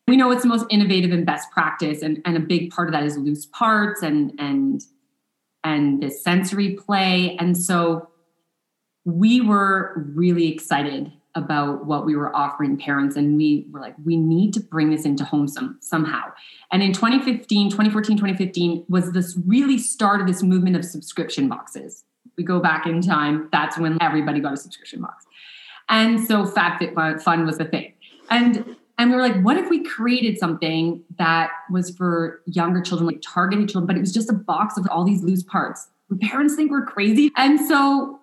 we 0.06 0.18
know 0.18 0.30
it's 0.30 0.42
the 0.42 0.48
most 0.48 0.66
innovative 0.68 1.10
and 1.10 1.24
best 1.24 1.50
practice. 1.52 2.02
And, 2.02 2.20
and 2.26 2.36
a 2.36 2.40
big 2.40 2.70
part 2.70 2.88
of 2.88 2.92
that 2.92 3.04
is 3.04 3.16
loose 3.16 3.46
parts 3.46 4.02
and, 4.02 4.34
and 4.38 4.82
and 5.68 6.02
this 6.02 6.22
sensory 6.22 6.70
play. 6.74 7.36
And 7.38 7.56
so 7.56 8.08
we 9.04 9.40
were 9.40 10.02
really 10.14 10.50
excited 10.52 11.12
about 11.34 11.84
what 11.84 12.06
we 12.06 12.16
were 12.16 12.34
offering 12.34 12.78
parents 12.78 13.14
and 13.14 13.36
we 13.36 13.66
were 13.70 13.80
like 13.80 13.94
we 14.04 14.16
need 14.16 14.52
to 14.52 14.60
bring 14.60 14.90
this 14.90 15.04
into 15.04 15.24
home 15.24 15.46
some, 15.46 15.78
somehow. 15.80 16.22
And 16.72 16.82
in 16.82 16.92
2015 16.92 17.70
2014 17.70 18.16
2015 18.16 18.86
was 18.88 19.12
this 19.12 19.38
really 19.46 19.78
start 19.78 20.20
of 20.20 20.26
this 20.26 20.42
movement 20.42 20.74
of 20.74 20.84
subscription 20.84 21.48
boxes. 21.48 22.04
We 22.36 22.44
go 22.44 22.60
back 22.60 22.86
in 22.86 23.02
time 23.02 23.48
that's 23.52 23.78
when 23.78 23.98
everybody 24.00 24.40
got 24.40 24.54
a 24.54 24.56
subscription 24.56 25.02
box. 25.02 25.26
And 25.88 26.26
so 26.26 26.44
FabFitFun 26.44 27.46
was 27.46 27.58
the 27.58 27.66
thing. 27.66 27.92
And 28.30 28.76
and 28.98 29.10
we 29.10 29.16
were 29.16 29.22
like, 29.22 29.40
what 29.42 29.56
if 29.56 29.70
we 29.70 29.84
created 29.84 30.38
something 30.38 31.02
that 31.18 31.50
was 31.70 31.90
for 31.90 32.42
younger 32.46 32.82
children, 32.82 33.06
like 33.06 33.22
targeted 33.22 33.68
children, 33.68 33.86
but 33.86 33.96
it 33.96 34.00
was 34.00 34.12
just 34.12 34.28
a 34.28 34.34
box 34.34 34.76
of 34.76 34.86
all 34.90 35.04
these 35.04 35.22
loose 35.22 35.44
parts? 35.44 35.88
Parents 36.20 36.56
think 36.56 36.70
we're 36.70 36.84
crazy? 36.84 37.30
And 37.36 37.60
so 37.60 38.18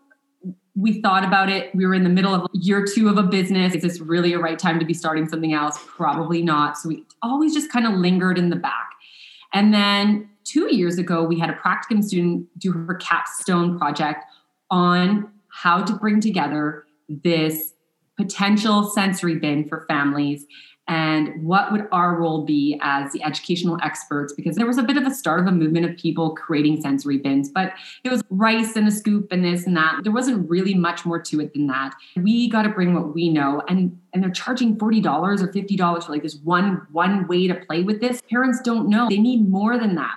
we 0.75 1.01
thought 1.01 1.23
about 1.23 1.49
it. 1.49 1.73
We 1.73 1.85
were 1.85 1.93
in 1.93 2.03
the 2.03 2.09
middle 2.09 2.33
of 2.33 2.49
year 2.53 2.85
two 2.85 3.07
of 3.07 3.17
a 3.17 3.23
business. 3.23 3.73
Is 3.73 3.81
this 3.81 4.01
really 4.01 4.33
a 4.33 4.39
right 4.39 4.59
time 4.59 4.77
to 4.79 4.85
be 4.85 4.93
starting 4.93 5.29
something 5.29 5.53
else? 5.53 5.79
Probably 5.87 6.41
not. 6.41 6.77
So 6.77 6.89
we 6.89 7.05
always 7.21 7.53
just 7.53 7.71
kind 7.71 7.87
of 7.87 7.93
lingered 7.93 8.37
in 8.37 8.49
the 8.49 8.57
back. 8.57 8.91
And 9.53 9.73
then 9.73 10.29
two 10.43 10.75
years 10.75 10.97
ago, 10.97 11.23
we 11.23 11.39
had 11.39 11.49
a 11.49 11.53
practicum 11.53 12.03
student 12.03 12.47
do 12.59 12.73
her 12.73 12.95
capstone 12.95 13.77
project 13.77 14.25
on 14.69 15.31
how 15.47 15.81
to 15.81 15.93
bring 15.93 16.19
together 16.19 16.85
this 17.07 17.74
potential 18.17 18.89
sensory 18.89 19.35
bin 19.35 19.67
for 19.67 19.85
families 19.87 20.45
and 20.87 21.43
what 21.43 21.71
would 21.71 21.87
our 21.91 22.15
role 22.15 22.45
be 22.45 22.79
as 22.83 23.11
the 23.11 23.23
educational 23.23 23.79
experts? 23.81 24.33
Because 24.33 24.55
there 24.55 24.67
was 24.67 24.77
a 24.77 24.83
bit 24.83 24.97
of 24.97 25.07
a 25.07 25.11
start 25.11 25.39
of 25.39 25.47
a 25.47 25.51
movement 25.51 25.85
of 25.87 25.97
people 25.97 26.35
creating 26.35 26.81
sensory 26.81 27.17
bins 27.17 27.49
but 27.49 27.73
it 28.03 28.09
was 28.09 28.21
rice 28.29 28.75
and 28.75 28.87
a 28.87 28.91
scoop 28.91 29.31
and 29.31 29.43
this 29.43 29.65
and 29.65 29.75
that. 29.75 29.99
There 30.03 30.11
wasn't 30.11 30.47
really 30.49 30.75
much 30.75 31.05
more 31.05 31.19
to 31.19 31.41
it 31.41 31.53
than 31.53 31.67
that. 31.67 31.95
We 32.15 32.49
got 32.49 32.63
to 32.63 32.69
bring 32.69 32.93
what 32.93 33.15
we 33.15 33.29
know 33.29 33.63
and 33.67 33.99
and 34.13 34.23
they're 34.23 34.31
charging 34.31 34.77
$40 34.77 35.05
or 35.41 35.47
$50 35.51 36.03
for 36.03 36.11
like 36.11 36.23
this 36.23 36.35
one 36.37 36.85
one 36.91 37.27
way 37.27 37.47
to 37.47 37.55
play 37.55 37.83
with 37.83 37.99
this. 37.99 38.21
Parents 38.29 38.61
don't 38.63 38.87
know. 38.87 39.09
They 39.09 39.17
need 39.17 39.49
more 39.49 39.77
than 39.77 39.95
that 39.95 40.15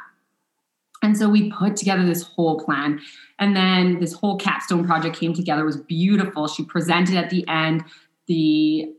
and 1.09 1.17
so 1.17 1.27
we 1.27 1.51
put 1.51 1.75
together 1.75 2.05
this 2.05 2.23
whole 2.23 2.61
plan. 2.61 3.01
And 3.39 3.57
then 3.57 3.99
this 3.99 4.13
whole 4.13 4.37
capstone 4.37 4.87
project 4.87 5.17
came 5.17 5.33
together, 5.33 5.63
it 5.63 5.65
was 5.65 5.79
beautiful. 5.79 6.49
She 6.49 6.67
presented 6.67 7.17
at 7.17 7.31
the 7.31 7.49
end. 7.49 7.83
The 8.27 8.93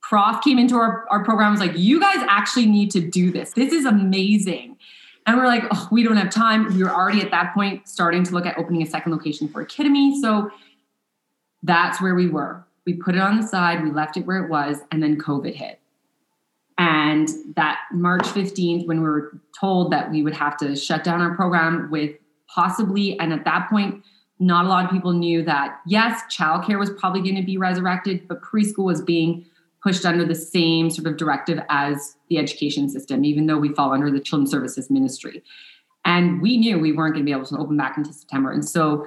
prof 0.00 0.42
came 0.42 0.58
into 0.58 0.76
our, 0.76 1.06
our 1.10 1.22
program, 1.22 1.52
was 1.52 1.60
like, 1.60 1.76
you 1.76 2.00
guys 2.00 2.24
actually 2.30 2.64
need 2.64 2.90
to 2.92 3.00
do 3.00 3.30
this. 3.30 3.52
This 3.52 3.74
is 3.74 3.84
amazing. 3.84 4.78
And 5.26 5.36
we're 5.36 5.48
like, 5.48 5.64
oh, 5.70 5.86
we 5.92 6.02
don't 6.02 6.16
have 6.16 6.30
time. 6.30 6.74
We 6.74 6.82
were 6.82 6.94
already 6.94 7.20
at 7.20 7.30
that 7.30 7.52
point 7.52 7.86
starting 7.86 8.24
to 8.24 8.32
look 8.32 8.46
at 8.46 8.56
opening 8.56 8.82
a 8.82 8.86
second 8.86 9.12
location 9.12 9.46
for 9.46 9.62
Akidemy. 9.62 10.18
So 10.18 10.50
that's 11.62 12.00
where 12.00 12.14
we 12.14 12.26
were. 12.26 12.64
We 12.86 12.94
put 12.94 13.16
it 13.16 13.20
on 13.20 13.38
the 13.38 13.46
side, 13.46 13.84
we 13.84 13.90
left 13.90 14.16
it 14.16 14.24
where 14.24 14.42
it 14.42 14.48
was, 14.48 14.78
and 14.90 15.02
then 15.02 15.18
COVID 15.18 15.54
hit. 15.54 15.79
And 16.80 17.28
that 17.56 17.80
March 17.92 18.22
15th, 18.22 18.86
when 18.86 19.02
we 19.02 19.04
were 19.06 19.38
told 19.58 19.92
that 19.92 20.10
we 20.10 20.22
would 20.22 20.32
have 20.32 20.56
to 20.56 20.74
shut 20.74 21.04
down 21.04 21.20
our 21.20 21.36
program 21.36 21.90
with 21.90 22.16
possibly, 22.48 23.18
and 23.20 23.34
at 23.34 23.44
that 23.44 23.68
point, 23.68 24.02
not 24.38 24.64
a 24.64 24.68
lot 24.68 24.86
of 24.86 24.90
people 24.90 25.12
knew 25.12 25.44
that 25.44 25.78
yes, 25.86 26.22
childcare 26.34 26.78
was 26.78 26.88
probably 26.88 27.20
going 27.20 27.36
to 27.36 27.42
be 27.42 27.58
resurrected, 27.58 28.26
but 28.26 28.40
preschool 28.40 28.84
was 28.84 29.02
being 29.02 29.44
pushed 29.82 30.06
under 30.06 30.24
the 30.24 30.34
same 30.34 30.88
sort 30.88 31.06
of 31.06 31.18
directive 31.18 31.60
as 31.68 32.16
the 32.30 32.38
education 32.38 32.88
system, 32.88 33.26
even 33.26 33.44
though 33.44 33.58
we 33.58 33.74
fall 33.74 33.92
under 33.92 34.10
the 34.10 34.18
Children's 34.18 34.50
Services 34.50 34.88
Ministry. 34.88 35.42
And 36.06 36.40
we 36.40 36.56
knew 36.56 36.78
we 36.78 36.92
weren't 36.92 37.12
going 37.12 37.26
to 37.26 37.30
be 37.30 37.36
able 37.36 37.44
to 37.44 37.58
open 37.58 37.76
back 37.76 37.98
until 37.98 38.14
September. 38.14 38.52
And 38.52 38.66
so 38.66 39.06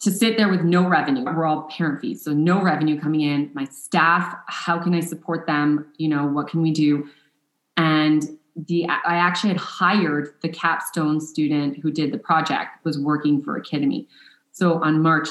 to 0.00 0.10
sit 0.10 0.38
there 0.38 0.48
with 0.48 0.62
no 0.62 0.88
revenue. 0.88 1.24
We're 1.24 1.44
all 1.44 1.68
parent 1.70 2.00
fees, 2.00 2.22
so 2.24 2.32
no 2.32 2.60
revenue 2.62 2.98
coming 2.98 3.20
in. 3.20 3.50
My 3.52 3.66
staff, 3.66 4.34
how 4.46 4.78
can 4.82 4.94
I 4.94 5.00
support 5.00 5.46
them? 5.46 5.92
You 5.98 6.08
know, 6.08 6.26
what 6.26 6.48
can 6.48 6.62
we 6.62 6.72
do? 6.72 7.06
And 7.76 8.24
the 8.56 8.86
I 8.86 9.16
actually 9.16 9.50
had 9.50 9.58
hired 9.58 10.34
the 10.42 10.48
capstone 10.48 11.20
student 11.20 11.78
who 11.78 11.90
did 11.90 12.12
the 12.12 12.18
project 12.18 12.84
was 12.84 12.98
working 12.98 13.42
for 13.42 13.60
Akidemy. 13.60 14.06
So 14.52 14.82
on 14.82 15.02
March 15.02 15.28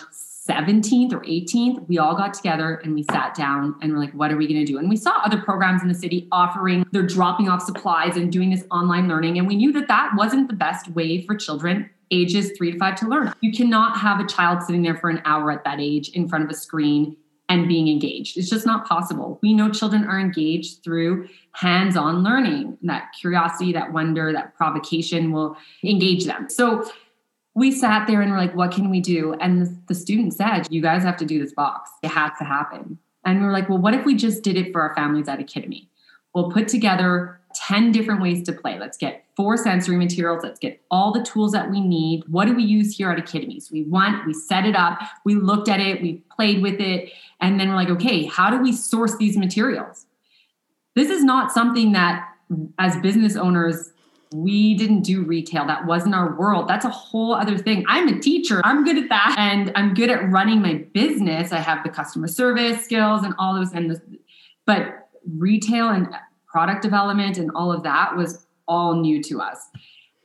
17th 0.50 1.14
or 1.14 1.20
18th, 1.22 1.88
we 1.88 1.98
all 1.98 2.16
got 2.16 2.34
together 2.34 2.76
and 2.76 2.96
we 2.96 3.04
sat 3.04 3.36
down 3.36 3.76
and 3.82 3.92
we're 3.92 4.00
like, 4.00 4.14
what 4.14 4.32
are 4.32 4.38
we 4.38 4.48
going 4.48 4.66
to 4.66 4.72
do? 4.72 4.78
And 4.80 4.90
we 4.90 4.96
saw 4.96 5.22
other 5.24 5.40
programs 5.40 5.82
in 5.82 5.88
the 5.88 5.94
city 5.94 6.28
offering, 6.32 6.86
they're 6.92 7.06
dropping 7.06 7.50
off 7.50 7.62
supplies 7.62 8.18
and 8.18 8.32
doing 8.32 8.50
this 8.50 8.64
online 8.72 9.08
learning. 9.08 9.38
And 9.38 9.48
we 9.48 9.56
knew 9.56 9.72
that 9.74 9.88
that 9.90 10.12
wasn't 10.16 10.48
the 10.48 10.56
best 10.56 10.90
way 10.90 11.22
for 11.26 11.36
children 11.36 11.90
ages 12.12 12.52
three 12.58 12.72
to 12.72 12.78
five 12.78 12.96
to 13.00 13.08
learn. 13.08 13.34
You 13.42 13.52
cannot 13.52 13.98
have 13.98 14.20
a 14.20 14.28
child 14.28 14.64
sitting 14.64 14.82
there 14.82 14.96
for 14.96 15.10
an 15.10 15.22
hour 15.26 15.52
at 15.52 15.64
that 15.64 15.80
age 15.80 16.10
in 16.10 16.28
front 16.28 16.44
of 16.44 16.50
a 16.50 16.54
screen 16.54 17.16
and 17.50 17.68
being 17.68 17.88
engaged. 17.88 18.38
It's 18.38 18.50
just 18.50 18.66
not 18.66 18.88
possible. 18.88 19.40
We 19.42 19.54
know 19.54 19.72
children 19.72 20.06
are 20.06 20.20
engaged 20.20 20.84
through 20.84 21.28
hands 21.54 21.98
on 21.98 22.24
learning. 22.24 22.78
That 22.84 23.12
curiosity, 23.20 23.74
that 23.74 23.92
wonder, 23.92 24.32
that 24.32 24.56
provocation 24.56 25.32
will 25.32 25.58
engage 25.84 26.26
them. 26.26 26.48
So 26.50 26.90
we 27.56 27.72
sat 27.72 28.08
there 28.08 28.22
and 28.22 28.32
we're 28.32 28.38
like, 28.38 28.56
what 28.56 28.72
can 28.72 28.92
we 28.92 29.02
do? 29.02 29.34
And 29.34 29.82
the 29.88 29.96
student 29.96 30.34
said, 30.34 30.68
you 30.70 30.82
guys 30.82 31.02
have 31.04 31.18
to 31.18 31.26
do 31.26 31.40
this 31.40 31.52
box. 31.52 31.90
It 32.04 32.10
has 32.10 32.32
to 32.38 32.46
happen. 32.46 33.00
And 33.26 33.42
we 33.42 33.48
are 33.48 33.52
like, 33.52 33.68
well, 33.68 33.80
what 33.80 33.96
if 33.96 34.06
we 34.06 34.16
just 34.16 34.44
did 34.44 34.56
it 34.56 34.72
for 34.72 34.82
our 34.82 34.96
families 34.96 35.28
at 35.28 35.40
Akidemy? 35.40 35.88
We'll 36.34 36.52
put 36.52 36.68
together 36.68 37.40
10 37.56 37.92
different 37.92 38.22
ways 38.22 38.44
to 38.44 38.54
play. 38.54 38.78
Let's 38.80 38.98
get 38.98 39.26
four 39.40 39.56
sensory 39.56 39.96
materials. 39.96 40.44
Let's 40.44 40.60
get 40.60 40.82
all 40.92 41.14
the 41.14 41.24
tools 41.24 41.54
that 41.54 41.72
we 41.72 41.80
need. 41.80 42.26
What 42.28 42.44
do 42.44 42.54
we 42.54 42.64
use 42.64 42.98
here 42.98 43.10
at 43.10 43.18
Academies? 43.18 43.70
We 43.72 43.84
want, 43.84 44.28
we 44.28 44.34
set 44.34 44.66
it 44.66 44.76
up, 44.76 45.00
we 45.24 45.36
looked 45.36 45.70
at 45.70 45.80
it, 45.80 46.02
we 46.02 46.22
played 46.36 46.62
with 46.62 46.82
it. 46.82 47.14
And 47.40 47.58
then 47.58 47.70
we're 47.70 47.76
like, 47.76 47.90
okay, 47.90 48.26
how 48.26 48.50
do 48.50 48.58
we 48.62 48.74
source 48.74 49.16
these 49.16 49.38
materials? 49.38 50.08
This 50.94 51.10
is 51.10 51.24
not 51.24 51.54
something 51.54 51.94
that 51.94 52.28
as 52.80 52.98
business 52.98 53.38
owners, 53.38 53.94
we 54.34 54.76
didn't 54.76 55.04
do 55.04 55.24
retail. 55.24 55.66
That 55.66 55.86
wasn't 55.86 56.16
our 56.16 56.38
world. 56.38 56.68
That's 56.68 56.84
a 56.84 56.90
whole 56.90 57.34
other 57.34 57.58
thing. 57.58 57.86
I'm 57.88 58.10
a 58.10 58.20
teacher. 58.20 58.60
I'm 58.66 58.84
good 58.84 58.98
at 58.98 59.08
that. 59.08 59.38
And 59.40 59.72
I'm 59.74 59.94
good 59.94 60.10
at 60.10 60.30
running 60.30 60.62
my 60.62 60.86
business. 60.94 61.54
I 61.54 61.60
have 61.60 61.86
the 61.86 61.90
customer 61.90 62.28
service 62.28 62.84
skills 62.84 63.24
and 63.24 63.34
all 63.40 63.56
those. 63.56 63.72
And 63.72 63.92
the, 63.92 64.02
but 64.66 65.08
retail 65.38 65.88
and 65.88 66.10
product 66.46 66.82
development 66.82 67.38
and 67.38 67.52
all 67.52 67.72
of 67.72 67.84
that 67.84 68.18
was 68.18 68.46
all 68.70 68.96
new 68.96 69.22
to 69.24 69.42
us. 69.42 69.60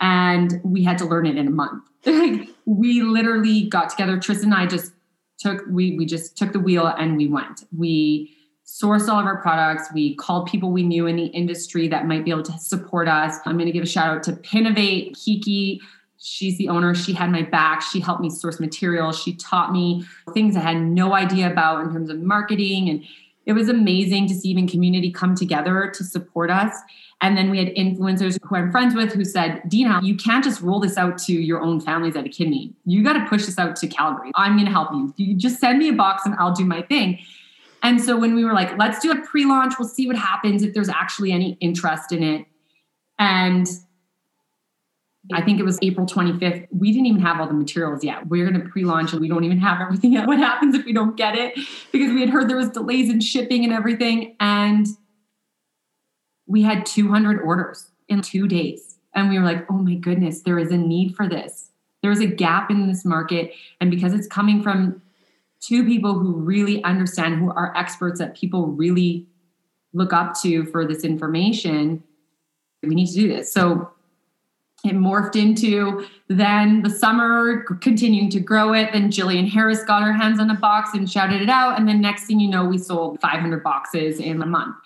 And 0.01 0.61
we 0.62 0.84
had 0.84 0.99
to 0.99 1.05
learn 1.05 1.26
it 1.26 1.36
in 1.36 1.49
a 1.49 1.51
month. 1.51 1.82
we 2.66 3.03
literally 3.03 3.68
got 3.68 3.88
together. 3.88 4.18
Tristan 4.20 4.53
and 4.53 4.55
I 4.55 4.66
just 4.66 4.92
took, 5.38 5.62
we, 5.68 5.97
we 5.97 6.07
just 6.07 6.36
took 6.36 6.53
the 6.53 6.61
wheel 6.61 6.86
and 6.86 7.16
we 7.16 7.26
went. 7.26 7.64
We 7.76 8.36
sourced 8.66 9.09
all 9.09 9.18
of 9.18 9.26
our 9.26 9.40
products. 9.40 9.88
We 9.92 10.14
called 10.16 10.47
people 10.47 10.70
we 10.70 10.82
knew 10.82 11.07
in 11.07 11.16
the 11.16 11.26
industry 11.26 11.88
that 11.88 12.07
might 12.07 12.24
be 12.24 12.30
able 12.30 12.42
to 12.45 12.59
support 12.59 13.09
us. 13.09 13.36
I'm 13.47 13.57
going 13.57 13.66
to 13.66 13.72
give 13.72 13.82
a 13.82 13.86
shout 13.86 14.16
out 14.16 14.22
to 14.24 14.32
Pinovate, 14.32 15.18
Kiki. 15.22 15.80
She's 16.18 16.57
the 16.57 16.68
owner. 16.68 16.95
She 16.95 17.12
had 17.12 17.30
my 17.30 17.42
back. 17.42 17.82
She 17.82 18.01
helped 18.01 18.22
me 18.22 18.30
source 18.30 18.61
materials. 18.61 19.20
She 19.20 19.34
taught 19.36 19.72
me 19.72 20.07
things 20.32 20.57
I 20.57 20.61
had 20.61 20.80
no 20.80 21.14
idea 21.14 21.51
about 21.51 21.84
in 21.84 21.92
terms 21.92 22.11
of 22.11 22.20
marketing 22.20 22.88
and 22.88 23.05
it 23.47 23.53
was 23.53 23.68
amazing 23.68 24.28
to 24.28 24.34
see 24.34 24.49
even 24.49 24.66
community 24.66 25.11
come 25.11 25.34
together 25.34 25.92
to 25.95 26.05
support 26.05 26.51
us. 26.51 26.74
And 27.24 27.38
then 27.38 27.48
we 27.48 27.56
had 27.56 27.68
influencers 27.68 28.36
who 28.42 28.54
I'm 28.54 28.70
friends 28.70 28.94
with 28.94 29.14
who 29.14 29.24
said, 29.24 29.62
Dina, 29.66 29.98
you 30.02 30.14
can't 30.14 30.44
just 30.44 30.60
roll 30.60 30.78
this 30.78 30.98
out 30.98 31.16
to 31.20 31.32
your 31.32 31.62
own 31.62 31.80
families 31.80 32.16
at 32.16 32.26
Akidemy. 32.26 32.74
You 32.84 33.02
got 33.02 33.14
to 33.14 33.24
push 33.26 33.46
this 33.46 33.58
out 33.58 33.76
to 33.76 33.86
Calgary. 33.86 34.30
I'm 34.34 34.56
going 34.56 34.66
to 34.66 34.70
help 34.70 34.92
you. 34.92 35.14
You 35.16 35.34
just 35.34 35.58
send 35.58 35.78
me 35.78 35.88
a 35.88 35.94
box 35.94 36.26
and 36.26 36.34
I'll 36.34 36.52
do 36.52 36.66
my 36.66 36.82
thing. 36.82 37.18
And 37.82 37.98
so 37.98 38.18
when 38.18 38.34
we 38.34 38.44
were 38.44 38.52
like, 38.52 38.76
let's 38.76 38.98
do 38.98 39.10
a 39.10 39.22
pre 39.22 39.46
launch, 39.46 39.72
we'll 39.78 39.88
see 39.88 40.06
what 40.06 40.16
happens 40.16 40.62
if 40.62 40.74
there's 40.74 40.90
actually 40.90 41.32
any 41.32 41.56
interest 41.62 42.12
in 42.12 42.22
it. 42.22 42.44
And 43.18 43.68
I 45.32 45.40
think 45.40 45.60
it 45.60 45.62
was 45.62 45.78
April 45.80 46.06
25th. 46.06 46.68
We 46.78 46.92
didn't 46.92 47.06
even 47.06 47.22
have 47.22 47.40
all 47.40 47.46
the 47.46 47.54
materials 47.54 48.04
yet. 48.04 48.26
We're 48.26 48.46
going 48.50 48.62
to 48.62 48.68
pre-launch 48.68 49.12
and 49.12 49.22
we 49.22 49.28
don't 49.28 49.44
even 49.44 49.60
have 49.60 49.80
everything 49.80 50.12
yet. 50.12 50.26
What 50.34 50.36
happens 50.36 50.74
if 50.74 50.84
we 50.84 50.92
don't 50.92 51.16
get 51.16 51.36
it? 51.36 51.54
Because 51.90 52.12
we 52.12 52.20
had 52.20 52.28
heard 52.28 52.50
there 52.50 52.58
was 52.58 52.68
delays 52.68 53.08
in 53.08 53.20
shipping 53.20 53.64
and 53.64 53.72
everything. 53.72 54.36
And 54.40 54.86
we 56.47 56.62
had 56.62 56.86
200 56.86 57.40
orders 57.40 57.90
in 58.09 58.22
two 58.22 58.47
days. 58.47 58.97
And 59.14 59.28
we 59.28 59.38
were 59.38 59.45
like, 59.45 59.64
oh 59.70 59.78
my 59.78 59.95
goodness, 59.95 60.42
there 60.42 60.59
is 60.59 60.70
a 60.70 60.76
need 60.76 61.14
for 61.14 61.28
this. 61.28 61.70
There 62.03 62.11
is 62.11 62.20
a 62.20 62.26
gap 62.26 62.70
in 62.70 62.88
this 62.88 63.05
market. 63.05 63.53
And 63.80 63.90
because 63.90 64.12
it's 64.12 64.26
coming 64.26 64.62
from 64.62 65.01
two 65.61 65.84
people 65.84 66.18
who 66.18 66.34
really 66.34 66.82
understand, 66.84 67.36
who 67.36 67.51
are 67.51 67.74
experts 67.76 68.18
that 68.18 68.36
people 68.36 68.66
really 68.66 69.26
look 69.92 70.12
up 70.12 70.34
to 70.42 70.66
for 70.66 70.84
this 70.84 71.05
information, 71.05 72.03
we 72.82 72.95
need 72.95 73.07
to 73.07 73.14
do 73.14 73.28
this. 73.28 73.53
So 73.53 73.90
it 74.84 74.95
morphed 74.95 75.34
into 75.34 76.07
then 76.28 76.82
the 76.82 76.90
summer 76.90 77.62
continuing 77.80 78.28
to 78.28 78.38
grow 78.38 78.74
it 78.74 78.92
then 78.92 79.11
jillian 79.11 79.49
harris 79.49 79.82
got 79.84 80.03
her 80.03 80.12
hands 80.12 80.38
on 80.38 80.51
a 80.51 80.55
box 80.55 80.90
and 80.92 81.11
shouted 81.11 81.40
it 81.40 81.49
out 81.49 81.78
and 81.78 81.88
then 81.88 82.01
next 82.01 82.26
thing 82.26 82.38
you 82.38 82.49
know 82.49 82.64
we 82.64 82.76
sold 82.76 83.18
500 83.20 83.62
boxes 83.64 84.20
in 84.20 84.42
a 84.42 84.47
month 84.47 84.76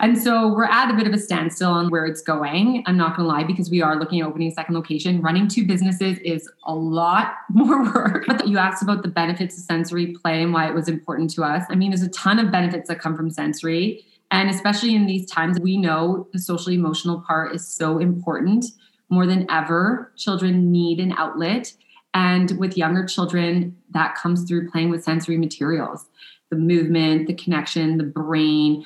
and 0.00 0.20
so 0.20 0.52
we're 0.52 0.64
at 0.64 0.90
a 0.90 0.94
bit 0.94 1.06
of 1.06 1.12
a 1.12 1.18
standstill 1.18 1.70
on 1.70 1.90
where 1.90 2.06
it's 2.06 2.22
going. 2.22 2.82
I'm 2.86 2.96
not 2.96 3.16
going 3.16 3.28
to 3.28 3.32
lie 3.32 3.44
because 3.44 3.70
we 3.70 3.82
are 3.82 3.98
looking 3.98 4.20
at 4.20 4.26
opening 4.26 4.48
a 4.48 4.54
second 4.54 4.74
location. 4.74 5.20
Running 5.20 5.46
two 5.46 5.66
businesses 5.66 6.18
is 6.18 6.50
a 6.64 6.74
lot 6.74 7.34
more 7.52 7.84
work. 7.92 8.24
But 8.26 8.48
you 8.48 8.58
asked 8.58 8.82
about 8.82 9.02
the 9.02 9.08
benefits 9.08 9.56
of 9.58 9.64
sensory 9.64 10.08
play 10.08 10.42
and 10.42 10.52
why 10.52 10.68
it 10.68 10.74
was 10.74 10.88
important 10.88 11.30
to 11.34 11.44
us. 11.44 11.64
I 11.68 11.74
mean, 11.74 11.90
there's 11.90 12.02
a 12.02 12.08
ton 12.08 12.38
of 12.38 12.50
benefits 12.50 12.88
that 12.88 12.98
come 12.98 13.14
from 13.14 13.30
sensory. 13.30 14.04
And 14.30 14.48
especially 14.48 14.94
in 14.94 15.06
these 15.06 15.30
times, 15.30 15.60
we 15.60 15.76
know 15.76 16.28
the 16.32 16.38
social 16.38 16.72
emotional 16.72 17.20
part 17.20 17.54
is 17.54 17.66
so 17.66 17.98
important 17.98 18.64
more 19.10 19.26
than 19.26 19.50
ever, 19.50 20.12
children 20.16 20.70
need 20.70 21.00
an 21.00 21.12
outlet. 21.12 21.72
And 22.14 22.58
with 22.58 22.76
younger 22.76 23.04
children, 23.04 23.76
that 23.90 24.14
comes 24.14 24.44
through 24.44 24.70
playing 24.70 24.90
with 24.90 25.04
sensory 25.04 25.36
materials 25.36 26.06
the 26.48 26.56
movement, 26.56 27.28
the 27.28 27.34
connection, 27.34 27.96
the 27.96 28.02
brain, 28.02 28.84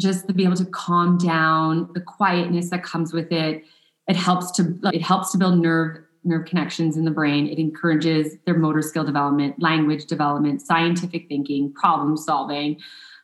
just 0.00 0.26
to 0.26 0.34
be 0.34 0.44
able 0.44 0.56
to 0.56 0.64
calm 0.66 1.18
down, 1.18 1.90
the 1.92 2.00
quietness 2.00 2.70
that 2.70 2.82
comes 2.82 3.12
with 3.12 3.30
it. 3.30 3.64
It 4.08 4.16
helps 4.16 4.50
to 4.52 4.78
it 4.92 5.02
helps 5.02 5.30
to 5.32 5.38
build 5.38 5.58
nerve 5.58 5.98
nerve 6.24 6.46
connections 6.46 6.96
in 6.96 7.04
the 7.04 7.10
brain. 7.10 7.46
It 7.46 7.58
encourages 7.58 8.36
their 8.44 8.58
motor 8.58 8.82
skill 8.82 9.04
development, 9.04 9.60
language 9.62 10.06
development, 10.06 10.60
scientific 10.60 11.28
thinking, 11.28 11.72
problem 11.72 12.16
solving 12.16 12.78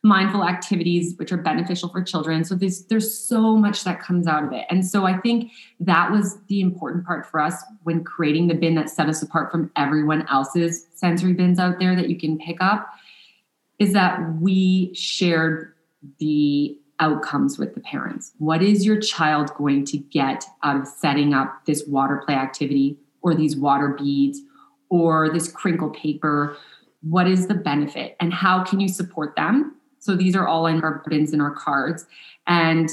mindful 0.06 0.44
activities 0.44 1.14
which 1.16 1.32
are 1.32 1.36
beneficial 1.36 1.88
for 1.88 2.00
children 2.00 2.44
so 2.44 2.54
there's 2.54 2.84
there's 2.84 3.12
so 3.12 3.56
much 3.56 3.82
that 3.82 4.00
comes 4.00 4.28
out 4.28 4.44
of 4.44 4.52
it 4.52 4.64
and 4.70 4.86
so 4.86 5.04
i 5.04 5.18
think 5.18 5.50
that 5.80 6.12
was 6.12 6.38
the 6.46 6.60
important 6.60 7.04
part 7.04 7.26
for 7.26 7.40
us 7.40 7.64
when 7.82 8.04
creating 8.04 8.46
the 8.46 8.54
bin 8.54 8.76
that 8.76 8.88
set 8.88 9.08
us 9.08 9.20
apart 9.20 9.50
from 9.50 9.70
everyone 9.74 10.24
else's 10.28 10.86
sensory 10.94 11.32
bins 11.32 11.58
out 11.58 11.80
there 11.80 11.96
that 11.96 12.08
you 12.08 12.16
can 12.16 12.38
pick 12.38 12.56
up 12.60 12.88
is 13.80 13.92
that 13.92 14.20
we 14.40 14.94
shared 14.94 15.72
the 16.18 16.78
outcomes 16.98 17.58
with 17.58 17.74
the 17.74 17.80
parents 17.80 18.32
what 18.38 18.62
is 18.62 18.86
your 18.86 18.98
child 18.98 19.50
going 19.56 19.84
to 19.84 19.98
get 19.98 20.44
out 20.62 20.80
of 20.80 20.86
setting 20.86 21.34
up 21.34 21.60
this 21.66 21.84
water 21.86 22.22
play 22.24 22.34
activity 22.34 22.96
or 23.20 23.34
these 23.34 23.56
water 23.56 23.94
beads 23.98 24.40
or 24.88 25.30
this 25.30 25.50
crinkle 25.52 25.90
paper 25.90 26.56
what 27.02 27.28
is 27.28 27.48
the 27.48 27.54
benefit 27.54 28.16
and 28.18 28.32
how 28.32 28.64
can 28.64 28.80
you 28.80 28.88
support 28.88 29.36
them 29.36 29.76
so 30.06 30.14
these 30.14 30.36
are 30.36 30.46
all 30.46 30.66
in 30.66 30.82
our 30.82 31.02
bins 31.08 31.32
in 31.32 31.40
our 31.40 31.50
cards. 31.50 32.06
And 32.46 32.88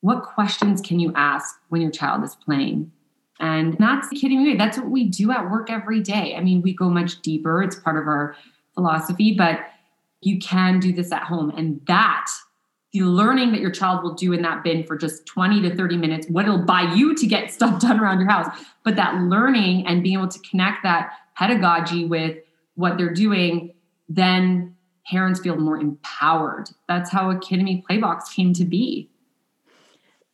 what 0.00 0.24
questions 0.24 0.80
can 0.80 0.98
you 0.98 1.12
ask 1.14 1.54
when 1.68 1.80
your 1.80 1.92
child 1.92 2.24
is 2.24 2.34
playing? 2.34 2.90
And 3.38 3.76
that's 3.78 4.08
Akidemy. 4.08 4.58
That's 4.58 4.76
what 4.76 4.90
we 4.90 5.04
do 5.04 5.30
at 5.30 5.48
work 5.48 5.70
every 5.70 6.00
day. 6.00 6.34
I 6.36 6.40
mean, 6.40 6.60
we 6.60 6.74
go 6.74 6.90
much 6.90 7.22
deeper. 7.22 7.62
It's 7.62 7.76
part 7.76 7.96
of 7.96 8.08
our 8.08 8.36
philosophy, 8.74 9.34
but 9.36 9.60
you 10.22 10.38
can 10.38 10.80
do 10.80 10.92
this 10.92 11.12
at 11.12 11.24
home. 11.24 11.50
And 11.50 11.80
that, 11.86 12.26
the 12.92 13.02
learning 13.02 13.52
that 13.52 13.60
your 13.60 13.70
child 13.70 14.02
will 14.02 14.14
do 14.14 14.32
in 14.32 14.42
that 14.42 14.62
bin 14.62 14.84
for 14.84 14.96
just 14.96 15.26
20 15.26 15.62
to 15.62 15.74
30 15.74 15.96
minutes, 15.96 16.26
what 16.28 16.44
it'll 16.44 16.64
buy 16.64 16.92
you 16.94 17.14
to 17.14 17.26
get 17.26 17.50
stuff 17.52 17.80
done 17.80 18.00
around 18.00 18.20
your 18.20 18.30
house. 18.30 18.54
But 18.84 18.96
that 18.96 19.16
learning 19.22 19.86
and 19.86 20.02
being 20.02 20.18
able 20.18 20.28
to 20.28 20.38
connect 20.40 20.82
that 20.84 21.12
pedagogy 21.36 22.06
with 22.06 22.38
what 22.74 22.96
they're 22.96 23.12
doing, 23.12 23.74
then 24.08 24.76
parents 25.06 25.40
feel 25.40 25.56
more 25.56 25.78
empowered. 25.78 26.70
That's 26.88 27.10
how 27.10 27.32
Akidemy 27.32 27.82
Playbox 27.84 28.32
came 28.34 28.52
to 28.54 28.64
be. 28.64 29.10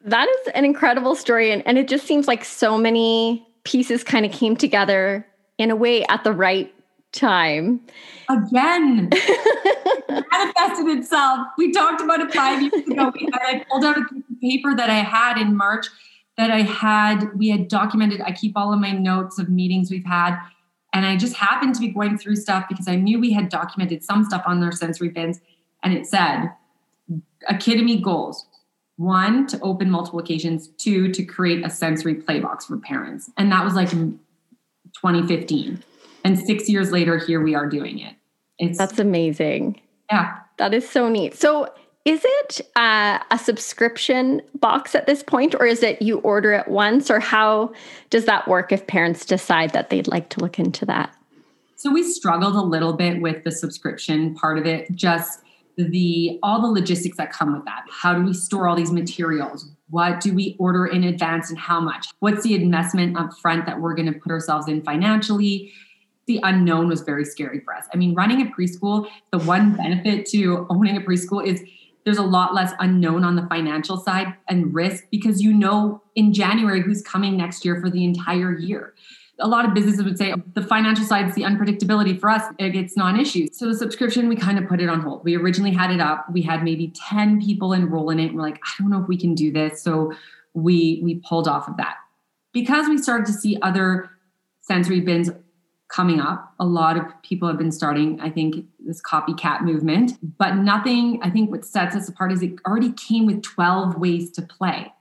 That 0.05 0.29
is 0.29 0.49
an 0.55 0.65
incredible 0.65 1.15
story. 1.15 1.51
And, 1.51 1.67
and 1.67 1.79
it 1.79 1.89
just 1.89 2.07
seems 2.07 2.29
like 2.29 2.45
so 2.45 2.79
many 2.79 3.47
pieces 3.65 4.05
kind 4.05 4.25
of 4.25 4.33
came 4.33 4.57
together 4.57 5.27
in 5.57 5.71
a 5.71 5.77
way 5.77 6.05
at 6.05 6.23
the 6.25 6.33
right 6.33 6.73
time. 7.13 7.81
Again, 8.29 9.11
manifested 10.09 10.89
itself. 10.99 11.49
We 11.57 11.73
talked 11.73 12.01
about 12.01 12.21
it 12.21 12.33
five 12.33 12.63
years 12.63 12.87
ago. 12.87 13.13
I 13.35 13.65
pulled 13.71 13.85
out 13.85 13.99
a 13.99 14.05
piece 14.05 14.25
of 14.31 14.41
paper 14.41 14.75
that 14.77 14.91
I 14.91 15.01
had 15.01 15.39
in 15.39 15.57
March 15.57 15.87
that 16.37 16.51
I 16.51 16.63
had, 16.63 17.37
we 17.37 17.49
had 17.49 17.69
documented. 17.69 18.21
I 18.21 18.33
keep 18.33 18.57
all 18.57 18.73
of 18.73 18.79
my 18.79 18.93
notes 18.93 19.39
of 19.39 19.49
meetings 19.49 19.91
we've 19.91 20.05
had 20.05 20.39
and 20.93 21.05
I 21.07 21.17
just 21.17 21.35
happened 21.35 21.75
to 21.75 21.81
be 21.81 21.89
going 21.89 22.19
through 22.19 22.37
stuff 22.37 22.65
because 22.69 22.89
I 22.89 22.97
knew 22.97 23.21
we 23.21 23.33
had 23.33 23.49
documented 23.49 24.03
some 24.03 24.25
stuff 24.25 24.43
on 24.47 24.61
their 24.61 24.73
sensory 24.73 25.11
bins. 25.11 25.41
And 25.83 25.93
it 25.93 26.07
said 26.07 26.51
Akidemy 27.51 28.03
goals 28.03 28.47
one, 28.97 29.47
to 29.47 29.61
open 29.61 29.91
multiple 29.93 30.19
occasions, 30.19 30.71
two, 30.77 31.13
to 31.13 31.23
create 31.23 31.65
a 31.65 31.71
sensory 31.71 32.17
play 32.17 32.41
box 32.41 32.67
for 32.67 32.79
parents. 32.79 33.31
And 33.37 33.53
that 33.53 33.65
was 33.65 33.75
like 33.75 33.91
2015. 33.91 35.85
And 36.25 36.39
six 36.39 36.69
years 36.69 36.91
later, 36.91 37.19
here 37.19 37.41
we 37.41 37.55
are 37.55 37.67
doing 37.67 37.99
it. 37.99 38.15
It's 38.59 38.79
that's 38.79 38.99
amazing. 38.99 39.81
Yeah. 40.11 40.39
That 40.57 40.75
is 40.75 40.89
so 40.89 41.09
neat. 41.09 41.35
So 41.35 41.73
is 42.05 42.23
it 42.25 42.61
uh, 42.75 43.19
a 43.31 43.39
subscription 43.39 44.41
box 44.59 44.95
at 44.95 45.07
this 45.07 45.23
point, 45.23 45.55
or 45.55 45.67
is 45.67 45.83
it 45.83 46.01
you 46.01 46.19
order 46.21 46.53
it 46.53 46.67
once, 46.69 47.11
or 47.11 47.21
how 47.21 47.73
does 48.11 48.25
that 48.25 48.49
work 48.49 48.73
if 48.73 48.87
parents 48.87 49.25
decide 49.25 49.73
that 49.75 49.91
they'd 49.91 50.09
like 50.09 50.31
to 50.31 50.41
look 50.41 50.59
into 50.59 50.87
that? 50.87 51.15
So 51.77 51.93
we 51.93 52.03
struggled 52.03 52.57
a 52.57 52.63
little 52.63 52.95
bit 52.95 53.21
with 53.21 53.45
the 53.45 53.53
subscription 53.53 54.35
part 54.35 54.59
of 54.59 54.67
it, 54.67 54.91
just 54.95 55.41
the 55.77 56.39
all 56.43 56.61
the 56.61 56.69
logistics 56.69 57.17
that 57.19 57.31
come 57.33 57.53
with 57.53 57.65
that. 57.67 57.85
How 57.91 58.15
do 58.15 58.23
we 58.25 58.33
store 58.33 58.67
all 58.67 58.75
these 58.75 58.91
materials? 58.91 59.71
What 59.91 60.21
do 60.21 60.35
we 60.35 60.57
order 60.59 60.87
in 60.87 61.05
advance 61.05 61.51
and 61.51 61.59
how 61.59 61.79
much? 61.79 62.09
What's 62.19 62.43
the 62.43 62.55
investment 62.55 63.17
up 63.17 63.33
front 63.35 63.67
that 63.67 63.81
we're 63.81 63.95
going 63.95 64.13
to 64.13 64.19
put 64.19 64.33
ourselves 64.33 64.67
in 64.67 64.83
financially? 64.83 65.73
The 66.29 66.39
unknown 66.43 66.89
was 66.89 67.01
very 67.01 67.25
scary 67.25 67.61
for 67.61 67.75
us. 67.75 67.87
I 67.93 67.97
mean, 67.97 68.15
running 68.15 68.43
a 68.43 68.51
preschool, 68.51 69.09
the 69.33 69.39
one 69.39 69.75
benefit 69.75 70.27
to 70.27 70.67
owning 70.69 70.97
a 70.97 71.01
preschool 71.01 71.45
is 71.45 71.63
there's 72.05 72.19
a 72.19 72.23
lot 72.23 72.55
less 72.55 72.73
unknown 72.81 73.25
on 73.25 73.37
the 73.37 73.47
financial 73.49 73.97
side 73.97 74.35
and 74.49 74.75
risk 74.75 75.05
because 75.11 75.43
you 75.43 75.53
know 75.53 76.03
in 76.15 76.33
January 76.33 76.81
who's 76.81 77.03
coming 77.03 77.37
next 77.37 77.65
year 77.65 77.81
for 77.81 77.91
the 77.91 78.05
entire 78.05 78.57
year. 78.57 78.95
A 79.41 79.47
lot 79.47 79.65
of 79.65 79.73
businesses 79.73 80.03
would 80.03 80.19
say 80.19 80.33
oh, 80.33 80.43
the 80.55 80.63
financial 80.63 81.05
side 81.05 81.29
is 81.29 81.35
the 81.35 81.43
unpredictability 81.43 82.19
for 82.19 82.29
us. 82.29 82.43
It's 82.59 82.97
non-issue. 82.97 83.49
So 83.53 83.67
the 83.67 83.75
subscription 83.75 84.29
we 84.29 84.37
kind 84.37 84.59
of 84.59 84.69
put 84.69 84.81
it 84.81 84.89
on 84.89 85.01
hold. 85.01 85.25
We 85.25 85.37
originally 85.37 85.73
had 85.73 85.91
it 85.91 86.01
up. 86.01 86.27
We 86.33 86.43
had 86.43 86.65
maybe 86.65 86.93
10 87.09 87.43
people 87.43 87.73
enroll 87.73 88.11
in 88.11 88.19
it. 88.19 88.35
We're 88.35 88.43
like 88.43 88.59
i 88.65 88.71
don't 88.79 88.91
know 88.91 89.03
if 89.03 89.09
we 89.09 89.17
can 89.17 89.35
do 89.35 89.53
this. 89.53 89.83
So 89.83 90.13
we 90.55 91.01
we 91.03 91.17
pulled 91.27 91.47
off 91.47 91.69
of 91.69 91.77
that. 91.77 91.97
Because 92.53 92.89
we 92.89 92.99
started 92.99 93.27
to 93.27 93.33
see 93.33 93.59
other 93.63 94.11
sensory 94.63 95.01
bins 95.01 95.31
coming 95.89 96.21
up. 96.21 96.55
A 96.61 96.67
lot 96.67 96.97
of 96.97 97.05
people 97.23 97.49
have 97.49 97.59
been 97.59 97.73
starting 97.73 98.21
i 98.21 98.31
think 98.31 98.67
this 98.81 99.01
copycat 99.03 99.63
movement 99.63 100.13
but 100.39 100.57
nothing 100.57 101.19
i 101.23 101.31
think 101.31 101.51
what 101.51 101.65
sets 101.65 101.97
us 101.97 102.09
apart 102.09 102.33
is 102.33 102.43
it 102.43 102.53
already 102.67 102.93
came 102.93 103.27
with 103.27 103.43
12 103.43 103.97
ways 103.97 104.31
to 104.33 104.43
play. 104.43 104.93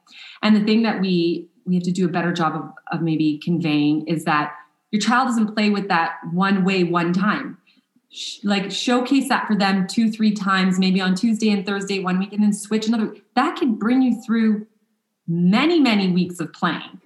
And 0.41 0.55
the 0.55 0.63
thing 0.63 0.83
that 0.83 1.01
we 1.01 1.47
we 1.65 1.75
have 1.75 1.83
to 1.83 1.91
do 1.91 2.05
a 2.05 2.09
better 2.09 2.31
job 2.31 2.55
of, 2.55 2.71
of 2.91 3.01
maybe 3.01 3.39
conveying 3.43 4.07
is 4.07 4.23
that 4.23 4.53
your 4.91 5.01
child 5.01 5.27
doesn't 5.27 5.53
play 5.53 5.69
with 5.69 5.89
that 5.89 6.15
one 6.31 6.63
way 6.63 6.83
one 6.83 7.11
time. 7.11 7.57
Like 8.43 8.71
showcase 8.71 9.27
that 9.29 9.47
for 9.47 9.55
them 9.55 9.85
two 9.85 10.11
three 10.11 10.31
times 10.33 10.79
maybe 10.79 11.01
on 11.01 11.13
tuesday 11.13 11.49
and 11.49 11.65
thursday 11.65 11.99
one 11.99 12.19
week 12.19 12.31
and 12.33 12.41
then 12.41 12.53
switch 12.53 12.87
another 12.87 13.13
that 13.35 13.57
can 13.57 13.75
bring 13.75 14.01
you 14.01 14.21
through 14.21 14.65
many 15.27 15.79
many 15.79 16.09
weeks 16.11 16.39
of 16.39 16.53
playing 16.53 17.01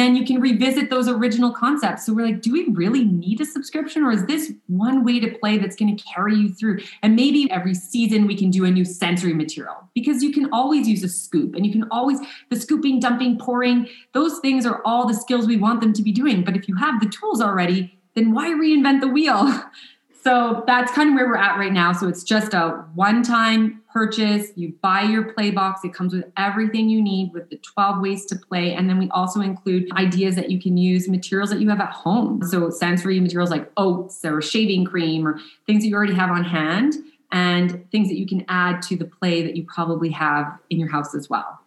and 0.00 0.16
you 0.16 0.24
can 0.24 0.40
revisit 0.40 0.88
those 0.88 1.08
original 1.08 1.52
concepts. 1.52 2.06
So 2.06 2.14
we're 2.14 2.24
like, 2.24 2.40
do 2.40 2.52
we 2.54 2.64
really 2.70 3.04
need 3.04 3.38
a 3.42 3.44
subscription 3.44 4.02
or 4.02 4.10
is 4.10 4.24
this 4.24 4.50
one 4.66 5.04
way 5.04 5.20
to 5.20 5.38
play 5.38 5.58
that's 5.58 5.76
going 5.76 5.94
to 5.94 6.02
carry 6.02 6.34
you 6.34 6.54
through? 6.54 6.80
And 7.02 7.14
maybe 7.14 7.50
every 7.50 7.74
season 7.74 8.26
we 8.26 8.34
can 8.34 8.50
do 8.50 8.64
a 8.64 8.70
new 8.70 8.86
sensory 8.86 9.34
material 9.34 9.76
because 9.94 10.22
you 10.22 10.32
can 10.32 10.48
always 10.54 10.88
use 10.88 11.04
a 11.04 11.08
scoop 11.08 11.54
and 11.54 11.66
you 11.66 11.70
can 11.72 11.86
always, 11.90 12.18
the 12.48 12.56
scooping, 12.56 12.98
dumping, 12.98 13.38
pouring, 13.38 13.90
those 14.14 14.38
things 14.38 14.64
are 14.64 14.80
all 14.86 15.06
the 15.06 15.12
skills 15.12 15.46
we 15.46 15.58
want 15.58 15.82
them 15.82 15.92
to 15.92 16.02
be 16.02 16.12
doing. 16.12 16.44
But 16.44 16.56
if 16.56 16.66
you 16.66 16.76
have 16.76 16.98
the 16.98 17.08
tools 17.10 17.42
already, 17.42 18.00
then 18.14 18.32
why 18.32 18.48
reinvent 18.48 19.02
the 19.02 19.08
wheel? 19.08 19.64
So 20.22 20.64
that's 20.66 20.92
kind 20.92 21.08
of 21.08 21.14
where 21.14 21.26
we're 21.26 21.36
at 21.36 21.58
right 21.58 21.72
now. 21.72 21.92
So 21.92 22.06
it's 22.06 22.22
just 22.22 22.52
a 22.52 22.84
one 22.94 23.22
time 23.22 23.82
purchase. 23.92 24.48
You 24.54 24.74
buy 24.82 25.02
your 25.02 25.32
play 25.32 25.50
box, 25.50 25.82
it 25.84 25.94
comes 25.94 26.12
with 26.12 26.24
everything 26.36 26.88
you 26.88 27.02
need 27.02 27.32
with 27.32 27.48
the 27.48 27.56
12 27.56 28.00
ways 28.00 28.26
to 28.26 28.36
play. 28.36 28.74
And 28.74 28.88
then 28.88 28.98
we 28.98 29.08
also 29.10 29.40
include 29.40 29.90
ideas 29.92 30.36
that 30.36 30.50
you 30.50 30.60
can 30.60 30.76
use, 30.76 31.08
materials 31.08 31.50
that 31.50 31.60
you 31.60 31.68
have 31.70 31.80
at 31.80 31.90
home. 31.90 32.42
So 32.42 32.70
sensory 32.70 33.18
materials 33.18 33.50
like 33.50 33.70
oats 33.76 34.24
or 34.24 34.42
shaving 34.42 34.84
cream 34.84 35.26
or 35.26 35.38
things 35.66 35.82
that 35.82 35.88
you 35.88 35.94
already 35.94 36.14
have 36.14 36.30
on 36.30 36.44
hand 36.44 36.94
and 37.32 37.90
things 37.90 38.08
that 38.08 38.18
you 38.18 38.26
can 38.26 38.44
add 38.48 38.82
to 38.82 38.96
the 38.96 39.04
play 39.04 39.42
that 39.42 39.56
you 39.56 39.64
probably 39.64 40.10
have 40.10 40.58
in 40.68 40.78
your 40.78 40.90
house 40.90 41.14
as 41.14 41.30
well. 41.30 41.59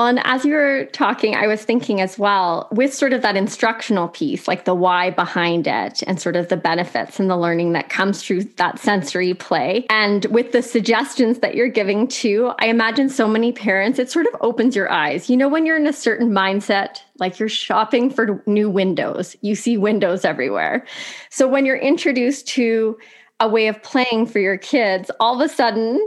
Well, 0.00 0.06
and 0.06 0.22
as 0.24 0.46
you 0.46 0.54
were 0.54 0.86
talking, 0.94 1.34
I 1.34 1.46
was 1.46 1.62
thinking 1.62 2.00
as 2.00 2.18
well 2.18 2.68
with 2.72 2.94
sort 2.94 3.12
of 3.12 3.20
that 3.20 3.36
instructional 3.36 4.08
piece, 4.08 4.48
like 4.48 4.64
the 4.64 4.74
why 4.74 5.10
behind 5.10 5.66
it 5.66 6.02
and 6.06 6.18
sort 6.18 6.36
of 6.36 6.48
the 6.48 6.56
benefits 6.56 7.20
and 7.20 7.28
the 7.28 7.36
learning 7.36 7.74
that 7.74 7.90
comes 7.90 8.22
through 8.22 8.44
that 8.44 8.78
sensory 8.78 9.34
play. 9.34 9.84
And 9.90 10.24
with 10.30 10.52
the 10.52 10.62
suggestions 10.62 11.40
that 11.40 11.54
you're 11.54 11.68
giving 11.68 12.08
too, 12.08 12.50
I 12.60 12.68
imagine 12.68 13.10
so 13.10 13.28
many 13.28 13.52
parents, 13.52 13.98
it 13.98 14.10
sort 14.10 14.24
of 14.24 14.34
opens 14.40 14.74
your 14.74 14.90
eyes. 14.90 15.28
You 15.28 15.36
know, 15.36 15.50
when 15.50 15.66
you're 15.66 15.76
in 15.76 15.86
a 15.86 15.92
certain 15.92 16.30
mindset, 16.30 17.02
like 17.18 17.38
you're 17.38 17.50
shopping 17.50 18.08
for 18.08 18.42
new 18.46 18.70
windows, 18.70 19.36
you 19.42 19.54
see 19.54 19.76
windows 19.76 20.24
everywhere. 20.24 20.86
So 21.28 21.46
when 21.46 21.66
you're 21.66 21.76
introduced 21.76 22.48
to 22.48 22.96
a 23.38 23.50
way 23.50 23.66
of 23.68 23.82
playing 23.82 24.28
for 24.28 24.38
your 24.38 24.56
kids, 24.56 25.10
all 25.20 25.42
of 25.42 25.50
a 25.50 25.52
sudden 25.52 26.00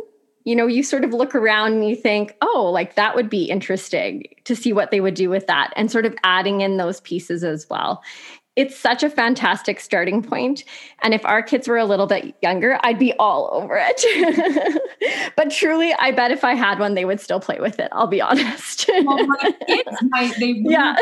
you 0.45 0.55
know, 0.55 0.67
you 0.67 0.83
sort 0.83 1.03
of 1.03 1.13
look 1.13 1.35
around 1.35 1.73
and 1.73 1.87
you 1.87 1.95
think, 1.95 2.35
oh, 2.41 2.69
like 2.73 2.95
that 2.95 3.15
would 3.15 3.29
be 3.29 3.45
interesting 3.45 4.23
to 4.43 4.55
see 4.55 4.73
what 4.73 4.91
they 4.91 4.99
would 4.99 5.13
do 5.13 5.29
with 5.29 5.47
that 5.47 5.71
and 5.75 5.91
sort 5.91 6.05
of 6.05 6.15
adding 6.23 6.61
in 6.61 6.77
those 6.77 7.01
pieces 7.01 7.43
as 7.43 7.69
well. 7.69 8.03
It's 8.55 8.77
such 8.77 9.01
a 9.01 9.09
fantastic 9.09 9.79
starting 9.79 10.21
point. 10.21 10.63
And 11.01 11.15
if 11.15 11.25
our 11.25 11.41
kids 11.41 11.67
were 11.67 11.77
a 11.77 11.85
little 11.85 12.05
bit 12.05 12.35
younger, 12.43 12.77
I'd 12.83 12.99
be 12.99 13.11
all 13.13 13.49
over 13.51 13.81
it. 13.83 14.79
but 15.35 15.49
truly, 15.49 15.91
I 15.97 16.11
bet 16.11 16.29
if 16.29 16.43
I 16.43 16.53
had 16.53 16.77
one, 16.77 16.93
they 16.93 17.05
would 17.05 17.19
still 17.19 17.39
play 17.39 17.57
with 17.59 17.79
it. 17.79 17.89
I'll 17.93 18.05
be 18.05 18.21
honest. 18.21 18.87
well, 19.05 19.25
my 19.25 19.55
kids 19.65 19.97
might, 20.03 20.35
they 20.39 20.51
yeah. 20.65 20.95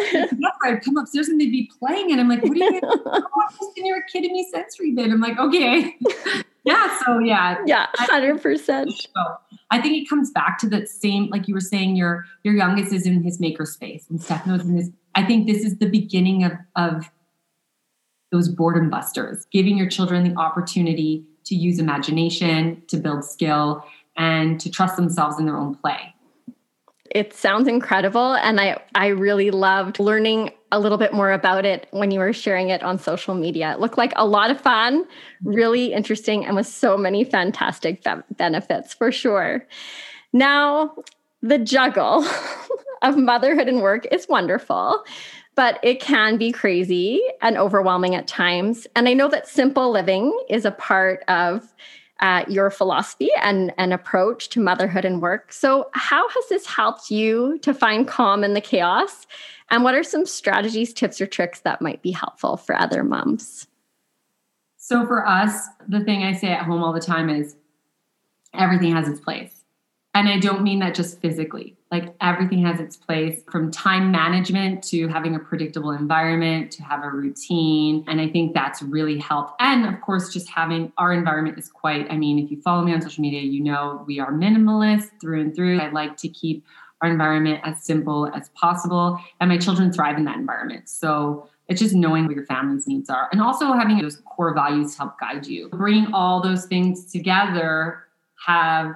I'd 0.63 0.81
come 0.81 0.95
upstairs 0.95 1.27
and 1.27 1.41
they'd 1.41 1.51
be 1.51 1.69
playing 1.77 2.11
it. 2.11 2.19
I'm 2.19 2.29
like, 2.29 2.41
what 2.41 2.51
are 2.51 2.55
you 2.55 2.69
doing? 2.69 2.81
oh, 2.83 3.11
I'm 3.15 3.57
just 3.59 3.77
in 3.77 3.85
your 3.85 4.01
me 4.13 4.47
sensory 4.49 4.91
bit. 4.91 5.11
I'm 5.11 5.19
like, 5.19 5.37
okay 5.37 5.97
yeah 6.63 6.99
so 7.05 7.19
yeah. 7.19 7.57
Yeah 7.65 7.87
100% 7.97 8.91
i 9.71 9.81
think 9.81 10.01
it 10.01 10.09
comes 10.09 10.31
back 10.31 10.57
to 10.59 10.69
the 10.69 10.85
same 10.85 11.29
like 11.29 11.47
you 11.47 11.53
were 11.53 11.61
saying 11.61 11.95
your 11.95 12.25
your 12.43 12.53
youngest 12.53 12.93
is 12.93 13.05
in 13.05 13.23
his 13.23 13.39
maker 13.39 13.65
space 13.65 14.05
and 14.09 14.21
stefano's 14.21 14.65
in 14.65 14.75
his 14.75 14.91
i 15.15 15.23
think 15.23 15.47
this 15.47 15.63
is 15.63 15.77
the 15.77 15.89
beginning 15.89 16.43
of 16.43 16.53
of 16.75 17.09
those 18.31 18.47
boredom 18.49 18.89
busters 18.89 19.45
giving 19.51 19.77
your 19.77 19.89
children 19.89 20.23
the 20.23 20.39
opportunity 20.39 21.25
to 21.43 21.55
use 21.55 21.79
imagination 21.79 22.81
to 22.87 22.97
build 22.97 23.23
skill 23.25 23.83
and 24.17 24.59
to 24.59 24.69
trust 24.69 24.95
themselves 24.95 25.39
in 25.39 25.45
their 25.45 25.57
own 25.57 25.75
play 25.75 26.13
it 27.11 27.33
sounds 27.33 27.67
incredible 27.67 28.33
and 28.35 28.59
i 28.59 28.81
i 28.95 29.07
really 29.07 29.51
loved 29.51 29.99
learning 29.99 30.51
a 30.71 30.79
little 30.79 30.97
bit 30.97 31.13
more 31.13 31.31
about 31.31 31.65
it 31.65 31.87
when 31.91 32.11
you 32.11 32.19
were 32.19 32.31
sharing 32.31 32.69
it 32.69 32.81
on 32.81 32.97
social 32.97 33.35
media. 33.35 33.73
It 33.73 33.79
looked 33.79 33.97
like 33.97 34.13
a 34.15 34.25
lot 34.25 34.51
of 34.51 34.61
fun 34.61 35.05
really 35.43 35.93
interesting 35.93 36.45
and 36.45 36.55
with 36.55 36.67
so 36.67 36.97
many 36.97 37.23
fantastic 37.23 38.03
be- 38.03 38.35
benefits 38.37 38.93
for 38.93 39.11
sure. 39.11 39.67
Now 40.31 40.95
the 41.41 41.57
juggle 41.57 42.25
of 43.01 43.17
motherhood 43.17 43.67
and 43.67 43.81
work 43.81 44.05
is 44.11 44.27
wonderful 44.29 45.03
but 45.53 45.79
it 45.83 45.99
can 45.99 46.37
be 46.37 46.51
crazy 46.51 47.21
and 47.41 47.57
overwhelming 47.57 48.13
at 48.13 48.27
times 48.27 48.85
and 48.95 49.09
i 49.09 49.13
know 49.13 49.27
that 49.27 49.47
simple 49.47 49.89
living 49.89 50.31
is 50.49 50.65
a 50.65 50.71
part 50.71 51.23
of 51.27 51.73
uh, 52.21 52.45
your 52.47 52.69
philosophy 52.69 53.29
and, 53.41 53.73
and 53.77 53.93
approach 53.93 54.49
to 54.49 54.59
motherhood 54.59 55.05
and 55.05 55.21
work. 55.21 55.51
So, 55.51 55.89
how 55.93 56.29
has 56.29 56.49
this 56.49 56.65
helped 56.65 57.09
you 57.09 57.57
to 57.59 57.73
find 57.73 58.07
calm 58.07 58.43
in 58.43 58.53
the 58.53 58.61
chaos? 58.61 59.25
And 59.71 59.83
what 59.83 59.95
are 59.95 60.03
some 60.03 60.25
strategies, 60.25 60.93
tips, 60.93 61.19
or 61.19 61.25
tricks 61.25 61.61
that 61.61 61.81
might 61.81 62.01
be 62.01 62.11
helpful 62.11 62.57
for 62.57 62.75
other 62.75 63.03
moms? 63.03 63.67
So, 64.77 65.05
for 65.05 65.27
us, 65.27 65.67
the 65.87 66.03
thing 66.03 66.23
I 66.23 66.33
say 66.33 66.49
at 66.49 66.63
home 66.63 66.83
all 66.83 66.93
the 66.93 66.99
time 66.99 67.29
is 67.29 67.55
everything 68.53 68.95
has 68.95 69.07
its 69.07 69.19
place. 69.19 69.60
And 70.13 70.27
I 70.27 70.39
don't 70.39 70.61
mean 70.61 70.79
that 70.79 70.93
just 70.93 71.21
physically. 71.21 71.77
Like 71.89 72.13
everything 72.19 72.65
has 72.65 72.79
its 72.79 72.97
place 72.97 73.41
from 73.49 73.71
time 73.71 74.11
management 74.11 74.83
to 74.85 75.07
having 75.07 75.35
a 75.35 75.39
predictable 75.39 75.91
environment 75.91 76.71
to 76.73 76.83
have 76.83 77.03
a 77.03 77.09
routine. 77.09 78.03
And 78.07 78.19
I 78.19 78.27
think 78.27 78.53
that's 78.53 78.81
really 78.81 79.17
helped. 79.17 79.53
And 79.59 79.85
of 79.85 80.01
course, 80.01 80.33
just 80.33 80.49
having 80.49 80.91
our 80.97 81.13
environment 81.13 81.57
is 81.57 81.69
quite, 81.69 82.11
I 82.11 82.17
mean, 82.17 82.39
if 82.39 82.51
you 82.51 82.61
follow 82.61 82.83
me 82.83 82.93
on 82.93 83.01
social 83.01 83.21
media, 83.21 83.41
you 83.41 83.63
know 83.63 84.03
we 84.05 84.19
are 84.19 84.31
minimalist 84.31 85.09
through 85.21 85.41
and 85.41 85.55
through. 85.55 85.79
I 85.79 85.89
like 85.91 86.17
to 86.17 86.29
keep 86.29 86.65
our 87.01 87.09
environment 87.09 87.61
as 87.63 87.81
simple 87.81 88.29
as 88.35 88.49
possible. 88.49 89.17
And 89.39 89.49
my 89.49 89.57
children 89.57 89.91
thrive 89.93 90.17
in 90.17 90.25
that 90.25 90.37
environment. 90.37 90.89
So 90.89 91.49
it's 91.67 91.79
just 91.79 91.95
knowing 91.95 92.25
what 92.25 92.35
your 92.35 92.45
family's 92.45 92.85
needs 92.85 93.09
are 93.09 93.29
and 93.31 93.41
also 93.41 93.71
having 93.73 93.97
those 93.97 94.17
core 94.25 94.53
values 94.53 94.91
to 94.91 94.97
help 95.03 95.19
guide 95.19 95.47
you. 95.47 95.69
Bringing 95.69 96.13
all 96.13 96.41
those 96.41 96.65
things 96.65 97.09
together 97.11 98.03
have 98.45 98.93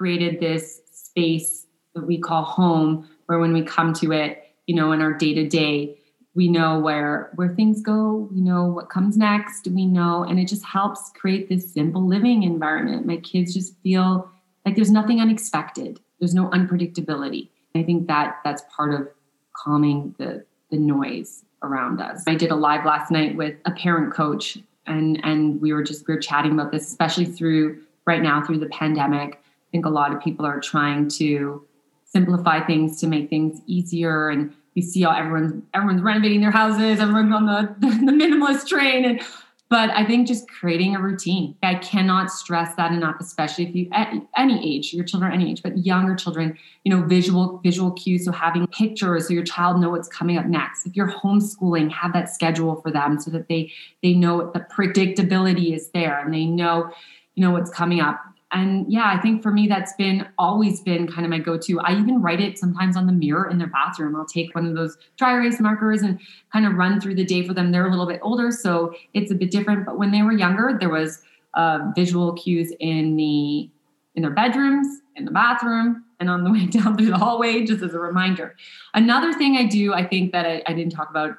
created 0.00 0.40
this 0.40 0.80
space 0.90 1.66
that 1.94 2.06
we 2.06 2.16
call 2.16 2.42
home 2.42 3.06
where 3.26 3.38
when 3.38 3.52
we 3.52 3.62
come 3.62 3.92
to 3.92 4.12
it 4.12 4.42
you 4.66 4.74
know 4.74 4.92
in 4.92 5.02
our 5.02 5.12
day 5.12 5.34
to 5.34 5.46
day 5.46 5.94
we 6.34 6.48
know 6.48 6.78
where 6.78 7.30
where 7.34 7.54
things 7.54 7.82
go 7.82 8.26
we 8.32 8.40
know 8.40 8.64
what 8.64 8.88
comes 8.88 9.18
next 9.18 9.68
we 9.68 9.84
know 9.84 10.24
and 10.24 10.40
it 10.40 10.48
just 10.48 10.64
helps 10.64 11.10
create 11.14 11.50
this 11.50 11.74
simple 11.74 12.06
living 12.06 12.44
environment. 12.44 13.04
My 13.04 13.18
kids 13.18 13.52
just 13.52 13.76
feel 13.82 14.30
like 14.64 14.74
there's 14.74 14.90
nothing 14.90 15.20
unexpected 15.20 16.00
there's 16.18 16.34
no 16.34 16.48
unpredictability. 16.50 17.48
I 17.74 17.82
think 17.82 18.06
that 18.06 18.36
that's 18.42 18.62
part 18.74 18.94
of 18.94 19.08
calming 19.52 20.14
the 20.18 20.44
the 20.70 20.78
noise 20.78 21.44
around 21.62 22.00
us. 22.00 22.24
I 22.26 22.36
did 22.36 22.50
a 22.50 22.56
live 22.56 22.86
last 22.86 23.10
night 23.10 23.36
with 23.36 23.56
a 23.66 23.72
parent 23.72 24.14
coach 24.14 24.56
and 24.86 25.20
and 25.24 25.60
we 25.60 25.74
were 25.74 25.82
just 25.82 26.08
we 26.08 26.14
were 26.14 26.20
chatting 26.20 26.52
about 26.52 26.72
this 26.72 26.86
especially 26.86 27.26
through 27.26 27.82
right 28.06 28.22
now 28.22 28.42
through 28.42 28.58
the 28.58 28.68
pandemic 28.68 29.42
think 29.70 29.86
a 29.86 29.90
lot 29.90 30.12
of 30.12 30.20
people 30.20 30.44
are 30.44 30.60
trying 30.60 31.08
to 31.08 31.64
simplify 32.04 32.64
things 32.64 33.00
to 33.00 33.06
make 33.06 33.30
things 33.30 33.60
easier. 33.66 34.28
And 34.28 34.52
you 34.74 34.82
see 34.82 35.02
how 35.02 35.12
everyone's 35.12 35.62
everyone's 35.74 36.02
renovating 36.02 36.40
their 36.40 36.50
houses 36.50 37.00
everyone's 37.00 37.34
on 37.34 37.46
the, 37.46 37.74
the 37.86 38.12
minimalist 38.12 38.68
train. 38.68 39.04
And 39.04 39.20
but 39.68 39.90
i 39.90 40.04
think 40.04 40.26
just 40.26 40.48
creating 40.48 40.96
a 40.96 41.00
routine. 41.00 41.54
I 41.62 41.76
cannot 41.76 42.30
stress 42.30 42.74
that 42.76 42.92
enough 42.92 43.16
especially 43.20 43.66
if 43.68 43.74
you 43.74 43.88
at 43.92 44.12
any 44.36 44.76
age 44.76 44.92
your 44.92 45.04
children 45.04 45.32
any 45.32 45.50
age 45.50 45.62
but 45.62 45.78
younger 45.78 46.14
children 46.14 46.58
you 46.84 46.94
know 46.94 47.04
visual 47.04 47.60
visual 47.62 47.92
cues. 47.92 48.24
So 48.24 48.32
having 48.32 48.66
pictures 48.68 49.28
so 49.28 49.34
your 49.34 49.44
child 49.44 49.80
know 49.80 49.90
what's 49.90 50.08
coming 50.08 50.36
up 50.36 50.46
next. 50.46 50.86
If 50.86 50.96
you're 50.96 51.10
homeschooling 51.10 51.90
have 51.92 52.12
that 52.12 52.28
schedule 52.30 52.80
for 52.80 52.90
them 52.90 53.20
so 53.20 53.30
that 53.30 53.48
they 53.48 53.72
they 54.02 54.14
know 54.14 54.50
the 54.52 54.60
predictability 54.60 55.74
is 55.74 55.88
there 55.90 56.18
and 56.18 56.32
they 56.34 56.46
know 56.46 56.90
you 57.34 57.42
know 57.44 57.52
what's 57.52 57.70
coming 57.70 58.00
up 58.00 58.20
and 58.52 58.90
yeah, 58.92 59.12
I 59.16 59.20
think 59.20 59.42
for 59.42 59.52
me, 59.52 59.68
that's 59.68 59.92
been 59.94 60.26
always 60.36 60.80
been 60.80 61.06
kind 61.06 61.24
of 61.24 61.30
my 61.30 61.38
go 61.38 61.56
to. 61.58 61.80
I 61.80 61.92
even 61.92 62.20
write 62.20 62.40
it 62.40 62.58
sometimes 62.58 62.96
on 62.96 63.06
the 63.06 63.12
mirror 63.12 63.48
in 63.48 63.58
their 63.58 63.68
bathroom. 63.68 64.16
I'll 64.16 64.26
take 64.26 64.54
one 64.54 64.66
of 64.66 64.74
those 64.74 64.96
dry 65.16 65.34
erase 65.34 65.60
markers 65.60 66.02
and 66.02 66.20
kind 66.52 66.66
of 66.66 66.74
run 66.74 67.00
through 67.00 67.14
the 67.14 67.24
day 67.24 67.46
for 67.46 67.54
them. 67.54 67.70
They're 67.70 67.86
a 67.86 67.90
little 67.90 68.06
bit 68.06 68.20
older, 68.22 68.50
so 68.50 68.92
it's 69.14 69.30
a 69.30 69.34
bit 69.34 69.52
different. 69.52 69.86
But 69.86 69.98
when 69.98 70.10
they 70.10 70.22
were 70.22 70.32
younger, 70.32 70.76
there 70.78 70.90
was 70.90 71.22
uh, 71.54 71.90
visual 71.94 72.32
cues 72.32 72.72
in 72.80 73.16
the 73.16 73.70
in 74.16 74.22
their 74.22 74.32
bedrooms, 74.32 75.00
in 75.14 75.24
the 75.24 75.30
bathroom, 75.30 76.04
and 76.18 76.28
on 76.28 76.42
the 76.42 76.50
way 76.52 76.66
down 76.66 76.96
through 76.96 77.10
the 77.10 77.18
hallway, 77.18 77.64
just 77.64 77.82
as 77.82 77.94
a 77.94 78.00
reminder. 78.00 78.56
Another 78.94 79.32
thing 79.32 79.56
I 79.56 79.66
do, 79.66 79.94
I 79.94 80.04
think 80.04 80.32
that 80.32 80.46
I, 80.46 80.62
I 80.66 80.72
didn't 80.72 80.92
talk 80.92 81.08
about 81.08 81.36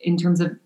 in 0.00 0.16
terms 0.16 0.40
of 0.40 0.56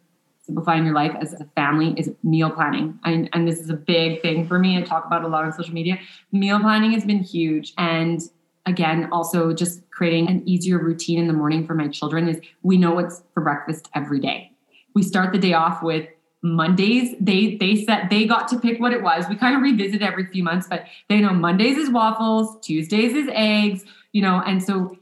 simplifying 0.48 0.86
your 0.86 0.94
life 0.94 1.14
as 1.20 1.34
a 1.34 1.44
family 1.54 1.92
is 1.98 2.10
meal 2.22 2.50
planning. 2.50 2.98
And, 3.04 3.28
and 3.34 3.46
this 3.46 3.60
is 3.60 3.68
a 3.68 3.74
big 3.74 4.22
thing 4.22 4.48
for 4.48 4.58
me. 4.58 4.78
I 4.78 4.80
talk 4.80 5.04
about 5.04 5.22
a 5.22 5.28
lot 5.28 5.44
on 5.44 5.52
social 5.52 5.74
media. 5.74 5.98
Meal 6.32 6.58
planning 6.58 6.92
has 6.92 7.04
been 7.04 7.22
huge. 7.22 7.74
And 7.76 8.22
again, 8.64 9.10
also 9.12 9.52
just 9.52 9.88
creating 9.90 10.28
an 10.30 10.48
easier 10.48 10.78
routine 10.78 11.18
in 11.18 11.26
the 11.26 11.34
morning 11.34 11.66
for 11.66 11.74
my 11.74 11.86
children 11.88 12.28
is 12.28 12.40
we 12.62 12.78
know 12.78 12.92
what's 12.92 13.22
for 13.34 13.42
breakfast 13.42 13.90
every 13.94 14.20
day. 14.20 14.50
We 14.94 15.02
start 15.02 15.32
the 15.32 15.38
day 15.38 15.52
off 15.52 15.82
with 15.82 16.08
Mondays, 16.40 17.16
they 17.20 17.56
they 17.56 17.84
said 17.84 18.10
they 18.10 18.24
got 18.24 18.46
to 18.46 18.60
pick 18.60 18.78
what 18.78 18.92
it 18.92 19.02
was. 19.02 19.28
We 19.28 19.34
kind 19.34 19.56
of 19.56 19.62
revisit 19.62 20.02
every 20.02 20.26
few 20.26 20.44
months, 20.44 20.68
but 20.70 20.84
they 21.08 21.20
know 21.20 21.30
Mondays 21.30 21.76
is 21.76 21.90
waffles, 21.90 22.64
Tuesdays 22.64 23.12
is 23.12 23.28
eggs, 23.32 23.84
you 24.12 24.22
know, 24.22 24.40
and 24.46 24.62
so 24.62 24.96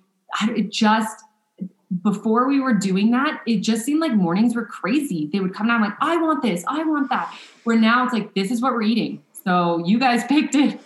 it 0.49 0.72
just 0.72 1.22
before 2.03 2.49
we 2.49 2.61
were 2.61 2.74
doing 2.74 3.11
that, 3.12 3.43
it 3.47 3.59
just 3.59 3.84
seemed 3.84 4.01
like 4.01 4.12
mornings 4.12 4.55
were 4.55 4.64
crazy. 4.64 5.28
They 5.32 5.41
would 5.41 5.55
come 5.55 5.68
down 5.68 5.80
like, 5.80 5.95
I 6.01 6.16
want 6.16 6.43
this, 6.43 6.64
I 6.66 6.82
want 6.84 7.11
that. 7.11 7.34
Where 7.64 7.78
now 7.78 8.05
it's 8.05 8.12
like, 8.12 8.34
this 8.34 8.51
is 8.51 8.61
what 8.61 8.72
we're 8.72 8.82
eating. 8.82 9.22
So 9.45 9.82
you 9.84 9.99
guys 9.99 10.24
picked 10.28 10.55
it 10.55 10.80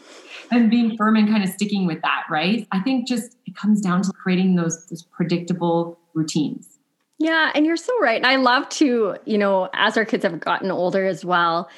and 0.51 0.71
being 0.71 0.97
firm 0.97 1.17
and 1.17 1.29
kind 1.29 1.43
of 1.45 1.51
sticking 1.51 1.87
with 1.87 2.03
that, 2.03 2.25
right? 2.29 2.67
I 2.73 2.81
think 2.81 3.07
just 3.07 3.37
it 3.47 3.57
comes 3.57 3.81
down 3.81 4.03
to 4.03 4.13
creating 4.13 4.57
those, 4.57 4.87
those 4.87 5.03
predictable 5.03 5.99
routines. 6.15 6.79
Yeah, 7.19 7.53
and 7.55 7.67
you're 7.67 7.77
so 7.77 7.99
right. 8.01 8.17
And 8.17 8.27
I 8.27 8.37
love 8.37 8.69
to, 8.71 9.17
you 9.27 9.39
know, 9.39 9.69
as 9.75 9.97
our 9.97 10.07
kids 10.07 10.25
have 10.25 10.41
gotten 10.41 10.71
older 10.71 11.05
as 11.05 11.25
well, 11.25 11.69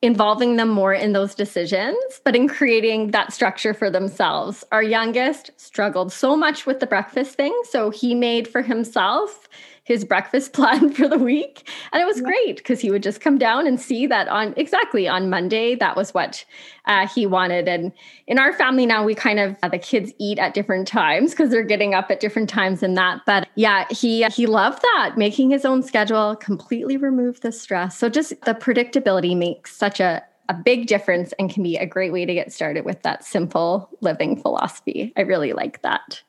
involving 0.00 0.56
them 0.56 0.68
more 0.68 0.94
in 0.94 1.12
those 1.12 1.34
decisions, 1.34 2.20
but 2.24 2.36
in 2.36 2.48
creating 2.48 3.10
that 3.10 3.32
structure 3.32 3.74
for 3.74 3.90
themselves. 3.90 4.62
Our 4.70 4.82
youngest 4.82 5.50
struggled 5.56 6.12
so 6.12 6.36
much 6.36 6.66
with 6.66 6.78
the 6.78 6.86
breakfast 6.86 7.34
thing. 7.34 7.58
So 7.68 7.90
he 7.90 8.14
made 8.14 8.46
for 8.46 8.62
himself 8.62 9.48
his 9.88 10.04
breakfast 10.04 10.52
plan 10.58 10.92
for 10.92 11.08
the 11.08 11.18
week. 11.18 11.68
And 11.92 12.00
it 12.00 12.04
was 12.04 12.18
yeah. 12.18 12.24
great 12.24 12.56
because 12.58 12.78
he 12.78 12.90
would 12.90 13.02
just 13.02 13.22
come 13.22 13.38
down 13.38 13.66
and 13.66 13.80
see 13.80 14.06
that 14.06 14.28
on 14.28 14.52
exactly 14.56 15.08
on 15.08 15.30
Monday, 15.30 15.74
that 15.76 15.96
was 15.96 16.12
what 16.12 16.44
uh, 16.84 17.08
he 17.08 17.26
wanted. 17.26 17.66
And 17.66 17.92
in 18.26 18.38
our 18.38 18.52
family 18.52 18.84
now, 18.84 19.02
we 19.02 19.14
kind 19.14 19.40
of, 19.40 19.56
uh, 19.62 19.68
the 19.68 19.78
kids 19.78 20.12
eat 20.18 20.38
at 20.38 20.52
different 20.52 20.86
times 20.86 21.30
because 21.30 21.50
they're 21.50 21.62
getting 21.62 21.94
up 21.94 22.10
at 22.10 22.20
different 22.20 22.50
times 22.50 22.82
and 22.82 22.98
that. 22.98 23.22
But 23.24 23.48
yeah, 23.54 23.86
he, 23.90 24.24
he 24.24 24.46
loved 24.46 24.82
that, 24.82 25.14
making 25.16 25.50
his 25.50 25.64
own 25.64 25.82
schedule, 25.82 26.36
completely 26.36 26.98
remove 26.98 27.40
the 27.40 27.50
stress. 27.50 27.96
So 27.96 28.10
just 28.10 28.30
the 28.42 28.54
predictability 28.54 29.34
makes 29.36 29.74
such 29.74 30.00
a, 30.00 30.22
a 30.48 30.54
big 30.54 30.86
difference 30.86 31.32
and 31.38 31.50
can 31.50 31.62
be 31.62 31.76
a 31.76 31.86
great 31.86 32.12
way 32.12 32.24
to 32.24 32.32
get 32.32 32.52
started 32.52 32.84
with 32.84 33.02
that 33.02 33.24
simple 33.24 33.88
living 34.00 34.40
philosophy. 34.40 35.12
I 35.16 35.22
really 35.22 35.52
like 35.52 35.82
that. 35.82 36.22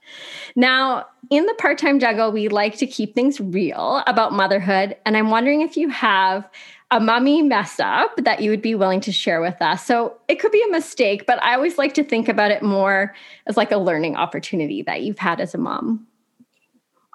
Now, 0.55 1.05
in 1.29 1.45
the 1.45 1.53
part 1.55 1.77
time 1.77 1.99
jungle, 1.99 2.31
we 2.31 2.49
like 2.49 2.77
to 2.77 2.87
keep 2.87 3.15
things 3.15 3.39
real 3.39 4.03
about 4.07 4.33
motherhood. 4.33 4.97
And 5.05 5.15
I'm 5.15 5.29
wondering 5.29 5.61
if 5.61 5.77
you 5.77 5.89
have 5.89 6.49
a 6.91 6.99
mummy 6.99 7.41
mess 7.41 7.79
up 7.79 8.15
that 8.17 8.41
you 8.41 8.49
would 8.49 8.61
be 8.61 8.75
willing 8.75 8.99
to 9.01 9.11
share 9.11 9.41
with 9.41 9.61
us. 9.61 9.85
So 9.85 10.17
it 10.27 10.39
could 10.39 10.51
be 10.51 10.63
a 10.67 10.71
mistake, 10.71 11.25
but 11.27 11.41
I 11.43 11.53
always 11.53 11.77
like 11.77 11.93
to 11.93 12.03
think 12.03 12.27
about 12.27 12.51
it 12.51 12.63
more 12.63 13.13
as 13.45 13.57
like 13.57 13.71
a 13.71 13.77
learning 13.77 14.15
opportunity 14.15 14.81
that 14.83 15.03
you've 15.03 15.19
had 15.19 15.39
as 15.39 15.53
a 15.53 15.59
mom. 15.59 16.07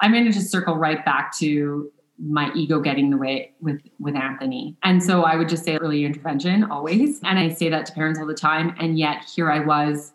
I'm 0.00 0.12
going 0.12 0.24
to 0.24 0.32
just 0.32 0.50
circle 0.50 0.76
right 0.76 1.04
back 1.04 1.36
to 1.38 1.90
my 2.18 2.52
ego 2.54 2.80
getting 2.80 3.10
the 3.10 3.16
way 3.16 3.52
with 3.60 3.80
with 3.98 4.14
Anthony. 4.14 4.76
And 4.82 5.02
so 5.02 5.22
I 5.22 5.36
would 5.36 5.48
just 5.48 5.64
say 5.64 5.76
early 5.76 6.04
intervention 6.04 6.64
always. 6.64 7.20
And 7.24 7.38
I 7.38 7.48
say 7.48 7.68
that 7.68 7.86
to 7.86 7.92
parents 7.92 8.20
all 8.20 8.26
the 8.26 8.34
time. 8.34 8.74
And 8.78 8.98
yet 8.98 9.24
here 9.24 9.50
I 9.50 9.60
was 9.60 10.12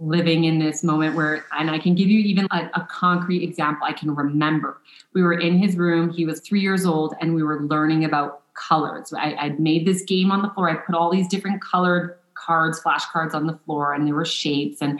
living 0.00 0.44
in 0.44 0.58
this 0.58 0.84
moment 0.84 1.16
where 1.16 1.44
and 1.58 1.70
I 1.70 1.78
can 1.78 1.94
give 1.94 2.08
you 2.08 2.20
even 2.20 2.46
a, 2.52 2.70
a 2.74 2.86
concrete 2.90 3.42
example 3.42 3.86
I 3.86 3.92
can 3.92 4.14
remember. 4.14 4.80
We 5.12 5.22
were 5.22 5.34
in 5.34 5.58
his 5.58 5.76
room, 5.76 6.10
he 6.10 6.24
was 6.24 6.40
three 6.40 6.60
years 6.60 6.86
old, 6.86 7.14
and 7.20 7.34
we 7.34 7.42
were 7.42 7.62
learning 7.62 8.04
about 8.04 8.42
colors. 8.54 9.12
I, 9.12 9.34
I'd 9.34 9.60
made 9.60 9.86
this 9.86 10.02
game 10.02 10.30
on 10.30 10.42
the 10.42 10.50
floor. 10.50 10.68
I 10.70 10.74
put 10.74 10.94
all 10.94 11.10
these 11.10 11.28
different 11.28 11.62
colored 11.62 12.18
cards, 12.48 12.80
flashcards 12.80 13.34
on 13.34 13.46
the 13.46 13.58
floor, 13.64 13.92
and 13.92 14.06
there 14.06 14.14
were 14.14 14.24
shapes. 14.24 14.80
And 14.80 14.98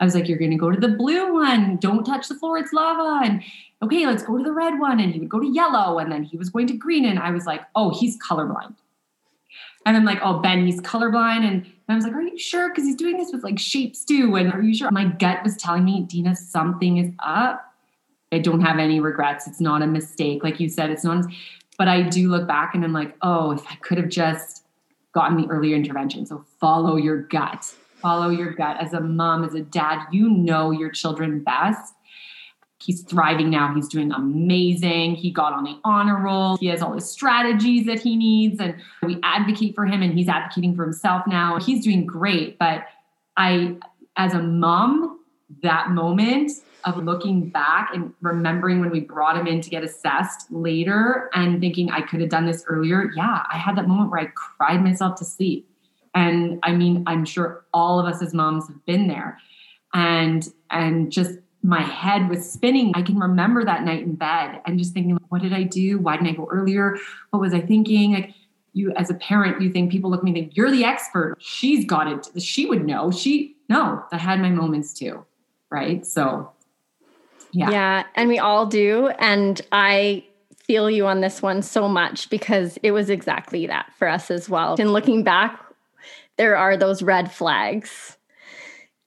I 0.00 0.04
was 0.04 0.14
like, 0.14 0.28
You're 0.28 0.38
gonna 0.38 0.58
go 0.58 0.70
to 0.70 0.80
the 0.80 0.96
blue 0.96 1.32
one, 1.32 1.76
don't 1.76 2.04
touch 2.04 2.28
the 2.28 2.34
floor, 2.34 2.58
it's 2.58 2.72
lava. 2.72 3.24
And 3.24 3.42
okay, 3.82 4.04
let's 4.04 4.24
go 4.24 4.36
to 4.36 4.42
the 4.42 4.52
red 4.52 4.78
one. 4.80 4.98
And 4.98 5.12
he 5.12 5.20
would 5.20 5.28
go 5.28 5.40
to 5.40 5.46
yellow, 5.46 5.98
and 5.98 6.10
then 6.10 6.24
he 6.24 6.36
was 6.36 6.50
going 6.50 6.66
to 6.66 6.74
green. 6.74 7.04
And 7.04 7.20
I 7.20 7.30
was 7.30 7.46
like, 7.46 7.62
oh, 7.76 7.96
he's 7.98 8.18
colorblind. 8.18 8.74
And 9.86 9.96
I'm 9.96 10.04
like, 10.04 10.18
oh, 10.22 10.40
Ben, 10.40 10.66
he's 10.66 10.80
colorblind. 10.82 11.44
And 11.48 11.64
I 11.88 11.94
was 11.94 12.04
like, 12.04 12.12
are 12.12 12.20
you 12.20 12.38
sure? 12.38 12.68
Because 12.68 12.84
he's 12.84 12.96
doing 12.96 13.16
this 13.16 13.32
with 13.32 13.42
like 13.44 13.58
shapes 13.58 14.04
too. 14.04 14.34
And 14.34 14.52
are 14.52 14.60
you 14.60 14.74
sure? 14.74 14.90
My 14.90 15.06
gut 15.06 15.42
was 15.42 15.56
telling 15.56 15.84
me, 15.84 16.02
Dina, 16.02 16.36
something 16.36 16.98
is 16.98 17.10
up. 17.20 17.64
I 18.30 18.38
don't 18.40 18.60
have 18.60 18.78
any 18.78 19.00
regrets. 19.00 19.46
It's 19.46 19.60
not 19.60 19.80
a 19.80 19.86
mistake. 19.86 20.44
Like 20.44 20.60
you 20.60 20.68
said, 20.68 20.90
it's 20.90 21.04
not, 21.04 21.24
but 21.78 21.88
I 21.88 22.02
do 22.02 22.28
look 22.28 22.46
back 22.46 22.74
and 22.74 22.84
I'm 22.84 22.92
like, 22.92 23.16
oh, 23.22 23.52
if 23.52 23.64
I 23.70 23.76
could 23.76 23.96
have 23.96 24.10
just 24.10 24.57
gotten 25.12 25.36
the 25.36 25.48
earlier 25.48 25.76
intervention. 25.76 26.26
So 26.26 26.44
follow 26.60 26.96
your 26.96 27.22
gut. 27.22 27.64
Follow 28.00 28.30
your 28.30 28.52
gut. 28.52 28.76
As 28.80 28.92
a 28.92 29.00
mom, 29.00 29.44
as 29.44 29.54
a 29.54 29.60
dad, 29.60 30.06
you 30.12 30.30
know 30.30 30.70
your 30.70 30.90
children 30.90 31.40
best 31.40 31.94
he's 32.82 33.02
thriving 33.02 33.50
now. 33.50 33.74
He's 33.74 33.88
doing 33.88 34.12
amazing. 34.12 35.16
He 35.16 35.30
got 35.30 35.52
on 35.52 35.64
the 35.64 35.78
honor 35.84 36.18
roll. 36.18 36.56
He 36.56 36.66
has 36.66 36.82
all 36.82 36.94
his 36.94 37.10
strategies 37.10 37.86
that 37.86 38.00
he 38.00 38.16
needs. 38.16 38.60
And 38.60 38.76
we 39.02 39.18
advocate 39.22 39.74
for 39.74 39.84
him 39.84 40.02
and 40.02 40.14
he's 40.14 40.28
advocating 40.28 40.74
for 40.74 40.84
himself 40.84 41.22
now. 41.26 41.58
He's 41.58 41.84
doing 41.84 42.06
great. 42.06 42.58
But 42.58 42.86
I, 43.36 43.76
as 44.16 44.34
a 44.34 44.42
mom, 44.42 45.20
that 45.62 45.90
moment 45.90 46.52
of 46.84 46.96
looking 47.04 47.50
back 47.50 47.90
and 47.92 48.12
remembering 48.20 48.80
when 48.80 48.90
we 48.90 49.00
brought 49.00 49.36
him 49.36 49.46
in 49.46 49.60
to 49.60 49.70
get 49.70 49.82
assessed 49.82 50.50
later 50.50 51.28
and 51.34 51.60
thinking 51.60 51.90
I 51.90 52.02
could 52.02 52.20
have 52.20 52.30
done 52.30 52.46
this 52.46 52.64
earlier. 52.68 53.10
Yeah, 53.16 53.44
I 53.52 53.56
had 53.56 53.76
that 53.76 53.88
moment 53.88 54.10
where 54.10 54.20
I 54.20 54.26
cried 54.26 54.82
myself 54.82 55.18
to 55.18 55.24
sleep. 55.24 55.68
And 56.14 56.58
I 56.62 56.72
mean, 56.72 57.04
I'm 57.06 57.24
sure 57.24 57.64
all 57.74 57.98
of 58.00 58.06
us 58.06 58.22
as 58.22 58.32
moms 58.32 58.68
have 58.68 58.84
been 58.86 59.08
there. 59.08 59.38
And 59.92 60.48
and 60.70 61.10
just 61.10 61.38
my 61.62 61.82
head 61.82 62.28
was 62.28 62.50
spinning. 62.50 62.92
I 62.94 63.02
can 63.02 63.18
remember 63.18 63.64
that 63.64 63.82
night 63.82 64.02
in 64.02 64.14
bed 64.14 64.60
and 64.64 64.78
just 64.78 64.94
thinking, 64.94 65.18
what 65.28 65.42
did 65.42 65.52
I 65.52 65.64
do? 65.64 65.98
Why 65.98 66.16
didn't 66.16 66.28
I 66.28 66.32
go 66.32 66.48
earlier? 66.50 66.96
What 67.30 67.40
was 67.40 67.52
I 67.52 67.60
thinking? 67.60 68.12
Like 68.12 68.34
you 68.72 68.92
as 68.92 69.10
a 69.10 69.14
parent, 69.14 69.60
you 69.60 69.70
think 69.70 69.90
people 69.90 70.10
look 70.10 70.20
at 70.20 70.24
me 70.24 70.30
and 70.30 70.38
think, 70.38 70.56
you're 70.56 70.70
the 70.70 70.84
expert. 70.84 71.36
She's 71.40 71.84
got 71.84 72.06
it. 72.06 72.40
She 72.40 72.66
would 72.66 72.86
know. 72.86 73.10
She 73.10 73.56
no, 73.68 74.02
I 74.12 74.18
had 74.18 74.40
my 74.40 74.50
moments 74.50 74.94
too. 74.94 75.24
Right. 75.70 76.06
So 76.06 76.50
yeah. 77.52 77.70
Yeah. 77.70 78.04
And 78.14 78.28
we 78.28 78.38
all 78.38 78.66
do. 78.66 79.08
And 79.18 79.60
I 79.72 80.24
feel 80.66 80.90
you 80.90 81.06
on 81.06 81.20
this 81.20 81.40
one 81.40 81.62
so 81.62 81.88
much 81.88 82.28
because 82.28 82.78
it 82.82 82.90
was 82.90 83.08
exactly 83.08 83.66
that 83.66 83.92
for 83.98 84.06
us 84.08 84.30
as 84.30 84.48
well. 84.48 84.76
And 84.78 84.92
looking 84.92 85.22
back, 85.24 85.58
there 86.36 86.56
are 86.56 86.76
those 86.76 87.02
red 87.02 87.32
flags 87.32 88.18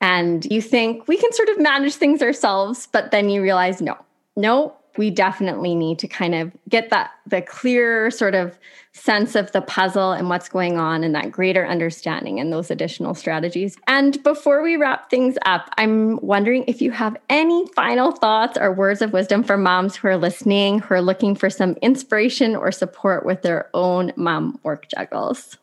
and 0.02 0.44
you 0.46 0.60
think 0.60 1.06
we 1.06 1.16
can 1.16 1.32
sort 1.32 1.48
of 1.48 1.60
manage 1.60 1.94
things 1.94 2.20
ourselves, 2.22 2.88
but 2.90 3.12
then 3.12 3.30
you 3.30 3.40
realize 3.40 3.80
no, 3.80 3.96
no, 4.36 4.74
we 4.96 5.10
definitely 5.10 5.74
need 5.74 5.98
to 6.00 6.08
kind 6.08 6.34
of 6.34 6.52
get 6.68 6.90
that 6.90 7.12
the 7.26 7.42
clear 7.42 8.10
sort 8.10 8.34
of 8.34 8.58
sense 8.92 9.34
of 9.34 9.50
the 9.52 9.62
puzzle 9.62 10.12
and 10.12 10.28
what's 10.28 10.48
going 10.48 10.78
on 10.78 11.02
and 11.02 11.14
that 11.14 11.30
greater 11.30 11.66
understanding 11.66 12.38
and 12.38 12.52
those 12.52 12.70
additional 12.70 13.14
strategies. 13.14 13.76
And 13.86 14.22
before 14.22 14.62
we 14.62 14.76
wrap 14.76 15.08
things 15.08 15.38
up, 15.46 15.70
I'm 15.78 16.18
wondering 16.20 16.64
if 16.66 16.82
you 16.82 16.90
have 16.90 17.16
any 17.30 17.66
final 17.68 18.12
thoughts 18.12 18.58
or 18.58 18.72
words 18.72 19.00
of 19.00 19.12
wisdom 19.12 19.42
for 19.42 19.56
moms 19.56 19.96
who 19.96 20.08
are 20.08 20.18
listening, 20.18 20.80
who 20.80 20.94
are 20.94 21.02
looking 21.02 21.34
for 21.34 21.48
some 21.48 21.72
inspiration 21.80 22.54
or 22.54 22.70
support 22.70 23.24
with 23.24 23.42
their 23.42 23.70
own 23.72 24.12
mom 24.16 24.60
work 24.62 24.86
juggles. 24.88 25.56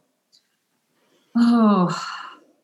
Oh, 1.38 1.95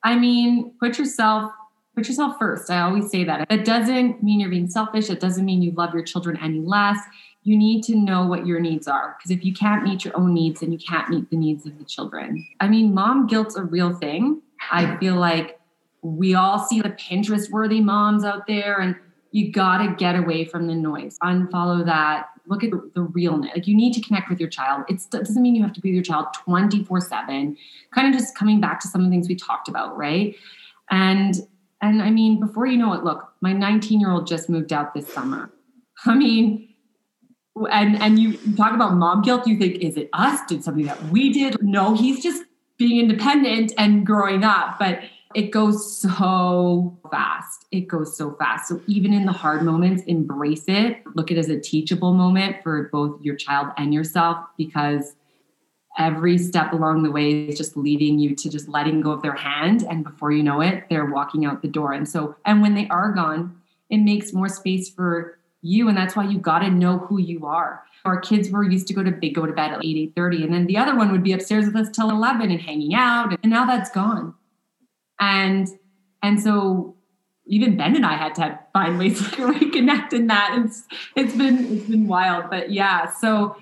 I 0.04 0.18
mean, 0.18 0.74
put 0.80 0.98
yourself 0.98 1.52
put 1.96 2.08
yourself 2.08 2.36
first. 2.38 2.70
I 2.70 2.82
always 2.82 3.10
say 3.10 3.24
that. 3.24 3.48
That 3.50 3.66
doesn't 3.66 4.22
mean 4.22 4.40
you're 4.40 4.50
being 4.50 4.70
selfish. 4.70 5.10
It 5.10 5.20
doesn't 5.20 5.46
mean 5.46 5.62
you 5.62 5.72
love 5.72 5.94
your 5.94 6.04
children 6.04 6.38
any 6.42 6.60
less. 6.60 7.00
You 7.44 7.58
need 7.58 7.84
to 7.84 7.96
know 7.96 8.26
what 8.26 8.46
your 8.46 8.60
needs 8.60 8.88
are 8.88 9.16
because 9.18 9.32
if 9.32 9.46
you 9.46 9.54
can't 9.54 9.84
meet 9.84 10.04
your 10.04 10.18
own 10.18 10.34
needs, 10.34 10.62
then 10.62 10.72
you 10.72 10.80
can't 10.80 11.10
meet 11.10 11.30
the 11.30 11.38
needs 11.38 11.66
of 11.66 11.78
the 11.78 11.86
children. 11.86 12.46
I 12.60 12.68
mean, 12.68 12.94
mom 12.94 13.28
guilt's 13.28 13.56
a 13.56 13.64
real 13.64 13.94
thing. 13.94 14.42
I 14.72 14.98
feel 14.98 15.16
like 15.16 15.60
we 16.02 16.36
all 16.36 16.60
see 16.60 16.82
the 16.82 16.90
Pinterest 16.90 17.50
worthy 17.50 17.82
moms 17.82 18.24
out 18.24 18.48
there, 18.48 18.80
and 18.80 18.96
you 19.32 19.52
got 19.52 19.78
to 19.84 19.94
get 19.96 20.16
away 20.16 20.46
from 20.46 20.68
the 20.68 20.76
noise. 20.76 21.18
Unfollow 21.24 21.86
that. 21.86 22.30
Look 22.48 22.64
at 22.64 22.72
the, 22.72 23.02
realness. 23.02 23.52
Like 23.56 23.68
you 23.68 23.76
need 23.76 23.94
to 23.94 24.02
connect 24.02 24.30
with 24.30 24.40
your 24.40 24.50
child. 24.50 24.84
It 24.88 25.02
doesn't 25.10 25.42
mean 25.42 25.56
you 25.56 25.64
have 25.64 25.74
to 25.74 25.82
be 25.82 25.90
with 25.90 25.96
your 25.96 26.04
child 26.04 26.28
24 26.46 27.02
7. 27.02 27.58
Kind 27.92 28.08
of 28.08 28.20
just 28.20 28.36
coming 28.36 28.60
back 28.60 28.80
to 28.82 28.88
some 28.88 29.02
of 29.02 29.06
the 29.06 29.12
things 29.12 29.28
we 29.28 29.36
talked 29.36 29.68
about, 29.68 29.98
right? 29.98 30.36
And 30.92 31.36
and 31.82 32.02
I 32.02 32.10
mean, 32.10 32.40
before 32.40 32.66
you 32.66 32.78
know 32.78 32.94
it, 32.94 33.04
look, 33.04 33.32
my 33.42 33.54
19 33.54 34.00
year 34.00 34.12
old 34.12 34.28
just 34.28 34.50
moved 34.50 34.74
out 34.74 34.94
this 34.94 35.12
summer. 35.12 35.52
I 36.06 36.16
mean, 36.16 36.70
and 37.72 38.02
and 38.02 38.20
you 38.20 38.38
talk 38.56 38.74
about 38.74 38.96
mom 38.96 39.22
guilt. 39.22 39.48
You 39.48 39.58
think, 39.58 39.76
is 39.78 39.98
it 39.98 40.10
us? 40.14 40.40
Did 40.48 40.64
something 40.64 40.86
that 40.86 41.02
we 41.10 41.32
did? 41.32 41.62
No, 41.62 41.96
he's 41.96 42.22
just 42.22 42.44
being 42.78 43.00
independent 43.00 43.72
and 43.78 44.06
growing 44.06 44.44
up. 44.44 44.78
But 44.80 45.02
it 45.34 45.52
goes 45.52 46.02
so 46.02 46.98
fast. 47.12 47.66
It 47.72 47.88
goes 47.88 48.18
so 48.18 48.36
fast. 48.40 48.70
So 48.70 48.82
even 48.88 49.14
in 49.14 49.26
the 49.26 49.34
hard 49.34 49.64
moments, 49.64 50.04
embrace 50.04 50.64
it. 50.68 51.04
Look 51.14 51.30
at 51.30 51.38
it 51.38 51.40
as 51.40 51.50
a 51.50 51.60
teachable 51.60 52.14
moment 52.14 52.58
for 52.64 52.90
both 52.92 53.22
your 53.22 53.36
child 53.36 53.68
and 53.78 53.94
yourself 53.94 54.38
because 54.58 55.16
every 55.98 56.38
step 56.38 56.74
along 56.74 57.04
the 57.04 57.12
way 57.12 57.48
is 57.48 57.58
just 57.58 57.78
leading 57.78 58.20
you 58.20 58.36
to 58.36 58.50
just 58.50 58.68
letting 58.68 59.02
go 59.02 59.12
of 59.12 59.22
their 59.22 59.36
hand. 59.36 59.84
And 59.84 60.04
before 60.04 60.32
you 60.32 60.44
know 60.44 60.62
it 60.62 60.86
they're 60.90 61.06
walking 61.06 61.46
out 61.46 61.62
the 61.62 61.68
door. 61.68 61.94
And 61.94 62.08
so 62.08 62.36
and 62.46 62.62
when 62.62 62.76
they 62.76 62.88
are 62.90 63.12
gone 63.12 63.60
it 63.90 63.98
makes 63.98 64.34
more 64.34 64.50
space 64.50 64.90
for 64.90 65.38
you. 65.62 65.88
And 65.88 65.98
that's 65.98 66.16
why 66.16 66.26
you 66.26 66.40
got 66.40 66.60
to 66.60 66.70
know 66.70 66.98
who 66.98 67.20
you 67.20 67.46
are. 67.46 67.84
Our 68.04 68.20
kids 68.20 68.50
were 68.50 68.64
used 68.64 68.88
to 68.88 68.94
go 68.94 69.04
to 69.04 69.12
big 69.12 69.36
go 69.36 69.46
to 69.46 69.54
bed 69.54 69.72
at 69.72 69.84
8 69.84 69.98
8 69.98 70.14
30 70.16 70.44
and 70.44 70.54
then 70.54 70.68
the 70.68 70.78
other 70.78 70.96
one 70.96 71.12
would 71.12 71.24
be 71.24 71.34
upstairs 71.34 71.66
with 71.66 71.76
us 71.76 71.90
till 71.90 72.10
11 72.10 72.52
and 72.52 72.62
hanging 72.62 72.94
out. 72.94 73.38
And 73.42 73.52
now 73.52 73.66
that's 73.66 73.90
gone. 73.90 74.36
And 75.20 75.68
and 76.22 76.42
so 76.42 76.96
even 77.48 77.78
Ben 77.78 77.96
and 77.96 78.06
I 78.06 78.16
had 78.16 78.36
to 78.36 78.60
find 78.74 78.98
ways 78.98 79.20
to 79.32 79.48
reconnect 79.48 80.14
in 80.14 80.28
that. 80.28 80.62
It's 80.64 80.84
it's 81.16 81.36
been 81.36 81.78
it's 81.78 81.90
been 81.90 82.08
wild, 82.08 82.50
but 82.50 82.72
yeah. 82.72 83.12
So 83.12 83.58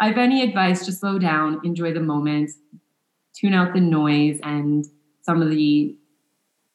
I 0.00 0.08
have 0.08 0.18
any 0.18 0.42
advice, 0.42 0.84
just 0.84 1.00
slow 1.00 1.18
down, 1.18 1.60
enjoy 1.64 1.92
the 1.92 2.00
moment, 2.00 2.50
tune 3.34 3.54
out 3.54 3.72
the 3.72 3.80
noise 3.80 4.38
and 4.42 4.84
some 5.22 5.42
of 5.42 5.50
the 5.50 5.96